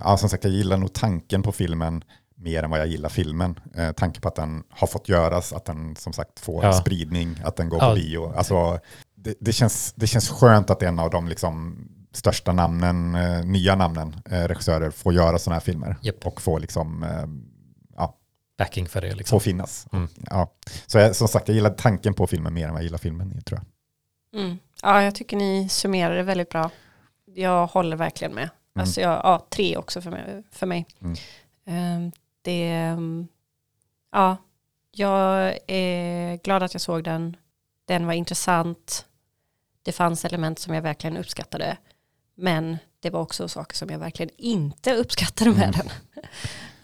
[0.03, 2.03] ja, som sagt, jag gillar nog tanken på filmen
[2.35, 3.59] mer än vad jag gillar filmen.
[3.75, 6.73] Eh, tanken på att den har fått göras, att den som sagt får Ja.
[6.73, 7.89] spridning, att den går Ja.
[7.89, 8.33] på bio.
[8.37, 8.79] Alltså,
[9.15, 13.75] det, det, känns, det känns skönt att en av de liksom största namnen, eh, nya
[13.75, 15.95] namnen, eh, regissörer får göra sådana här filmer.
[16.01, 16.27] Japp.
[16.27, 17.25] Och få liksom, eh,
[17.97, 18.17] ja,
[18.57, 19.39] backing för det liksom.
[19.39, 19.87] få finnas.
[19.93, 20.07] Mm.
[20.29, 20.51] Ja.
[20.85, 23.41] Så jag, som sagt, jag gillar tanken på filmen mer än vad jag gillar filmen,
[23.41, 24.41] tror jag.
[24.41, 24.57] Mm.
[24.81, 26.71] Ja, jag tycker ni summerar det väldigt bra.
[27.25, 28.49] Jag håller verkligen med.
[28.75, 30.43] Alltså jag, ja, tre också för mig.
[30.51, 30.85] För mig.
[31.01, 31.15] Mm.
[31.65, 32.11] Ehm,
[32.41, 32.97] det,
[34.11, 34.37] ja,
[34.91, 37.37] jag är glad att jag såg den.
[37.85, 39.05] Den var intressant.
[39.83, 41.77] Det fanns element som jag verkligen uppskattade.
[42.35, 45.71] Men det var också saker som jag verkligen inte uppskattade med Mm.
[45.71, 45.89] den.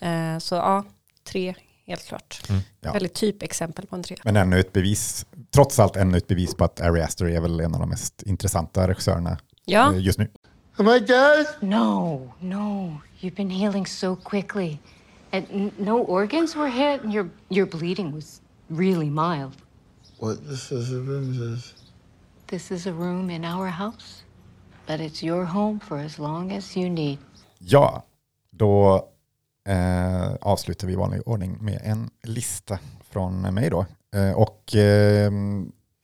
[0.02, 0.84] Ehm, så ja,
[1.24, 2.42] tre helt klart.
[2.82, 2.94] Ja.
[2.94, 4.18] Väldigt typexempel på en tre.
[4.24, 7.60] Men ännu ett bevis, trots allt ännu ett bevis på att Ari Aster är väl
[7.60, 10.32] en av de mest intressanta regissörerna Ja, eh, just nu.
[10.78, 11.46] Am I dead?
[11.60, 12.98] No, no.
[13.20, 14.78] You've been healing so quickly.
[15.32, 19.54] And no organs were hit, and your, your bleeding was really mild.
[20.20, 21.74] What this is a room is.
[22.48, 24.24] This is a room in our house,
[24.90, 27.18] but it's your home for as long as you need.
[27.60, 28.04] Ja,
[28.52, 29.04] då
[29.68, 32.80] eh, avslutar vi i vanlig ordning med en lista
[33.10, 33.86] från mig då.
[34.16, 35.32] Eh, och eh,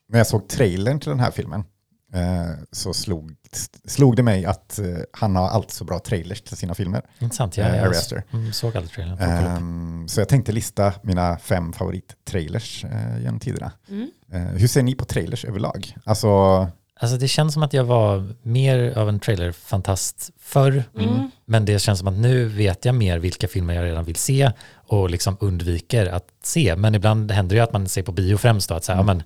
[0.07, 1.63] när jag såg trailern till den här filmen
[2.13, 3.35] eh, så slog,
[3.85, 7.05] slog det mig att eh, han har alltid så bra trailers till sina filmer.
[7.19, 9.17] Intressant, jag, Eh, jag mm, såg aldrig trailern.
[9.19, 13.71] Ehm, så jag tänkte lista mina fem favorittrailers eh, genom tiderna.
[13.89, 14.09] Mm.
[14.31, 15.97] Eh, hur ser ni på trailers överlag?
[16.03, 16.67] Alltså,
[16.99, 20.83] Alltså det känns som att jag var mer av en trailerfantast förr.
[20.97, 21.31] Mm.
[21.45, 24.51] Men det känns som att nu vet jag mer vilka filmer jag redan vill se.
[24.87, 26.75] Och liksom undviker att se.
[26.75, 29.03] Men ibland händer det ju att man ser på bio främst då, att säga, ja,
[29.03, 29.23] men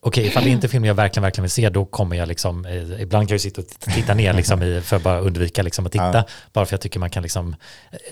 [0.00, 2.64] okej, ifall det inte är film jag verkligen, verkligen vill se, då kommer jag liksom,
[2.66, 5.62] eh, ibland kan jag ju sitta och titta ner liksom i, för att bara undvika
[5.62, 6.24] liksom att titta, Ja.
[6.52, 7.56] bara för jag tycker man kan liksom,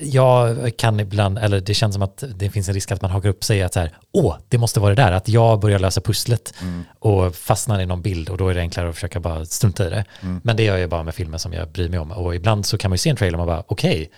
[0.00, 3.28] jag kan ibland, eller det känns som att det finns en risk att man hakar
[3.28, 6.00] upp sig att så här, åh, det måste vara det där, att jag börjar lösa
[6.00, 6.54] pusslet
[6.98, 9.90] och fastnar i någon bild och då är det enklare att försöka bara strunta i
[9.90, 10.04] det.
[10.42, 12.78] Men det gör jag bara med filmer som jag bryr mig om och ibland så
[12.78, 14.10] kan man ju se en trailer och man bara, okej,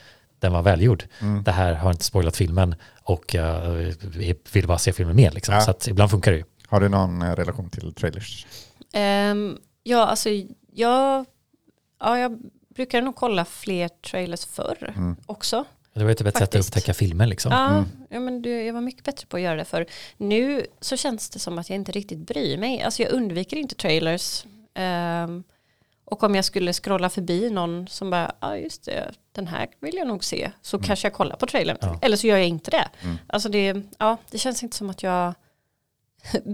[0.44, 1.04] den var välgjord.
[1.44, 3.70] Det här har inte spoilat filmen och jag
[4.52, 5.30] vill bara se filmen mer.
[5.30, 5.54] Liksom.
[5.54, 5.60] Ja.
[5.60, 6.44] Så att ibland funkar det ju.
[6.68, 8.46] Har du någon eh, relation till trailers?
[8.92, 10.28] Ehm, ja, alltså
[10.72, 11.24] jag,
[12.00, 12.38] ja, jag
[12.74, 15.16] brukar nog kolla fler trailers förr Mm.
[15.26, 15.64] också.
[15.94, 16.68] Det var ju typ ett sätt att Faktiskt.
[16.76, 17.26] upptäcka filmer.
[17.26, 17.52] Liksom.
[17.52, 19.86] Ja, ja men du, jag var mycket bättre på att göra det för
[20.16, 22.82] Nu så känns det som att jag inte riktigt bryr mig.
[22.82, 24.44] Alltså jag undviker inte trailers.
[24.74, 25.44] Ehm,
[26.04, 29.68] och om jag skulle scrolla förbi någon som bara, ja ah, just det, den här
[29.80, 30.50] vill jag nog se.
[30.62, 31.78] Så kanske jag kollar på trailern.
[31.80, 31.98] Ja.
[32.02, 32.88] Eller så gör jag inte det.
[33.26, 35.34] Alltså det, ja, det känns inte som att jag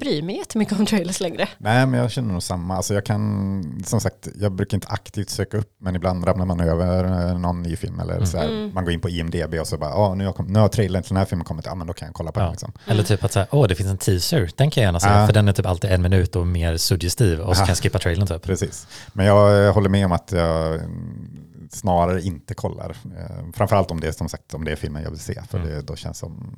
[0.00, 1.48] bryr mig jättemycket om trailers längre.
[1.58, 2.76] Nej, men jag känner nog samma.
[2.76, 6.60] Alltså jag kan, som sagt, jag brukar inte aktivt söka upp, men ibland ramlar man
[6.60, 9.90] över någon ny film eller så här, man går in på IMDB och så bara,
[9.90, 11.92] ja, nu, har kom, nu har trailern till den här filmen kommit, ja men då
[11.92, 12.50] kan jag kolla på den Ja.
[12.52, 12.72] liksom.
[12.86, 15.26] Eller typ att säga, åh det finns en teaser, den kan jag gärna se, Ja.
[15.26, 17.66] för den är typ alltid en minut och mer suggestiv och så Ja.
[17.66, 18.42] kan jag skippa trailern typ.
[18.42, 18.86] Precis.
[19.12, 22.90] Men jag håller med om att jag mm, snarare inte kollar.
[22.90, 25.58] Eh, Framförallt om det är som sagt om det är filmen jag vill se, för
[25.58, 25.70] Mm.
[25.70, 26.54] det, då känns som,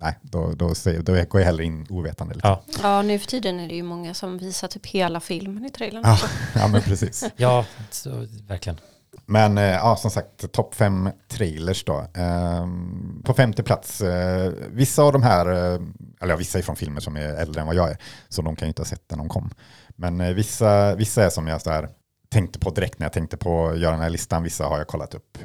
[0.00, 2.34] nej, då, då, då går jag hellre in ovetande.
[2.34, 2.50] Liksom.
[2.50, 5.70] Ja, Ja, nu för tiden är det ju många som visar typ hela filmen i
[5.70, 6.02] trailern.
[6.04, 6.18] Ja,
[6.54, 7.24] ja, men precis.
[7.36, 8.78] ja så, verkligen.
[9.26, 12.06] Men eh, ja, som sagt, topp fem trailers då.
[12.14, 15.80] Ehm, på femte plats, eh, vissa av de här, eh,
[16.20, 17.96] eller ja, vissa är från filmer som är äldre än vad jag är,
[18.28, 19.50] så de kan ju inte ha sett när de kom.
[19.96, 21.88] Men vissa, vissa är som jag så här,
[22.28, 24.86] tänkte på direkt när jag tänkte på att göra den här listan, vissa har jag
[24.86, 25.38] kollat upp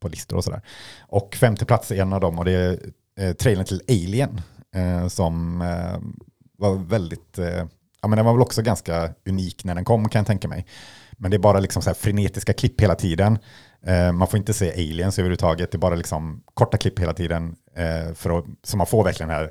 [0.00, 0.62] på listor och sådär.
[1.00, 2.78] Och femte plats är en av dem och det är
[3.18, 4.40] eh, trailern till Alien,
[4.74, 5.98] eh, som eh,
[6.58, 7.64] var väldigt, eh,
[8.02, 10.66] ja men den var väl också ganska unik när den kom kan jag tänka mig.
[11.12, 13.38] Men det är bara liksom så här frenetiska klipp hela tiden.
[13.86, 15.70] Eh, man får inte se aliens överhuvudtaget.
[15.70, 17.56] Det är bara liksom korta klipp hela tiden.
[17.76, 19.50] Eh, för att, så man får verkligen den här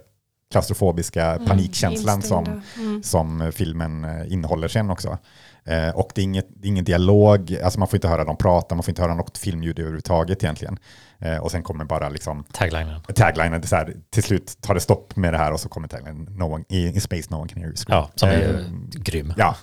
[0.52, 2.62] klaustrofobiska panikkänslan som.
[2.78, 3.04] Mm.
[3.04, 5.18] som filmen eh, innehåller sen också.
[5.66, 8.38] Eh, och det är, inget, det är ingen dialog, alltså man får inte höra dem
[8.38, 10.78] prata, man får inte höra något filmljud överhuvudtaget egentligen.
[11.26, 13.02] Eh, och sen kommer bara liksom Taglinen.
[13.16, 16.28] taglinen, så här, till slut tar det stopp med det här och så kommer taglinen,
[16.38, 18.00] no one, in, in space no one can hear you scream.
[18.02, 18.66] Ja, som är Eh,
[19.02, 19.34] grym.
[19.38, 19.56] Ja,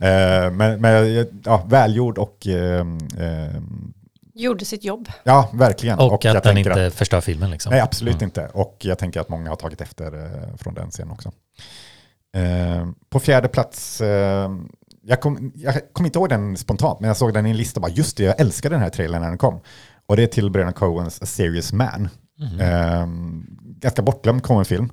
[0.00, 2.86] eh, men, men ja, välgjord och eh,
[3.18, 3.50] eh,
[4.34, 5.08] Gjorde sitt jobb.
[5.24, 5.98] ja, verkligen.
[5.98, 7.70] Och, jag att den inte Att, förstör filmen liksom.
[7.70, 8.24] nej, absolut Mm.
[8.24, 8.48] inte.
[8.54, 11.32] Och jag tänker att många har tagit efter eh, från den scenen också.
[12.36, 14.50] Eh, på fjärde plats, eh,
[15.02, 17.78] jag kom, jag kom inte ihåg den spontant, men jag såg den i en lista
[17.78, 19.60] och bara just det, jag älskade den här trailern när den kom.
[20.08, 22.08] Och det är till Brennan Coens A Serious Man.
[22.38, 22.60] Mhm.
[22.60, 23.06] Eh,
[23.80, 24.90] ganska bortglömd Coen-film.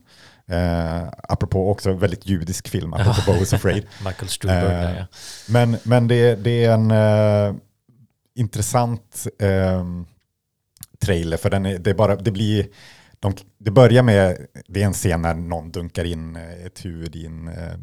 [0.48, 3.86] Eh, apropå också väldigt judisk film, apropå Bo is Afraid.
[4.06, 4.86] Michael Stuhlberg.
[4.86, 5.06] Eh, ja.
[5.50, 7.56] Men, men det, det är en eh,
[8.36, 9.86] intressant eh,
[11.02, 12.68] trailer, för den är, det, är bara, det blir...
[13.20, 17.16] De, det börjar med, det är en scen när någon dunkar in eh, ett huvud
[17.16, 17.74] i en eh,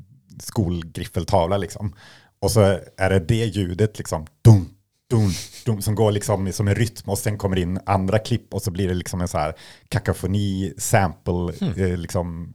[0.40, 1.94] skolgriffeltavla liksom.
[2.40, 2.60] Och så
[2.96, 4.71] är det det ljudet liksom, dum,
[5.16, 5.30] dum,
[5.66, 8.70] dum, som går liksom som en rytm och sen kommer in andra klipp och så
[8.70, 9.54] blir det liksom en så här
[9.88, 12.52] kakafoni, sample, eh, liksom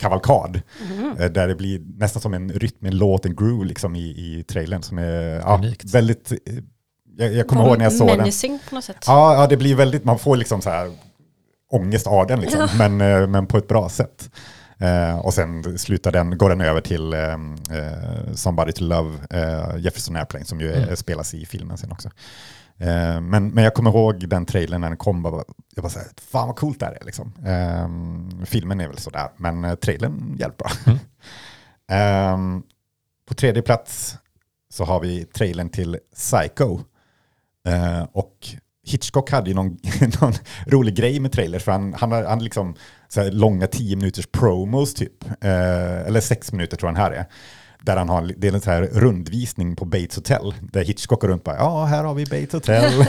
[0.00, 0.60] kavalkad.
[1.18, 4.44] Eh, Där det blir nästan som en rytm, en låt, en groove liksom i, i
[4.48, 6.32] trailern som är ja, väldigt...
[6.32, 6.38] eh,
[7.18, 8.18] Jag, jag kommer ihåg när jag såg den.
[8.68, 9.04] På något sätt.
[9.06, 10.92] Ja, ja, det blir väldigt, man får liksom så här
[11.70, 14.30] ångest av den liksom, men, eh, men på ett bra sätt.
[14.78, 17.20] Eh, och sen slutar den, går den över till eh,
[17.78, 20.96] eh, Somebody to Love, eh, Jefferson Airplane, som ju Mm.
[20.96, 22.08] spelas i filmen sen också.
[22.78, 25.98] Eh, men, men jag kommer ihåg den trailern när den kom, bara, jag bara så
[25.98, 27.32] här, fan vad coolt det här är liksom.
[27.46, 30.72] Eh, filmen är väl sådär, men trailern hjälper.
[30.86, 30.98] Mm.
[31.88, 32.38] Eh,
[33.28, 34.16] på tredje plats
[34.70, 36.80] så har vi trailern till Psycho.
[38.12, 38.46] Och
[38.86, 39.76] Hitchcock hade ju någon,
[40.20, 40.32] någon
[40.66, 42.74] rolig grej med trailers, för han, han han liksom
[43.08, 47.26] så långa tio minuters promos typ, eh, eller sex minuter tror jag den här är.
[47.82, 51.28] Där han har, det är en så här rundvisning på Bates Hotel, där Hitchcock går
[51.28, 52.92] runt bara, ja här har vi Bates Hotel.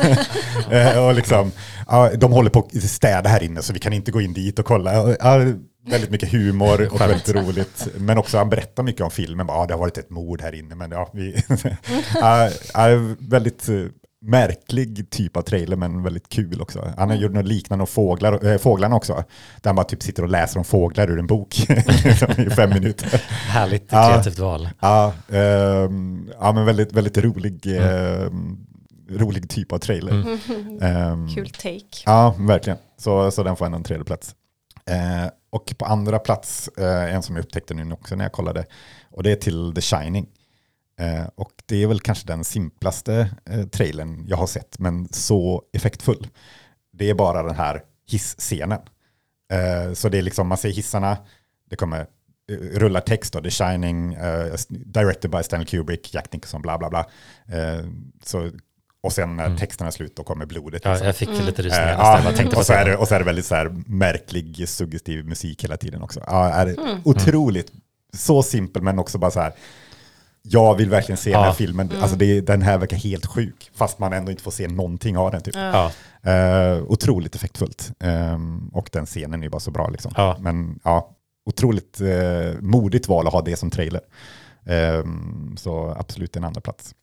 [0.71, 1.51] eh, och liksom,
[1.87, 4.59] ja, de håller på att städa här inne så vi kan inte gå in dit
[4.59, 5.15] och kolla.
[5.19, 5.53] Ja,
[5.89, 7.87] väldigt mycket humor och väldigt roligt.
[7.97, 10.75] Men också han berättar mycket om filmen, ja det har varit ett mord här inne,
[10.75, 11.43] men ja, vi...
[12.15, 12.87] ja, ja,
[13.19, 13.85] väldigt eh,
[14.21, 16.93] märklig typ av trailer men väldigt kul också.
[16.97, 19.13] Han har gjort något liknande om fåglar, äh, fåglarna också.
[19.61, 21.69] Där han bara typ sitter och läser om fåglar ur en bok
[22.37, 23.21] i fem minuter.
[23.27, 24.09] Härligt Ja.
[24.09, 24.69] kreativt val.
[24.79, 28.57] Ja, ehm, ja men väldigt, väldigt rolig, ehm,
[29.09, 30.13] rolig typ av trailer.
[30.81, 32.03] Ehm, Kul take.
[32.05, 32.77] Ja, verkligen.
[32.97, 34.35] Så, så den får ändå en tredje plats.
[34.89, 38.65] Eh, och på andra plats, eh, en som jag upptäckte nu också när jag kollade,
[39.11, 40.27] och det är till The Shining.
[40.99, 45.63] Eh, och det är väl kanske den simplaste eh, trailern jag har sett, men så
[45.73, 46.27] effektfull.
[46.93, 48.79] Det är bara den här hissscenen.
[49.53, 51.17] Eh, så det är liksom, man ser hissarna,
[51.69, 52.05] det kommer
[52.73, 54.17] rullar text då, The Shining,
[54.69, 57.05] directed by Stanley Kubrick, Jack Nicholson, bla bla bla.
[58.23, 58.51] Så,
[59.01, 59.57] och sen när Mm.
[59.57, 60.81] texten är slut då kommer blodet.
[60.85, 61.05] Ja, liksom.
[61.05, 62.17] jag fick lite rysningar ja,
[62.57, 62.99] och, så är det, scenen.
[62.99, 66.23] och så är det väldigt så här märklig, suggestiv musik hela tiden också.
[66.27, 66.75] Ja, är det
[67.05, 67.71] Otroligt,
[68.13, 69.53] så simpel men också bara så här,
[70.49, 71.53] jag vill verkligen se den här Ja.
[71.53, 71.91] filmen.
[72.01, 75.31] Alltså det, den här verkar helt sjuk, fast man ändå inte får se någonting av
[75.31, 75.41] den.
[75.41, 75.55] Typ.
[75.55, 75.91] Ja,
[76.21, 77.91] Eh, otroligt effektfullt.
[77.99, 79.89] Ehm, och den scenen är bara så bra.
[79.89, 80.11] Liksom.
[80.15, 80.37] Ja.
[80.39, 81.15] Men ja,
[81.45, 84.01] otroligt uh, modigt val att ha det som trailer.
[84.65, 86.95] Ehm, så absolut en andra plats.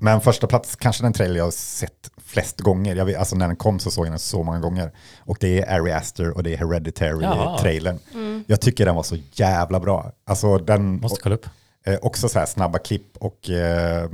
[0.00, 2.96] Men första plats, kanske den trailer jag har sett flest gånger.
[2.96, 4.92] Jag vet, alltså när den kom så såg jag den så många gånger.
[5.20, 6.56] Och det är Ari Aster och det är.
[6.58, 7.98] Hereditary-trailern.
[8.46, 10.12] Jag tycker den var så jävla bra.
[10.26, 11.46] Alltså den, måste kolla upp.
[11.84, 14.08] Eh, också så här snabba klipp och eh,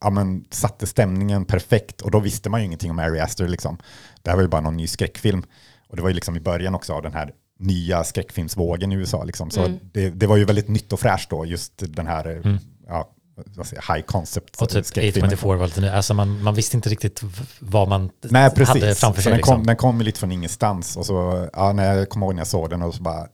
[0.00, 2.00] ja, men, satte stämningen perfekt.
[2.00, 3.48] Och då visste man ju ingenting om Ari Aster.
[3.48, 3.78] Liksom.
[4.22, 5.42] Det här var ju bara någon ny skräckfilm.
[5.88, 9.24] Och det var ju liksom i början också av den här nya skräckfilmsvågen i USA.
[9.24, 9.50] Liksom.
[9.50, 12.56] Så det, det var ju väldigt nytt och fräscht då, just den här eh,
[12.88, 15.30] ja, vad säger, jag, high concept Och typ skräckfilmen.
[15.30, 15.88] A24 var lite ny.
[15.88, 17.22] Alltså man, man visste inte riktigt
[17.58, 18.68] vad man Nej, precis.
[18.68, 19.30] hade framför så sig.
[19.30, 19.56] den, Liksom.
[19.56, 20.96] kom, den kom ju lite från ingenstans.
[20.96, 23.26] Och så, ja, när jag kommer ihåg när jag såg den och så bara,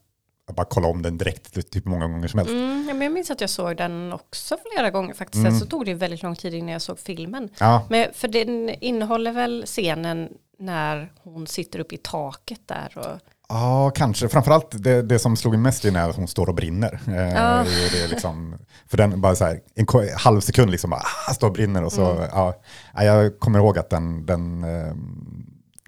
[0.50, 2.52] jag bara kollade om den direkt, typ många gånger som helst.
[2.52, 5.44] Mm, ja, men jag minns att jag såg den också flera gånger faktiskt.
[5.44, 7.48] Sen så tog det väldigt lång tid innan jag såg filmen.
[7.58, 10.28] Ja, Men för den innehåller väl scenen
[10.58, 13.20] när hon sitter uppe i taket där och
[13.52, 14.28] Ja, kanske.
[14.28, 17.00] Framförallt det, det som slog mig mest är när hon står och brinner.
[17.06, 17.64] Eh, Ja.
[17.92, 18.58] det är liksom,
[18.88, 19.86] för den bara så här, en
[20.16, 22.54] halv sekund liksom bara, ah, står och brinner och så, ja.
[22.94, 24.92] Ja, Jag kommer ihåg att den, den eh,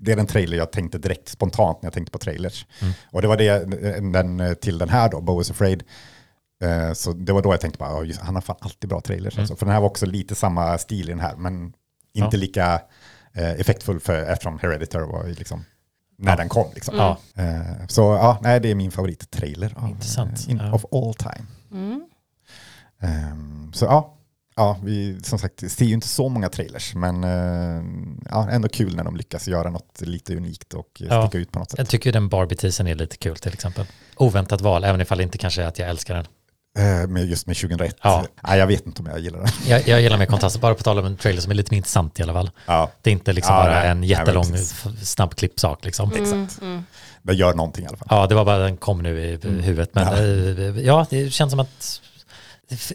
[0.02, 2.66] det är den trailer jag tänkte direkt spontant när jag tänkte på trailers.
[3.10, 3.58] Och det var det,
[4.12, 5.82] den, till den här då, Bo is afraid.
[6.64, 9.00] Eh, Så det var då jag tänkte bara, "Ja, just- han har fan alltid bra
[9.00, 9.38] trailers.
[9.38, 9.56] Alltså.
[9.56, 11.72] För den här var också lite samma stil i den här, men
[12.12, 12.40] inte Ja.
[12.40, 12.80] lika
[13.34, 15.64] eh, effektfull för, eftersom Hereditary var liksom,
[16.18, 16.66] när den kom.
[16.74, 16.96] Liksom.
[16.96, 17.18] Ja.
[17.42, 20.72] Eh, Så ja, nej, det är min favorittrailer av, Intressant, in, ja.
[20.74, 21.46] of all time.
[23.00, 24.14] Ehm, så ja,
[24.56, 27.82] ja, vi som sagt ser ju inte så många trailers, men eh,
[28.30, 31.22] ja, ändå kul när de lyckas göra något lite unikt och eh, Ja.
[31.28, 31.78] sticka ut på något sätt.
[31.78, 33.86] Jag tycker ju den Barbie-teasern är lite kul till exempel.
[34.16, 36.26] Oväntat val, även ifall det inte kanske är att jag älskar den.
[36.78, 37.96] Eh, med just med 2001.
[38.02, 38.24] Ja.
[38.42, 39.48] Nej, jag vet inte om jag gillar den.
[39.66, 41.76] Jag, jag gillar mer kontraster, bara på tal om en trailer som är lite mer
[41.76, 42.50] intressant i alla fall.
[42.66, 43.88] Ja, Det är inte liksom Ja, bara nej.
[43.88, 44.56] en jättelång
[45.02, 46.12] snabbklippsak liksom.
[46.12, 46.60] exakt.
[47.22, 48.08] Det gör någonting i alla fall.
[48.10, 49.60] Ja, det var bara den kom nu i Mm.
[49.62, 49.94] huvudet.
[49.94, 50.06] Men
[50.76, 50.80] ja.
[50.82, 52.00] ja, det känns som att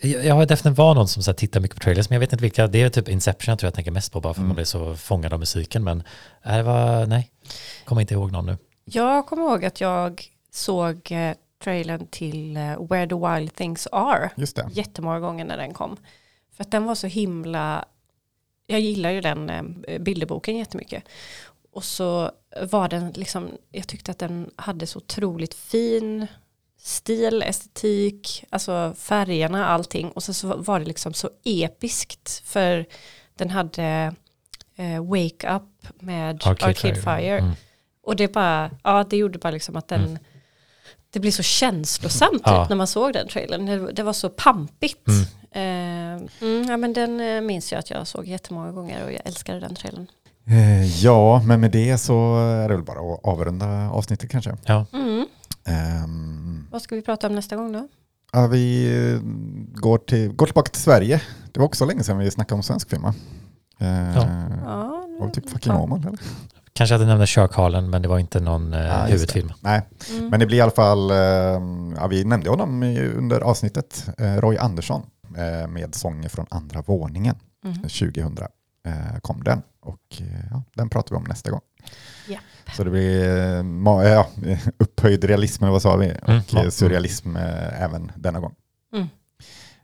[0.03, 2.33] jag har definitivt var någon som så här, tittar mycket på trailers, men jag vet
[2.33, 2.67] inte vilka.
[2.67, 4.65] Det är typ Inception jag tror jag tänker mest på, bara för att man blir
[4.65, 5.83] så fångad av musiken.
[5.83, 6.03] Men
[6.45, 7.31] äh, det var, nej,
[7.85, 8.57] kommer inte ihåg någon nu.
[8.85, 14.29] Jag kommer ihåg att jag såg eh, trailern till eh, Where the Wild Things Are
[14.35, 14.69] Just det.
[14.71, 15.97] jättemånga gånger när den kom.
[16.55, 17.85] För att den var så himla,
[18.67, 21.03] jag gillar ju den eh, bilderboken jättemycket.
[21.73, 22.31] Och så
[22.61, 26.27] var den liksom, jag tyckte att den hade så otroligt fin
[26.87, 30.11] stil, estetik, alltså färgerna, allting.
[30.11, 32.85] Och sen så var det liksom så episkt för
[33.37, 34.13] den hade
[34.75, 37.39] eh, Wake Up med Arcade, Fire.
[37.39, 37.51] Mm.
[38.03, 40.19] Och det bara, ja det gjorde bara liksom att den,
[41.09, 42.63] det blev så känslosamt Ja.
[42.63, 43.65] ut när man såg den trailern.
[43.65, 45.07] Det, det var så pampigt.
[45.51, 45.61] Eh,
[46.41, 49.59] mm, ja men den eh, minns jag att jag såg jättemånga gånger och jag älskade
[49.59, 50.07] den trailern.
[50.47, 54.57] Eh, ja, men med det så är det väl bara att avrunda avsnittet kanske.
[54.65, 55.25] Ja, Mm.
[56.77, 57.87] Vad ska vi prata om nästa gång då?
[58.31, 59.19] ja, vi eh,
[59.81, 61.21] går, till, går tillbaka till Sverige.
[61.51, 63.05] Det var också länge sedan vi snackade om svensk film.
[63.05, 63.13] Eh,
[64.15, 64.27] Ja.
[64.65, 66.19] Ja, Var det typ fucking Åmål eller?
[66.73, 69.47] kanske att jag nämnde Sharkhalen, men det var inte någon eh, Ja, huvudfilm.
[69.47, 69.53] det.
[69.59, 69.81] Nej,
[70.31, 71.17] men det blir i alla fall, eh,
[71.97, 72.83] ja, vi nämnde honom
[73.17, 75.01] under avsnittet, eh, Roy Andersson
[75.37, 77.35] eh, med sånger från andra våningen.
[77.81, 78.37] 2000
[78.85, 81.61] eh, kom den och eh, ja, den pratar vi om nästa gång.
[82.75, 83.63] Så det blir eh,
[84.09, 84.27] ja,
[84.79, 86.13] upphöjd realism, vad sa vi?
[86.21, 86.63] Och Mm, ja.
[86.63, 88.53] eh, surrealism eh, även denna gång.
[88.93, 89.07] Mm.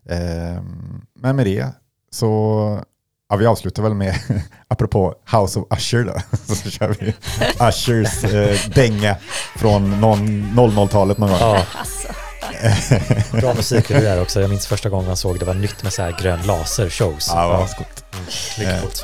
[0.09, 0.63] Eh,
[1.19, 1.67] men med det
[2.11, 2.83] så,
[3.29, 4.15] ja, vi avslutar väl med,
[4.67, 7.13] apropå House of Usher då, så kör vi
[7.69, 9.15] Ushers eh, dänga
[9.55, 11.39] från någon 00-talet någon gång.
[11.39, 11.65] Ja.
[13.31, 14.41] Bra musik är det där också.
[14.41, 17.27] Jag minns första gången man såg det var nytt med så här grön laser-shows.
[17.33, 18.05] Ja, vad coolt.
[18.57, 19.03] mycket Eh, coolt.